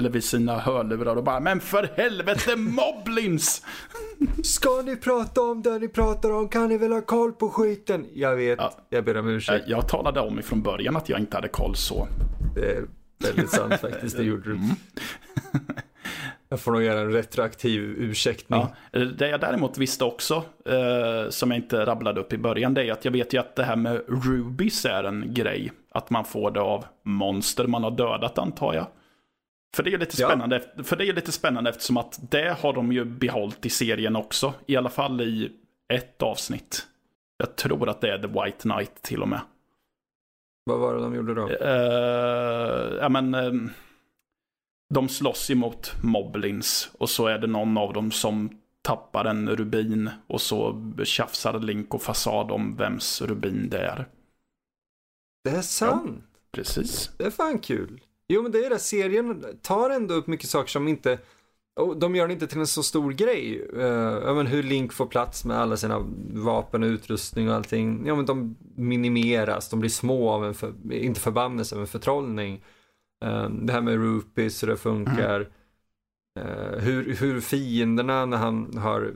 eller 0.00 0.10
vid 0.10 0.24
sina 0.24 0.58
hörlurar 0.58 1.16
och 1.16 1.24
bara 1.24 1.40
Men 1.40 1.60
för 1.60 1.90
helvete 1.96 2.56
Moblins! 2.56 3.62
Ska 4.44 4.82
ni 4.82 4.96
prata 4.96 5.40
om 5.40 5.62
det 5.62 5.78
ni 5.78 5.88
pratar 5.88 6.30
om 6.30 6.48
kan 6.48 6.68
ni 6.68 6.78
väl 6.78 6.92
ha 6.92 7.00
koll 7.00 7.32
på 7.32 7.48
skiten? 7.48 8.06
Jag 8.14 8.36
vet, 8.36 8.58
ja. 8.58 8.72
jag 8.88 9.04
ber 9.04 9.16
om 9.16 9.28
ursäkt. 9.28 9.64
Jag 9.68 9.88
talade 9.88 10.20
om 10.20 10.38
ifrån 10.38 10.62
början 10.62 10.96
att 10.96 11.08
jag 11.08 11.20
inte 11.20 11.36
hade 11.36 11.48
koll 11.48 11.76
så. 11.76 12.08
Det 12.54 12.70
är 12.70 12.84
väldigt 13.18 13.50
sant 13.50 13.74
faktiskt, 13.80 14.16
det 14.16 14.22
gjorde 14.22 14.42
du. 14.42 14.56
Mm. 14.56 14.68
Jag 16.48 16.60
får 16.60 16.72
nog 16.72 16.82
göra 16.82 17.00
en 17.00 17.12
retroaktiv 17.12 17.82
ursäktning. 17.82 18.66
Ja, 18.90 19.00
det 19.04 19.28
jag 19.28 19.40
däremot 19.40 19.78
visste 19.78 20.04
också, 20.04 20.34
eh, 20.66 21.30
som 21.30 21.50
jag 21.50 21.58
inte 21.58 21.86
rabblade 21.86 22.20
upp 22.20 22.32
i 22.32 22.38
början, 22.38 22.74
det 22.74 22.84
är 22.84 22.92
att 22.92 23.04
jag 23.04 23.12
vet 23.12 23.34
ju 23.34 23.38
att 23.38 23.56
det 23.56 23.64
här 23.64 23.76
med 23.76 24.02
Rubies 24.08 24.84
är 24.84 25.04
en 25.04 25.34
grej. 25.34 25.72
Att 25.92 26.10
man 26.10 26.24
får 26.24 26.50
det 26.50 26.60
av 26.60 26.84
monster 27.02 27.66
man 27.66 27.84
har 27.84 27.90
dödat 27.90 28.38
antar 28.38 28.74
jag. 28.74 28.86
För 29.76 29.82
det 29.82 29.94
är 29.94 29.98
lite 29.98 30.16
spännande, 30.16 30.62
ja. 30.76 30.82
för 30.82 30.96
det 30.96 31.06
är 31.08 31.12
lite 31.12 31.32
spännande 31.32 31.70
eftersom 31.70 31.96
att 31.96 32.18
det 32.30 32.56
har 32.60 32.72
de 32.72 32.92
ju 32.92 33.04
behållit 33.04 33.66
i 33.66 33.70
serien 33.70 34.16
också. 34.16 34.54
I 34.66 34.76
alla 34.76 34.88
fall 34.88 35.20
i 35.20 35.52
ett 35.92 36.22
avsnitt. 36.22 36.86
Jag 37.36 37.56
tror 37.56 37.88
att 37.88 38.00
det 38.00 38.12
är 38.12 38.18
The 38.18 38.26
White 38.26 38.58
Knight 38.58 39.02
till 39.02 39.22
och 39.22 39.28
med. 39.28 39.40
Vad 40.64 40.78
var 40.78 40.94
det 40.94 41.00
de 41.00 41.14
gjorde 41.14 41.34
då? 41.34 41.48
Uh, 41.48 42.98
ja 43.00 43.08
men, 43.08 43.34
um, 43.34 43.70
de 44.94 45.08
slåss 45.08 45.50
emot 45.50 45.92
moblins 46.02 46.90
och 46.98 47.10
så 47.10 47.26
är 47.26 47.38
det 47.38 47.46
någon 47.46 47.78
av 47.78 47.92
dem 47.92 48.10
som 48.10 48.60
tappar 48.82 49.24
en 49.24 49.56
rubin 49.56 50.10
och 50.26 50.40
så 50.40 50.82
tjafsar 51.04 51.58
Link 51.58 51.94
och 51.94 52.02
Fasad 52.02 52.50
om 52.50 52.76
vems 52.76 53.22
rubin 53.22 53.68
det 53.70 53.78
är. 53.78 54.08
Det 55.44 55.50
är 55.50 55.62
sant. 55.62 56.22
Ja, 56.22 56.40
precis. 56.52 57.10
Det 57.18 57.24
är 57.24 57.30
fan 57.30 57.58
kul. 57.58 58.00
Jo 58.32 58.42
men 58.42 58.52
det 58.52 58.58
är 58.58 58.70
det, 58.70 58.78
serien 58.78 59.44
tar 59.62 59.90
ändå 59.90 60.14
upp 60.14 60.26
mycket 60.26 60.48
saker 60.48 60.70
som 60.70 60.88
inte 60.88 61.18
och 61.80 61.96
de 61.96 62.16
gör 62.16 62.26
det 62.26 62.32
inte 62.32 62.46
till 62.46 62.58
en 62.58 62.66
så 62.66 62.82
stor 62.82 63.12
grej. 63.12 63.68
Uh, 63.76 64.34
men 64.34 64.46
hur 64.46 64.62
Link 64.62 64.92
får 64.92 65.06
plats 65.06 65.44
med 65.44 65.56
alla 65.56 65.76
sina 65.76 66.06
vapen 66.34 66.82
och 66.82 66.86
utrustning 66.86 67.48
och 67.48 67.54
allting. 67.54 68.06
Ja 68.06 68.16
men 68.16 68.26
de 68.26 68.56
minimeras, 68.74 69.68
de 69.68 69.80
blir 69.80 69.90
små 69.90 70.30
av 70.30 70.44
en, 70.44 70.54
för, 70.54 70.92
inte 70.92 71.20
förbannelse, 71.20 71.76
men 71.76 71.86
förtrollning. 71.86 72.64
Uh, 73.24 73.50
det 73.50 73.72
här 73.72 73.80
med 73.80 73.94
rupees, 73.94 74.62
hur 74.62 74.68
det 74.68 74.76
funkar. 74.76 75.40
Mm. 75.40 76.48
Uh, 76.48 76.78
hur, 76.78 77.14
hur 77.14 77.40
fienderna 77.40 78.26
när 78.26 78.36
han 78.36 78.78
har 78.78 79.14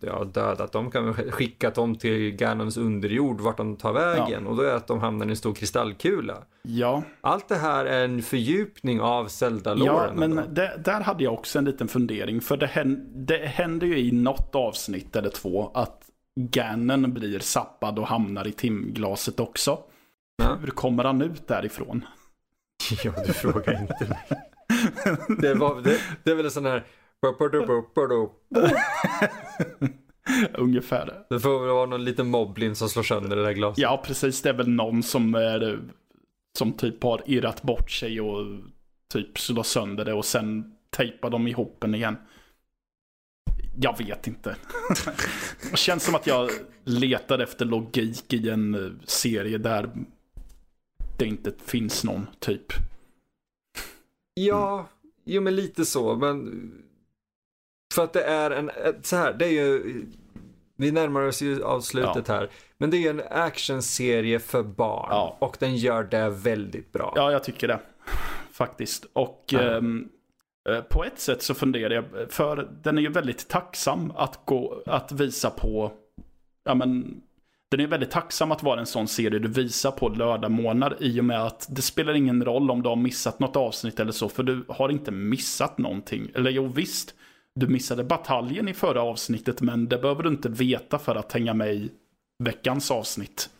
ja, 0.00 0.24
dödat 0.24 0.72
dem 0.72 0.90
kan 0.90 1.06
vi 1.06 1.30
skicka 1.30 1.70
dem 1.70 1.96
till 1.96 2.30
Ganons 2.30 2.76
underjord 2.76 3.40
vart 3.40 3.56
de 3.56 3.76
tar 3.76 3.92
vägen 3.92 4.42
ja. 4.44 4.50
och 4.50 4.56
då 4.56 4.62
är 4.62 4.66
det 4.66 4.76
att 4.76 4.86
de 4.86 5.00
hamnar 5.00 5.26
i 5.26 5.30
en 5.30 5.36
stor 5.36 5.54
kristallkula. 5.54 6.38
Ja. 6.62 7.02
Allt 7.20 7.48
det 7.48 7.56
här 7.56 7.84
är 7.84 8.04
en 8.04 8.22
fördjupning 8.22 9.00
av 9.00 9.28
Zelda-låren. 9.28 10.18
Ja, 10.20 10.28
men 10.28 10.54
det, 10.54 10.80
där 10.84 11.00
hade 11.00 11.24
jag 11.24 11.32
också 11.32 11.58
en 11.58 11.64
liten 11.64 11.88
fundering. 11.88 12.40
För 12.40 12.56
det, 12.56 12.66
händer, 12.66 13.04
det 13.14 13.46
händer 13.46 13.86
ju 13.86 13.98
i 13.98 14.12
något 14.12 14.54
avsnitt 14.54 15.16
eller 15.16 15.30
två 15.30 15.70
att 15.74 16.02
Ganon 16.40 17.14
blir 17.14 17.38
sappad 17.38 17.98
och 17.98 18.06
hamnar 18.06 18.46
i 18.46 18.52
timglaset 18.52 19.40
också. 19.40 19.78
Ja. 20.42 20.56
Hur 20.60 20.70
kommer 20.70 21.04
han 21.04 21.22
ut 21.22 21.48
därifrån? 21.48 22.04
Ja, 23.04 23.12
du 23.26 23.32
frågar 23.32 23.80
inte 23.80 24.08
mig. 24.08 24.48
det, 25.38 25.54
var, 25.54 25.80
det, 25.80 26.00
det 26.22 26.30
är 26.30 26.34
väl 26.34 26.44
en 26.44 26.50
sån 26.50 26.66
här 26.66 26.84
Ungefär. 30.54 31.26
Det 31.30 31.40
får 31.40 31.60
väl 31.60 31.68
vara 31.68 31.86
någon 31.86 32.04
liten 32.04 32.30
moblin 32.30 32.76
som 32.76 32.88
slår 32.88 33.02
sönder 33.02 33.36
det 33.36 33.42
där 33.42 33.52
glaset. 33.52 33.82
Ja, 33.82 34.02
precis. 34.06 34.42
Det 34.42 34.48
är 34.48 34.54
väl 34.54 34.68
någon 34.68 35.02
som 35.02 35.34
är 35.34 35.80
som 36.58 36.72
typ 36.72 37.02
har 37.02 37.22
irrat 37.26 37.62
bort 37.62 37.90
sig 37.90 38.20
och 38.20 38.46
typ 39.12 39.38
slår 39.38 39.62
sönder 39.62 40.04
det 40.04 40.12
och 40.12 40.24
sen 40.24 40.74
tejpar 40.90 41.30
de 41.30 41.48
ihop 41.48 41.76
den 41.80 41.94
igen. 41.94 42.16
Jag 43.80 43.98
vet 43.98 44.26
inte. 44.26 44.56
det 45.70 45.76
känns 45.76 46.04
som 46.04 46.14
att 46.14 46.26
jag 46.26 46.50
letar 46.84 47.38
efter 47.38 47.64
logik 47.64 48.32
i 48.32 48.48
en 48.48 49.00
serie 49.04 49.58
där 49.58 49.90
det 51.18 51.26
inte 51.26 51.52
finns 51.64 52.04
någon 52.04 52.26
typ. 52.38 52.72
Ja, 54.34 54.88
jo 55.24 55.42
men 55.42 55.56
lite 55.56 55.84
så, 55.84 56.16
men 56.16 56.72
för 57.94 58.04
att 58.04 58.12
det 58.12 58.22
är 58.22 58.50
en, 58.50 58.70
så 59.02 59.16
här, 59.16 59.32
det 59.32 59.46
är 59.46 59.50
ju, 59.50 60.04
vi 60.76 60.92
närmar 60.92 61.20
oss 61.20 61.42
ju 61.42 61.64
avslutet 61.64 62.28
ja. 62.28 62.34
här. 62.34 62.50
Men 62.78 62.90
det 62.90 62.96
är 62.96 62.98
ju 62.98 63.08
en 63.08 63.22
actionserie 63.30 64.38
för 64.38 64.62
barn. 64.62 65.08
Ja. 65.10 65.36
Och 65.40 65.56
den 65.60 65.76
gör 65.76 66.04
det 66.04 66.30
väldigt 66.30 66.92
bra. 66.92 67.12
Ja, 67.16 67.32
jag 67.32 67.44
tycker 67.44 67.68
det. 67.68 67.80
Faktiskt. 68.52 69.06
Och 69.12 69.44
ja. 69.48 69.60
um, 69.60 70.08
på 70.88 71.04
ett 71.04 71.20
sätt 71.20 71.42
så 71.42 71.54
funderar 71.54 71.94
jag, 71.94 72.32
för 72.32 72.68
den 72.82 72.98
är 72.98 73.02
ju 73.02 73.08
väldigt 73.08 73.48
tacksam 73.48 74.12
att, 74.16 74.40
gå, 74.44 74.82
att 74.86 75.12
visa 75.12 75.50
på, 75.50 75.92
ja 76.64 76.74
men, 76.74 77.20
den 77.70 77.80
är 77.80 77.86
väldigt 77.86 78.10
tacksam 78.10 78.52
att 78.52 78.62
vara 78.62 78.80
en 78.80 78.86
sån 78.86 79.08
serie 79.08 79.38
du 79.38 79.48
visar 79.48 79.90
på 79.90 80.08
lördagmorgnar 80.08 80.96
i 81.00 81.20
och 81.20 81.24
med 81.24 81.42
att 81.42 81.66
det 81.70 81.82
spelar 81.82 82.14
ingen 82.14 82.44
roll 82.44 82.70
om 82.70 82.82
du 82.82 82.88
har 82.88 82.96
missat 82.96 83.38
något 83.38 83.56
avsnitt 83.56 84.00
eller 84.00 84.12
så, 84.12 84.28
för 84.28 84.42
du 84.42 84.64
har 84.68 84.88
inte 84.88 85.10
missat 85.10 85.78
någonting. 85.78 86.30
Eller 86.34 86.50
jo 86.50 86.66
visst, 86.66 87.14
du 87.58 87.68
missade 87.68 88.04
bataljen 88.04 88.68
i 88.68 88.74
förra 88.74 89.02
avsnittet 89.02 89.60
men 89.60 89.88
det 89.88 89.98
behöver 89.98 90.22
du 90.22 90.28
inte 90.28 90.48
veta 90.48 90.98
för 90.98 91.14
att 91.14 91.32
hänga 91.32 91.54
med 91.54 91.74
i 91.74 91.90
veckans 92.44 92.90
avsnitt. 92.90 93.50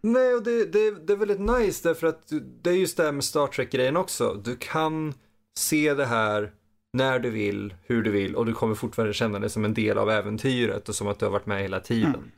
Nej, 0.00 0.34
och 0.34 0.42
det, 0.42 0.72
det, 0.72 1.06
det 1.06 1.12
är 1.12 1.16
väldigt 1.16 1.40
nice 1.40 1.88
därför 1.88 2.06
att 2.06 2.32
det 2.62 2.70
är 2.70 2.74
just 2.74 2.96
det 2.96 3.02
här 3.02 3.12
med 3.12 3.24
Star 3.24 3.46
Trek-grejen 3.46 3.96
också. 3.96 4.40
Du 4.44 4.56
kan 4.56 5.14
se 5.58 5.94
det 5.94 6.06
här 6.06 6.52
när 6.92 7.18
du 7.18 7.30
vill, 7.30 7.74
hur 7.86 8.02
du 8.02 8.10
vill 8.10 8.36
och 8.36 8.46
du 8.46 8.54
kommer 8.54 8.74
fortfarande 8.74 9.14
känna 9.14 9.38
det 9.38 9.48
som 9.48 9.64
en 9.64 9.74
del 9.74 9.98
av 9.98 10.10
äventyret 10.10 10.88
och 10.88 10.94
som 10.94 11.08
att 11.08 11.18
du 11.18 11.26
har 11.26 11.32
varit 11.32 11.46
med 11.46 11.62
hela 11.62 11.80
tiden. 11.80 12.32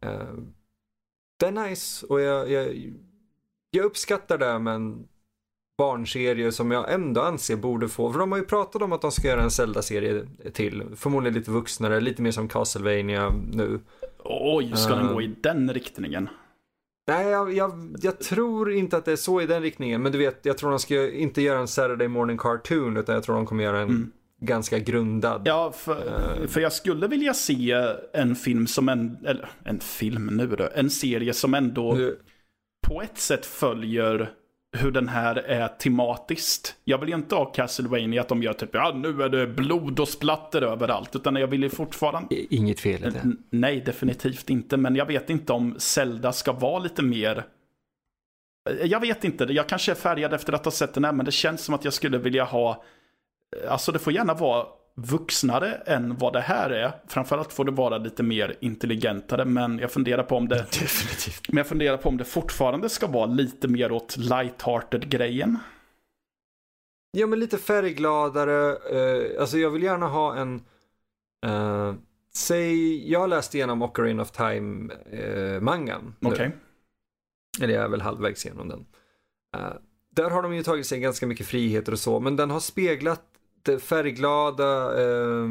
Mm. 0.00 0.20
Uh, 0.20 0.42
det 1.38 1.46
är 1.46 1.68
nice 1.68 2.06
och 2.06 2.20
jag, 2.20 2.50
jag, 2.50 2.92
jag 3.70 3.84
uppskattar 3.84 4.38
det 4.38 4.58
men 4.58 5.08
barnserie 5.78 6.52
som 6.52 6.70
jag 6.70 6.92
ändå 6.92 7.20
anser 7.20 7.56
borde 7.56 7.88
få, 7.88 8.12
för 8.12 8.18
de 8.18 8.32
har 8.32 8.38
ju 8.38 8.44
pratat 8.44 8.82
om 8.82 8.92
att 8.92 9.00
de 9.00 9.12
ska 9.12 9.28
göra 9.28 9.42
en 9.42 9.50
Zelda-serie 9.50 10.26
till. 10.52 10.84
Förmodligen 10.96 11.34
lite 11.34 11.50
vuxnare, 11.50 12.00
lite 12.00 12.22
mer 12.22 12.30
som 12.30 12.48
Castlevania 12.48 13.32
nu. 13.52 13.80
Oj, 14.24 14.72
ska 14.76 14.92
uh, 14.92 14.98
den 14.98 15.14
gå 15.14 15.22
i 15.22 15.34
den 15.40 15.74
riktningen? 15.74 16.28
Nej, 17.08 17.26
jag, 17.26 17.52
jag, 17.52 17.96
jag, 18.02 18.20
tror 18.20 18.72
inte 18.72 18.96
att 18.96 19.04
det 19.04 19.12
är 19.12 19.16
så 19.16 19.40
i 19.40 19.46
den 19.46 19.62
riktningen. 19.62 20.02
Men 20.02 20.12
du 20.12 20.18
vet, 20.18 20.40
jag 20.42 20.58
tror 20.58 20.70
de 20.70 20.78
ska 20.78 21.10
inte 21.10 21.42
göra 21.42 21.58
en 21.58 21.68
Saturday 21.68 22.08
morning 22.08 22.38
cartoon, 22.38 22.96
utan 22.96 23.14
jag 23.14 23.24
tror 23.24 23.36
de 23.36 23.46
kommer 23.46 23.64
göra 23.64 23.80
en 23.80 23.88
mm. 23.88 24.12
ganska 24.40 24.78
grundad. 24.78 25.42
Ja, 25.44 25.72
för, 25.72 25.96
uh, 26.40 26.46
för 26.46 26.60
jag 26.60 26.72
skulle 26.72 27.06
vilja 27.06 27.34
se 27.34 27.72
en 28.12 28.36
film 28.36 28.66
som 28.66 28.88
en, 28.88 29.16
eller 29.26 29.48
en 29.64 29.80
film 29.80 30.26
nu 30.26 30.46
då, 30.46 30.68
en 30.74 30.90
serie 30.90 31.32
som 31.32 31.54
ändå 31.54 31.94
nu. 31.94 32.18
på 32.86 33.02
ett 33.02 33.18
sätt 33.18 33.46
följer 33.46 34.32
hur 34.76 34.90
den 34.90 35.08
här 35.08 35.36
är 35.36 35.68
tematiskt. 35.68 36.74
Jag 36.84 36.98
vill 36.98 37.08
ju 37.08 37.14
inte 37.14 37.34
ha 37.34 37.44
Castlevania 37.44 38.20
att 38.20 38.28
de 38.28 38.42
gör 38.42 38.52
typ, 38.52 38.70
ja 38.72 38.92
nu 38.94 39.22
är 39.22 39.28
det 39.28 39.46
blod 39.46 40.00
och 40.00 40.08
splatter 40.08 40.62
överallt. 40.62 41.16
Utan 41.16 41.36
jag 41.36 41.46
vill 41.46 41.62
ju 41.62 41.70
fortfarande... 41.70 42.54
Inget 42.54 42.80
fel 42.80 43.04
i 43.04 43.10
det. 43.10 43.32
Nej, 43.50 43.80
definitivt 43.80 44.50
inte. 44.50 44.76
Men 44.76 44.96
jag 44.96 45.06
vet 45.06 45.30
inte 45.30 45.52
om 45.52 45.74
Zelda 45.78 46.32
ska 46.32 46.52
vara 46.52 46.78
lite 46.78 47.02
mer... 47.02 47.44
Jag 48.84 49.00
vet 49.00 49.24
inte, 49.24 49.44
jag 49.44 49.68
kanske 49.68 49.92
är 49.92 49.96
färgad 49.96 50.34
efter 50.34 50.52
att 50.52 50.64
ha 50.64 50.72
sett 50.72 50.94
den 50.94 51.04
här, 51.04 51.12
men 51.12 51.26
det 51.26 51.32
känns 51.32 51.64
som 51.64 51.74
att 51.74 51.84
jag 51.84 51.92
skulle 51.92 52.18
vilja 52.18 52.44
ha... 52.44 52.84
Alltså 53.68 53.92
det 53.92 53.98
får 53.98 54.12
gärna 54.12 54.34
vara 54.34 54.66
vuxnare 54.96 55.74
än 55.74 56.16
vad 56.16 56.32
det 56.32 56.40
här 56.40 56.70
är. 56.70 56.92
Framförallt 57.08 57.52
får 57.52 57.64
det 57.64 57.72
vara 57.72 57.98
lite 57.98 58.22
mer 58.22 58.56
intelligentare, 58.60 59.44
men 59.44 59.78
jag 59.78 59.90
funderar 59.90 60.22
på 60.22 60.36
om 60.36 60.48
det... 60.48 60.56
Definitivt. 60.80 61.48
Men 61.48 61.56
jag 61.56 61.66
funderar 61.66 61.96
på 61.96 62.08
om 62.08 62.16
det 62.16 62.24
fortfarande 62.24 62.88
ska 62.88 63.06
vara 63.06 63.26
lite 63.26 63.68
mer 63.68 63.92
åt 63.92 64.16
light-hearted 64.16 65.08
grejen. 65.08 65.58
Ja, 67.10 67.26
men 67.26 67.40
lite 67.40 67.58
färggladare. 67.58 68.78
Uh, 68.92 69.40
alltså 69.40 69.58
jag 69.58 69.70
vill 69.70 69.82
gärna 69.82 70.08
ha 70.08 70.36
en... 70.36 70.62
Uh, 71.46 71.94
säg, 72.34 73.10
jag 73.10 73.20
har 73.20 73.28
läst 73.28 73.54
igenom 73.54 73.82
Ocarina 73.82 74.22
of 74.22 74.30
Time-mangan. 74.30 76.14
Uh, 76.22 76.28
Okej. 76.28 76.32
Okay. 76.32 76.50
Eller 77.60 77.74
jag 77.74 77.84
är 77.84 77.88
väl 77.88 78.00
halvvägs 78.00 78.46
igenom 78.46 78.68
den. 78.68 78.86
Uh, 79.56 79.72
där 80.10 80.30
har 80.30 80.42
de 80.42 80.54
ju 80.54 80.62
tagit 80.62 80.86
sig 80.86 81.00
ganska 81.00 81.26
mycket 81.26 81.46
friheter 81.46 81.92
och 81.92 81.98
så, 81.98 82.20
men 82.20 82.36
den 82.36 82.50
har 82.50 82.60
speglat 82.60 83.35
färgglada 83.78 85.02
eh, 85.02 85.48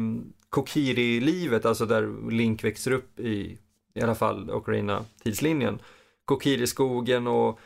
Kokiri-livet, 0.50 1.66
alltså 1.66 1.86
där 1.86 2.30
Link 2.30 2.64
växer 2.64 2.90
upp 2.90 3.20
i, 3.20 3.58
i 3.94 4.00
alla 4.00 4.14
fall 4.14 4.50
Ocarina-tidslinjen. 4.50 5.78
Kokiri-skogen 6.24 7.26
och 7.26 7.60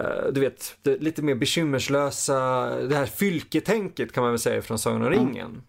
eh, 0.00 0.32
du 0.32 0.40
vet, 0.40 0.76
det 0.82 1.02
lite 1.02 1.22
mer 1.22 1.34
bekymmerslösa, 1.34 2.36
det 2.80 2.96
här 2.96 3.06
fylketänket 3.06 4.12
kan 4.12 4.22
man 4.22 4.32
väl 4.32 4.38
säga 4.38 4.62
från 4.62 4.78
Sagan 4.78 5.02
om 5.02 5.10
ringen. 5.10 5.62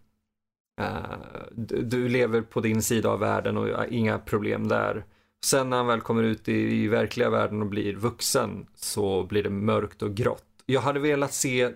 Eh, 0.81 1.17
du, 1.51 1.81
du, 1.81 2.09
lever 2.09 2.41
på 2.41 2.61
din 2.61 2.81
sida 2.81 3.09
av 3.09 3.19
världen 3.19 3.57
och 3.57 3.85
inga 3.89 4.19
problem 4.19 4.67
där. 4.67 5.05
Sen 5.45 5.69
när 5.69 5.77
han 5.77 5.87
väl 5.87 6.01
kommer 6.01 6.23
ut 6.23 6.49
i, 6.49 6.83
i 6.83 6.87
verkliga 6.87 7.29
världen 7.29 7.61
och 7.61 7.67
blir 7.67 7.95
vuxen 7.95 8.67
så 8.75 9.23
blir 9.23 9.43
det 9.43 9.49
mörkt 9.49 10.01
och 10.01 10.15
grått. 10.15 10.45
Jag 10.65 10.81
hade 10.81 10.99
velat 10.99 11.33
se 11.33 11.71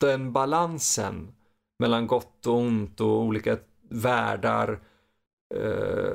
den 0.00 0.32
balansen 0.32 1.32
mellan 1.80 2.06
gott 2.06 2.46
och 2.46 2.56
ont 2.56 3.00
och 3.00 3.22
olika 3.22 3.56
världar. 3.88 4.80
Eh, 5.54 6.12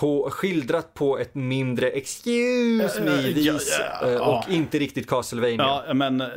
på, 0.00 0.30
skildrat 0.30 0.94
på 0.94 1.18
ett 1.18 1.34
mindre 1.34 1.90
excuse 1.90 3.02
me-vis 3.04 3.78
ja, 3.80 3.98
ja, 4.02 4.10
ja, 4.10 4.44
och 4.44 4.52
inte 4.52 4.78
riktigt 4.78 5.08
Castlevania. 5.08 5.82
Ja, 5.86 5.94
men 5.94 6.20
eh, 6.20 6.28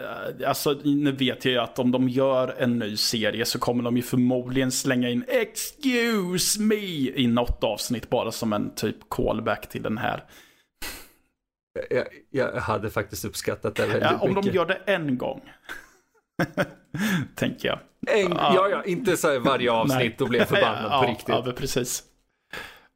alltså 0.45 0.73
nu 0.83 1.11
vet 1.11 1.45
jag 1.45 1.51
ju 1.51 1.57
att 1.57 1.79
om 1.79 1.91
de 1.91 2.09
gör 2.09 2.55
en 2.57 2.79
ny 2.79 2.97
serie 2.97 3.45
så 3.45 3.59
kommer 3.59 3.83
de 3.83 3.97
ju 3.97 4.03
förmodligen 4.03 4.71
slänga 4.71 5.09
in 5.09 5.23
excuse 5.27 6.61
me 6.61 6.75
i 7.15 7.27
något 7.27 7.63
avsnitt 7.63 8.09
bara 8.09 8.31
som 8.31 8.53
en 8.53 8.75
typ 8.75 8.95
callback 9.09 9.69
till 9.69 9.83
den 9.83 9.97
här. 9.97 10.23
Jag, 11.89 12.07
jag 12.29 12.61
hade 12.61 12.89
faktiskt 12.89 13.25
uppskattat 13.25 13.75
det 13.75 13.85
väldigt 13.85 14.11
mycket. 14.11 14.21
Om 14.21 14.35
de 14.35 14.49
gör 14.49 14.65
det 14.65 14.81
en 14.85 15.17
gång. 15.17 15.41
Tänker 17.35 17.67
jag. 17.67 17.79
En, 18.07 18.31
ja, 18.31 18.69
ja, 18.69 18.83
inte 18.83 19.17
så 19.17 19.39
varje 19.39 19.71
avsnitt 19.71 20.21
och 20.21 20.29
blir 20.29 20.45
förbannad 20.45 20.91
ja, 20.91 21.01
på 21.01 21.11
riktigt. 21.11 21.29
Ja, 21.45 21.53
precis. 21.57 22.03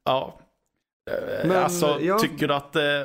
Ja. 0.05 0.39
Eh, 1.11 1.47
Men, 1.47 1.63
alltså, 1.63 1.99
ja. 2.01 2.19
tycker 2.19 2.47
du 2.47 2.53
att... 2.53 2.75
Eh, 2.75 3.01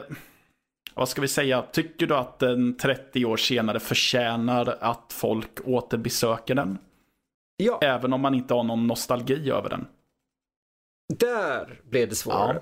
vad 0.95 1.09
ska 1.09 1.21
vi 1.21 1.29
säga? 1.29 1.63
Tycker 1.63 2.07
du 2.07 2.15
att 2.15 2.39
den 2.39 2.77
30 2.77 3.25
år 3.25 3.37
senare 3.37 3.81
förtjänar 3.81 4.79
att 4.81 5.13
folk 5.13 5.61
återbesöker 5.65 6.55
den? 6.55 6.79
Ja. 7.57 7.79
Även 7.83 8.13
om 8.13 8.21
man 8.21 8.35
inte 8.35 8.55
har 8.55 8.65
någon 8.65 8.87
nostalgi 8.87 9.51
över 9.51 9.69
den. 9.69 9.87
Där 11.15 11.81
blev 11.85 12.09
det 12.09 12.15
svårare. 12.15 12.61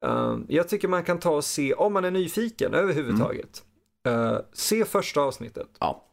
Ja. 0.00 0.08
Uh, 0.08 0.40
jag 0.48 0.68
tycker 0.68 0.88
man 0.88 1.04
kan 1.04 1.18
ta 1.18 1.30
och 1.30 1.44
se, 1.44 1.74
om 1.74 1.92
man 1.92 2.04
är 2.04 2.10
nyfiken 2.10 2.74
överhuvudtaget, 2.74 3.62
mm. 4.08 4.20
uh, 4.20 4.38
se 4.52 4.84
första 4.84 5.20
avsnittet. 5.20 5.68
Ja. 5.80 6.04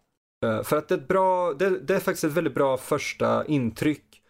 Uh, 0.45 0.63
för 0.63 0.77
att 0.77 0.87
det 0.87 0.95
är, 0.95 1.07
bra, 1.07 1.53
det, 1.53 1.69
det, 1.79 1.95
är 1.95 1.99
faktiskt 1.99 2.23
ett 2.23 2.31
väldigt 2.31 2.55
bra 2.55 2.77
första 2.77 3.45
intryck. 3.45 4.21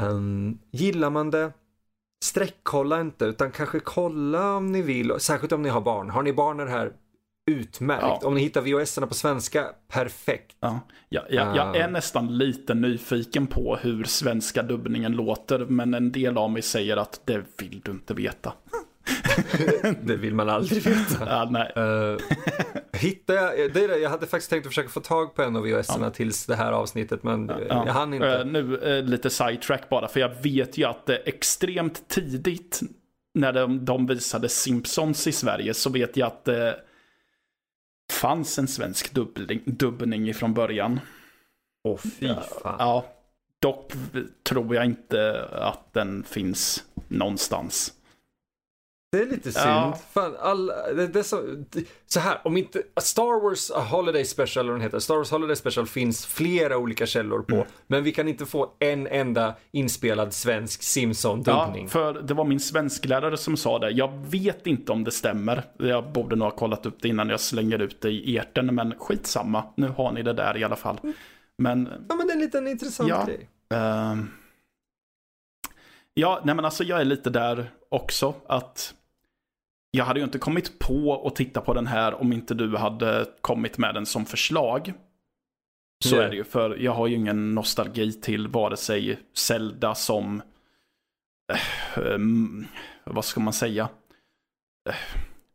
Um, 0.00 0.58
gillar 0.70 1.10
man 1.10 1.30
det, 1.30 1.52
sträckkolla 2.24 3.00
inte 3.00 3.24
utan 3.24 3.50
kanske 3.50 3.80
kolla 3.80 4.56
om 4.56 4.72
ni 4.72 4.82
vill, 4.82 5.12
särskilt 5.18 5.52
om 5.52 5.62
ni 5.62 5.68
har 5.68 5.80
barn. 5.80 6.10
Har 6.10 6.22
ni 6.22 6.32
barn 6.32 6.60
är 6.60 6.64
det 6.64 6.70
här 6.70 6.92
utmärkt. 7.50 8.02
Ja. 8.02 8.20
Om 8.24 8.34
ni 8.34 8.40
hittar 8.40 8.60
VHS-erna 8.60 9.06
på 9.06 9.14
svenska, 9.14 9.66
perfekt. 9.88 10.56
Ja. 10.60 10.80
Ja, 11.08 11.22
ja, 11.30 11.56
jag 11.56 11.76
är 11.76 11.88
nästan 11.88 12.38
lite 12.38 12.74
nyfiken 12.74 13.46
på 13.46 13.76
hur 13.76 14.04
svenska 14.04 14.62
dubbningen 14.62 15.12
låter, 15.12 15.58
men 15.58 15.94
en 15.94 16.12
del 16.12 16.38
av 16.38 16.50
mig 16.50 16.62
säger 16.62 16.96
att 16.96 17.20
det 17.24 17.42
vill 17.58 17.80
du 17.84 17.90
inte 17.90 18.14
veta. 18.14 18.52
Det 20.02 20.16
vill 20.16 20.34
man 20.34 20.48
aldrig 20.48 20.82
veta. 20.82 21.26
Ja, 21.26 21.48
nej. 21.50 21.72
Uh, 21.84 22.18
hittade 22.92 23.40
jag, 23.40 23.72
det 23.72 23.84
är 23.84 23.88
det, 23.88 23.98
jag 23.98 24.10
hade 24.10 24.26
faktiskt 24.26 24.50
tänkt 24.50 24.66
att 24.66 24.70
försöka 24.70 24.88
få 24.88 25.00
tag 25.00 25.34
på 25.34 25.42
en 25.42 25.56
av 25.56 25.62
VHS-erna 25.62 26.06
ja. 26.06 26.10
tills 26.10 26.46
det 26.46 26.56
här 26.56 26.72
avsnittet 26.72 27.22
men 27.22 27.48
ja, 27.48 27.86
jag 27.86 27.92
hann 27.92 28.14
inte. 28.14 28.38
Uh, 28.38 28.46
nu 28.46 28.76
uh, 28.76 29.04
lite 29.04 29.30
sidetrack 29.30 29.88
bara, 29.88 30.08
för 30.08 30.20
jag 30.20 30.42
vet 30.42 30.78
ju 30.78 30.84
att 30.84 31.06
det 31.06 31.16
extremt 31.16 32.08
tidigt 32.08 32.80
när 33.34 33.52
de, 33.52 33.84
de 33.84 34.06
visade 34.06 34.48
Simpsons 34.48 35.26
i 35.26 35.32
Sverige 35.32 35.74
så 35.74 35.90
vet 35.90 36.16
jag 36.16 36.26
att 36.26 36.44
det 36.44 36.76
fanns 38.12 38.58
en 38.58 38.68
svensk 38.68 39.14
dubbling, 39.14 39.62
dubbning 39.64 40.28
ifrån 40.28 40.54
början. 40.54 41.00
Åh 41.84 41.94
oh, 41.94 41.98
fy 41.98 42.28
fan. 42.62 42.76
Ja, 42.78 43.04
dock 43.58 43.92
tror 44.42 44.74
jag 44.74 44.84
inte 44.84 45.48
att 45.52 45.92
den 45.92 46.24
finns 46.24 46.84
någonstans. 47.08 47.92
Det 49.12 49.22
är 49.22 49.26
lite 49.26 49.52
synd. 49.52 49.66
Ja. 49.66 49.98
Fan, 50.12 50.36
all, 50.40 50.66
det, 50.66 51.06
det 51.06 51.24
så, 51.24 51.64
så, 52.06 52.20
här, 52.20 52.40
om 52.44 52.56
inte 52.56 52.82
Star 53.00 53.42
Wars 53.42 53.70
Holiday 53.70 54.24
Special, 54.24 54.64
eller 54.64 54.72
den 54.72 54.82
heter, 54.82 54.98
Star 54.98 55.16
Wars 55.16 55.30
Holiday 55.30 55.56
Special 55.56 55.86
finns 55.86 56.26
flera 56.26 56.78
olika 56.78 57.06
källor 57.06 57.42
på. 57.42 57.54
Mm. 57.54 57.66
Men 57.86 58.04
vi 58.04 58.12
kan 58.12 58.28
inte 58.28 58.46
få 58.46 58.72
en 58.78 59.06
enda 59.06 59.54
inspelad 59.72 60.32
svensk 60.32 60.82
Simpson-dubbning. 60.82 61.82
Ja, 61.84 61.88
för 61.88 62.22
det 62.22 62.34
var 62.34 62.44
min 62.44 62.60
svensklärare 62.60 63.36
som 63.36 63.56
sa 63.56 63.78
det. 63.78 63.90
Jag 63.90 64.26
vet 64.30 64.66
inte 64.66 64.92
om 64.92 65.04
det 65.04 65.10
stämmer. 65.10 65.64
Jag 65.78 66.12
borde 66.12 66.36
nog 66.36 66.48
ha 66.48 66.56
kollat 66.56 66.86
upp 66.86 66.96
det 67.00 67.08
innan 67.08 67.28
jag 67.28 67.40
slänger 67.40 67.78
ut 67.78 68.00
det 68.00 68.10
i 68.10 68.36
eten, 68.36 68.74
men 68.74 68.94
skitsamma. 68.98 69.64
Nu 69.74 69.88
har 69.88 70.12
ni 70.12 70.22
det 70.22 70.32
där 70.32 70.56
i 70.56 70.64
alla 70.64 70.76
fall. 70.76 70.98
Men... 71.58 71.88
Ja, 72.08 72.14
men 72.14 72.26
det 72.26 72.32
är 72.32 72.34
en 72.34 72.40
liten 72.40 72.68
intressant 72.68 73.08
ja, 73.08 73.24
grej. 73.24 73.48
Uh... 73.74 74.24
Ja, 76.14 76.40
nej 76.44 76.54
men 76.54 76.64
alltså 76.64 76.84
jag 76.84 77.00
är 77.00 77.04
lite 77.04 77.30
där 77.30 77.70
också. 77.90 78.34
Att 78.46 78.94
jag 79.90 80.04
hade 80.04 80.20
ju 80.20 80.24
inte 80.24 80.38
kommit 80.38 80.78
på 80.78 81.26
att 81.26 81.36
titta 81.36 81.60
på 81.60 81.74
den 81.74 81.86
här 81.86 82.14
om 82.20 82.32
inte 82.32 82.54
du 82.54 82.76
hade 82.76 83.26
kommit 83.40 83.78
med 83.78 83.94
den 83.94 84.06
som 84.06 84.26
förslag. 84.26 84.92
Så 86.04 86.16
Nej. 86.16 86.24
är 86.24 86.30
det 86.30 86.36
ju, 86.36 86.44
för 86.44 86.76
jag 86.76 86.92
har 86.92 87.06
ju 87.06 87.14
ingen 87.16 87.54
nostalgi 87.54 88.12
till 88.12 88.48
vare 88.48 88.76
sig 88.76 89.18
Zelda 89.34 89.94
som... 89.94 90.42
Äh, 91.52 92.02
um, 92.02 92.66
vad 93.04 93.24
ska 93.24 93.40
man 93.40 93.52
säga? 93.52 93.88
Äh, 94.88 94.94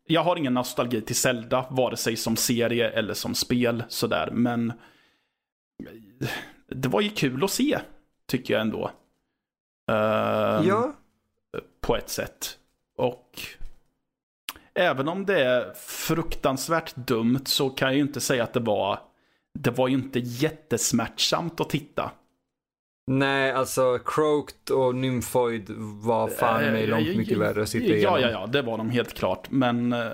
jag 0.07 0.23
har 0.23 0.35
ingen 0.35 0.53
nostalgi 0.53 1.01
till 1.01 1.15
Zelda, 1.15 1.65
vare 1.69 1.97
sig 1.97 2.15
som 2.15 2.35
serie 2.35 2.89
eller 2.89 3.13
som 3.13 3.35
spel 3.35 3.83
sådär, 3.87 4.29
men... 4.31 4.73
Det 6.67 6.87
var 6.87 7.01
ju 7.01 7.09
kul 7.09 7.43
att 7.43 7.51
se, 7.51 7.79
tycker 8.27 8.53
jag 8.53 8.61
ändå. 8.61 8.91
Uh, 9.91 10.67
ja. 10.67 10.93
På 11.81 11.95
ett 11.95 12.09
sätt. 12.09 12.57
Och 12.97 13.39
även 14.73 15.07
om 15.07 15.25
det 15.25 15.43
är 15.43 15.73
fruktansvärt 15.73 16.95
dumt 16.95 17.45
så 17.45 17.69
kan 17.69 17.87
jag 17.87 17.95
ju 17.95 18.01
inte 18.01 18.21
säga 18.21 18.43
att 18.43 18.53
det 18.53 18.59
var, 18.59 18.99
det 19.59 19.71
var 19.71 19.87
ju 19.87 19.93
inte 19.95 20.19
jättesmärtsamt 20.19 21.61
att 21.61 21.69
titta. 21.69 22.11
Nej, 23.07 23.51
alltså 23.51 23.99
Croaked 24.05 24.75
och 24.75 24.95
Nymphoid 24.95 25.69
var 26.03 26.27
fan 26.27 26.63
mig 26.63 26.87
långt 26.87 27.17
mycket 27.17 27.37
värre 27.37 27.61
att 27.61 27.69
sitta 27.69 27.85
igenom. 27.85 28.13
Ja, 28.13 28.19
ja, 28.19 28.29
ja, 28.29 28.47
det 28.47 28.61
var 28.61 28.77
de 28.77 28.89
helt 28.89 29.13
klart. 29.13 29.51
Men, 29.51 29.93
eh, 29.93 30.11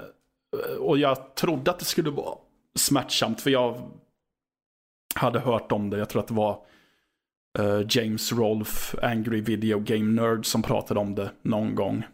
och 0.79 0.97
jag 0.97 1.35
trodde 1.35 1.71
att 1.71 1.79
det 1.79 1.85
skulle 1.85 2.09
vara 2.09 2.37
smärtsamt 2.75 3.41
för 3.41 3.49
jag 3.49 3.91
hade 5.15 5.39
hört 5.39 5.71
om 5.71 5.89
det. 5.89 5.97
Jag 5.97 6.09
tror 6.09 6.21
att 6.21 6.27
det 6.27 6.33
var 6.33 6.65
uh, 7.59 7.81
James 7.89 8.33
Rolfe, 8.33 9.07
Angry 9.07 9.41
Video 9.41 9.79
Game 9.79 10.21
Nerd, 10.21 10.45
som 10.45 10.61
pratade 10.61 10.99
om 10.99 11.15
det 11.15 11.31
någon 11.41 11.75
gång. 11.75 12.05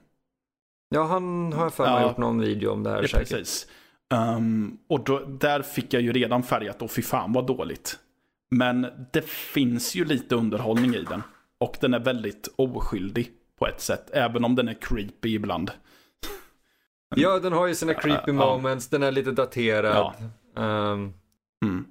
Ja, 0.90 1.04
han 1.04 1.54
har 1.54 1.70
för 1.70 1.84
mig 1.84 1.94
ja, 1.94 2.08
gjort 2.08 2.18
någon 2.18 2.40
video 2.40 2.72
om 2.72 2.84
det 2.84 2.90
här 2.90 3.02
ja, 3.02 3.08
säkert. 3.08 3.30
Precis. 3.30 3.68
Um, 4.14 4.78
och 4.90 5.04
då, 5.04 5.20
där 5.20 5.62
fick 5.62 5.94
jag 5.94 6.02
ju 6.02 6.14
redan 6.14 6.44
färgat 6.44 6.82
och 6.82 6.92
fy 6.92 7.02
fan 7.02 7.34
vad 7.34 7.48
dåligt. 7.48 8.00
Men 8.52 8.88
det 9.14 9.26
finns 9.30 9.96
ju 9.96 10.06
lite 10.06 10.36
underhållning 10.36 10.96
i 10.96 11.04
den. 11.04 11.24
Och 11.58 11.78
den 11.82 11.94
är 11.94 12.00
väldigt 12.00 12.54
oskyldig 12.56 13.32
på 13.60 13.68
ett 13.68 13.82
sätt. 13.82 14.10
Även 14.14 14.46
om 14.46 14.56
den 14.56 14.68
är 14.68 14.74
creepy 14.74 15.34
ibland. 15.36 15.72
Ja, 17.16 17.40
den 17.40 17.54
har 17.54 17.68
ju 17.68 17.76
sina 17.76 17.94
creepy 17.94 18.32
uh, 18.32 18.38
moments. 18.38 18.88
Uh, 18.88 18.92
den 18.92 19.08
är 19.08 19.12
lite 19.12 19.32
daterad. 19.32 20.14
Ja. 20.56 20.92
Um, 20.92 21.14
mm. 21.66 21.86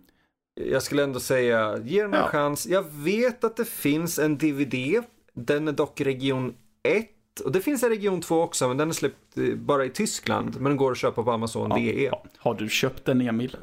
Jag 0.55 0.83
skulle 0.83 1.05
ändå 1.05 1.21
säga, 1.21 1.79
ge 1.85 2.03
den 2.03 2.15
en 2.15 2.21
ja. 2.21 2.29
chans. 2.29 2.67
Jag 2.67 2.85
vet 2.91 3.45
att 3.45 3.57
det 3.57 3.65
finns 3.65 4.19
en 4.19 4.39
DVD. 4.39 5.05
Den 5.33 5.69
är 5.69 5.73
dock 5.73 6.01
region 6.01 6.55
1 6.83 7.09
och 7.45 7.53
det 7.53 7.61
finns 7.61 7.83
en 7.83 7.89
region 7.89 8.21
2 8.21 8.43
också, 8.43 8.69
men 8.69 8.77
den 8.77 8.89
är 8.89 8.93
släppt 8.93 9.39
eh, 9.39 9.55
bara 9.55 9.85
i 9.85 9.91
Tyskland. 9.91 10.55
Men 10.55 10.65
den 10.65 10.77
går 10.77 10.93
att 10.93 10.99
köpa 10.99 11.23
på 11.23 11.33
Amazon 11.33 11.71
ja, 11.71 11.77
DE. 11.77 12.11
Har 12.39 12.55
du 12.55 12.69
köpt 12.69 13.05
den 13.05 13.21
Emil? 13.21 13.57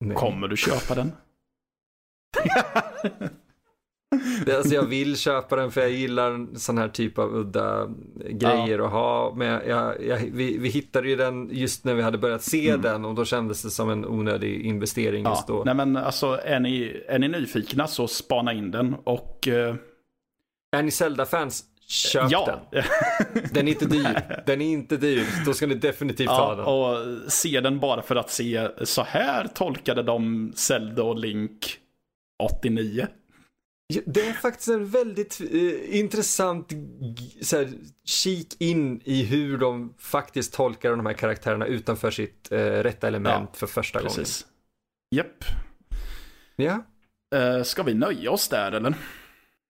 Nej. 0.00 0.16
Kommer 0.16 0.48
du 0.48 0.56
köpa 0.56 0.94
den? 0.94 1.12
det, 4.46 4.56
alltså 4.56 4.74
jag 4.74 4.82
vill 4.82 5.16
köpa 5.16 5.56
den 5.56 5.70
för 5.70 5.80
jag 5.80 5.90
gillar 5.90 6.56
sån 6.56 6.78
här 6.78 6.88
typ 6.88 7.18
av 7.18 7.34
udda 7.34 7.88
grejer 8.28 8.78
ja. 8.78 8.86
att 8.86 8.92
ha. 8.92 9.34
Men 9.36 9.46
jag, 9.46 9.66
jag, 9.68 10.04
jag, 10.04 10.18
vi, 10.32 10.58
vi 10.58 10.68
hittade 10.68 11.08
ju 11.08 11.16
den 11.16 11.48
just 11.52 11.84
när 11.84 11.94
vi 11.94 12.02
hade 12.02 12.18
börjat 12.18 12.42
se 12.42 12.68
mm. 12.68 12.82
den 12.82 13.04
och 13.04 13.14
då 13.14 13.24
kändes 13.24 13.62
det 13.62 13.70
som 13.70 13.90
en 13.90 14.06
onödig 14.06 14.60
investering 14.60 15.24
ja. 15.24 15.30
just 15.30 15.46
då. 15.46 15.62
Nej 15.66 15.74
men 15.74 15.96
alltså 15.96 16.40
är 16.44 16.60
ni, 16.60 17.02
är 17.08 17.18
ni 17.18 17.28
nyfikna 17.28 17.86
så 17.86 18.08
spana 18.08 18.52
in 18.52 18.70
den 18.70 18.94
och... 19.04 19.48
Uh... 19.50 19.74
Är 20.76 20.82
ni 20.82 20.90
Zelda-fans, 20.90 21.64
Köp 21.88 22.30
ja. 22.30 22.60
den. 22.72 22.82
Den 23.52 23.68
är 23.68 23.72
inte 23.72 23.86
dyr. 23.86 24.42
Den 24.46 24.60
är 24.60 24.72
inte 24.72 24.96
dyr. 24.96 25.26
Då 25.46 25.52
ska 25.52 25.66
ni 25.66 25.74
definitivt 25.74 26.26
ja, 26.26 26.32
ha 26.32 26.54
den. 26.54 26.64
Och 26.64 27.32
se 27.32 27.60
den 27.60 27.78
bara 27.78 28.02
för 28.02 28.16
att 28.16 28.30
se, 28.30 28.68
så 28.82 29.02
här 29.02 29.46
tolkade 29.54 30.02
de 30.02 30.52
Zelda 30.54 31.02
och 31.02 31.18
Link 31.18 31.78
89. 32.38 33.06
Det 34.04 34.28
är 34.28 34.32
faktiskt 34.32 34.68
en 34.68 34.86
väldigt 34.86 35.40
eh, 35.40 35.98
intressant 35.98 36.72
så 37.42 37.56
här, 37.56 37.72
kik 38.04 38.60
in 38.60 39.00
i 39.04 39.22
hur 39.22 39.58
de 39.58 39.94
faktiskt 39.98 40.52
tolkar 40.52 40.90
de 40.90 41.06
här 41.06 41.12
karaktärerna 41.12 41.66
utanför 41.66 42.10
sitt 42.10 42.52
eh, 42.52 42.58
rätta 42.58 43.06
element 43.06 43.50
ja, 43.52 43.58
för 43.58 43.66
första 43.66 44.00
precis. 44.00 44.42
gången. 44.42 44.54
Japp. 45.10 45.44
Ja. 46.56 46.84
Eh, 47.34 47.62
ska 47.62 47.82
vi 47.82 47.94
nöja 47.94 48.30
oss 48.30 48.48
där 48.48 48.72
eller? 48.72 48.94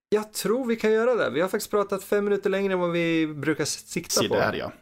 Jag 0.09 0.33
tror 0.33 0.66
vi 0.66 0.77
kan 0.77 0.93
göra 0.93 1.14
det. 1.14 1.31
Vi 1.31 1.41
har 1.41 1.49
faktiskt 1.49 1.71
pratat 1.71 2.05
fem 2.05 2.25
minuter 2.25 2.51
längre 2.51 2.73
än 2.73 2.79
vad 2.79 2.91
vi 2.91 3.27
brukar 3.27 3.64
sikta 3.64 4.21
Se 4.21 4.29
på. 4.29 4.35
Se 4.35 4.41
där 4.41 4.53
ja. 4.53 4.73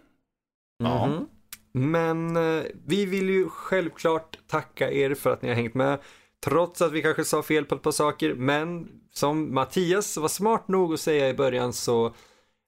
Ja. 0.79 1.05
Mm 1.05 1.19
-hmm. 1.19 1.27
Men 1.73 2.37
eh, 2.37 2.65
vi 2.87 3.07
vill 3.07 3.29
ju 3.29 3.49
självklart 3.49 4.39
tacka 4.47 4.91
er 4.93 5.15
för 5.15 5.31
att 5.31 5.43
ni 5.43 5.49
har 5.49 5.57
hängt 5.57 5.75
med. 5.75 5.99
Trots 6.45 6.83
att 6.83 6.93
vi 6.93 7.03
kanske 7.03 7.25
sa 7.25 7.43
fel 7.43 7.65
på 7.65 7.75
ett 7.75 7.83
par 7.83 7.93
saker. 7.93 8.35
Men 8.35 8.89
som 9.17 9.55
Mattias 9.55 10.17
var 10.17 10.29
smart 10.29 10.69
nog 10.69 10.95
att 10.95 11.01
säga 11.01 11.29
i 11.29 11.35
början 11.35 11.73
så 11.73 12.15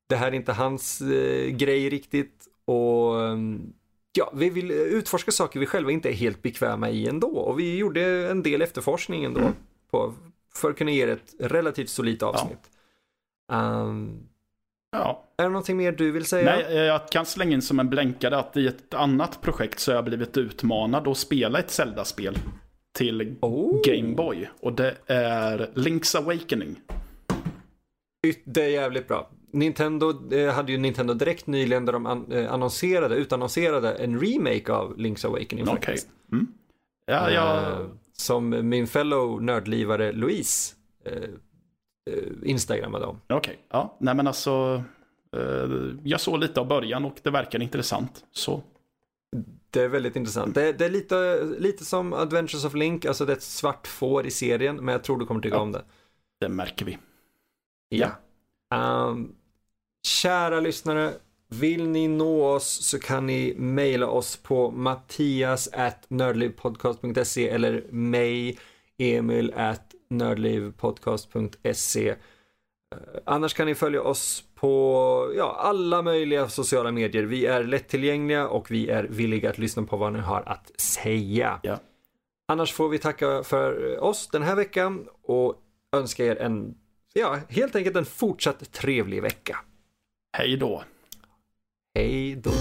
det 0.09 0.17
här 0.17 0.27
är 0.27 0.33
inte 0.35 0.53
hans 0.53 1.01
eh, 1.01 1.49
grej 1.49 1.89
riktigt. 1.89 2.47
Och 2.65 3.23
ehm, 3.23 3.73
ja, 4.13 4.33
vi 4.35 4.51
vill 4.51 4.71
utforska 4.71 5.31
saker 5.31 5.61
vi 5.61 5.67
själva 5.67 5.91
inte 5.91 6.09
är 6.09 6.13
helt 6.13 6.43
bekväma 6.43 6.91
i 6.91 7.09
ändå. 7.09 7.29
Och 7.29 7.59
vi 7.59 7.77
gjorde 7.77 8.31
en 8.31 8.43
del 8.43 8.63
efterforskning 8.63 9.25
ändå. 9.25 9.41
Mm. 9.41 9.53
På 9.91 10.15
för 10.55 10.71
att 10.71 10.79
kunna 10.79 10.91
ge 10.91 11.03
ett 11.03 11.35
relativt 11.41 11.91
solidt 11.91 12.23
avsnitt. 12.23 12.71
Ja. 13.49 13.83
Um, 13.83 14.29
ja. 14.93 15.25
Är 15.37 15.43
det 15.43 15.49
någonting 15.49 15.77
mer 15.77 15.93
du 15.93 16.11
vill 16.11 16.25
säga? 16.25 16.57
Nej, 16.57 16.77
jag 16.77 17.09
kan 17.09 17.27
slänga 17.27 17.53
in 17.53 17.63
som 17.63 17.81
en 17.81 17.89
blänkare 17.89 18.39
att 18.39 18.57
i 18.57 18.67
ett 18.67 18.95
annat 18.95 19.41
projekt 19.43 19.81
så 19.81 19.91
har 19.91 19.97
jag 19.97 20.05
blivit 20.05 20.37
utmanad 20.37 21.09
att 21.09 21.19
spela 21.19 21.59
ett 21.59 21.71
Zelda-spel 21.71 22.39
till 22.93 23.37
oh. 23.41 23.81
Game 23.85 24.15
Boy. 24.15 24.49
Och 24.61 24.73
det 24.73 24.97
är 25.07 25.71
Link's 25.75 26.19
Awakening. 26.19 26.81
Det 28.45 28.65
är 28.65 28.69
jävligt 28.69 29.09
bra. 29.09 29.31
Nintendo 29.53 30.35
eh, 30.35 30.55
hade 30.55 30.73
ju 30.73 30.79
Nintendo 30.79 31.15
Direkt 31.15 31.47
nyligen 31.47 31.85
där 31.85 31.93
de 31.93 32.33
eh, 32.33 32.53
annonserade, 32.53 33.15
utannonserade 33.15 33.93
en 33.93 34.21
remake 34.21 34.73
av 34.73 34.97
Link's 34.97 35.27
Awakening. 35.27 35.69
Okej. 35.69 35.77
Okay. 35.77 35.99
Mm. 36.33 36.47
Ja, 37.07 37.31
ja. 37.31 37.61
Eh, 37.61 37.87
som 38.13 38.69
min 38.69 38.87
fellow 38.87 39.43
nördlivare 39.43 40.13
Louise 40.13 40.75
instagrammade 42.43 43.07
om. 43.07 43.21
Okej, 43.27 43.37
okay. 43.37 43.57
ja, 43.71 43.97
nej 44.01 44.15
men 44.15 44.27
alltså. 44.27 44.83
Jag 46.05 46.21
såg 46.21 46.39
lite 46.39 46.61
av 46.61 46.69
början 46.69 47.05
och 47.05 47.17
det 47.23 47.31
verkar 47.31 47.63
intressant. 47.63 48.25
Så. 48.33 48.63
Det 49.71 49.83
är 49.83 49.89
väldigt 49.89 50.17
intressant. 50.17 50.55
Det, 50.55 50.73
det, 50.73 50.85
är 50.85 50.91
lite, 50.91 51.45
lite 51.59 51.85
som 51.85 52.13
Adventures 52.13 52.65
of 52.65 52.75
Link, 52.75 53.05
alltså 53.05 53.25
det 53.25 53.33
är 53.33 53.37
ett 53.37 53.43
svart 53.43 53.87
får 53.87 54.27
i 54.27 54.31
serien, 54.31 54.77
men 54.77 54.93
jag 54.93 55.05
tror 55.05 55.19
du 55.19 55.27
kommer 55.27 55.41
tycka 55.41 55.57
ja, 55.57 55.63
om 55.63 55.73
det. 55.73 55.85
Det 56.41 56.49
märker 56.49 56.85
vi. 56.85 56.99
Ja. 57.89 58.11
Um, 58.75 59.35
kära 60.03 60.61
lyssnare, 60.61 61.13
vill 61.49 61.89
ni 61.89 62.09
nå 62.09 62.47
oss 62.47 62.87
så 62.87 62.99
kan 62.99 63.27
ni 63.27 63.55
mejla 63.59 64.07
oss 64.07 64.37
på 64.37 64.71
mattias 64.71 65.69
nördlivpodcast.se 66.09 67.49
eller 67.49 67.85
mig, 67.91 68.59
Emil 68.99 69.55
nördlivpodcast.se. 70.09 72.11
Uh, 72.11 72.17
annars 73.25 73.55
kan 73.55 73.67
ni 73.67 73.75
följa 73.75 74.03
oss 74.03 74.45
på 74.61 75.33
ja, 75.37 75.57
alla 75.59 76.03
möjliga 76.03 76.49
sociala 76.49 76.93
medier. 76.93 77.23
Vi 77.23 77.47
är 77.47 77.65
lättillgängliga 77.65 78.49
och 78.49 78.71
vi 78.71 78.89
är 78.89 79.05
villiga 79.05 79.51
att 79.51 79.59
lyssna 79.59 79.83
på 79.83 79.97
vad 79.97 80.13
ni 80.13 80.19
har 80.19 80.43
att 80.47 80.81
säga. 80.81 81.61
Ja. 81.63 81.79
Annars 82.49 82.73
får 82.73 82.89
vi 82.89 82.99
tacka 82.99 83.43
för 83.43 83.99
oss 83.99 84.29
den 84.29 84.43
här 84.43 84.57
veckan 84.57 85.07
och 85.23 85.55
önska 85.97 86.25
er 86.25 86.37
en, 86.37 86.75
ja, 87.13 87.39
helt 87.49 87.77
enkelt 87.77 87.97
en 87.97 88.05
fortsatt 88.05 88.73
trevlig 88.73 89.23
vecka. 89.23 89.59
Hej 90.37 90.57
då. 90.57 90.83
Hej 91.95 92.35
då. 92.35 92.53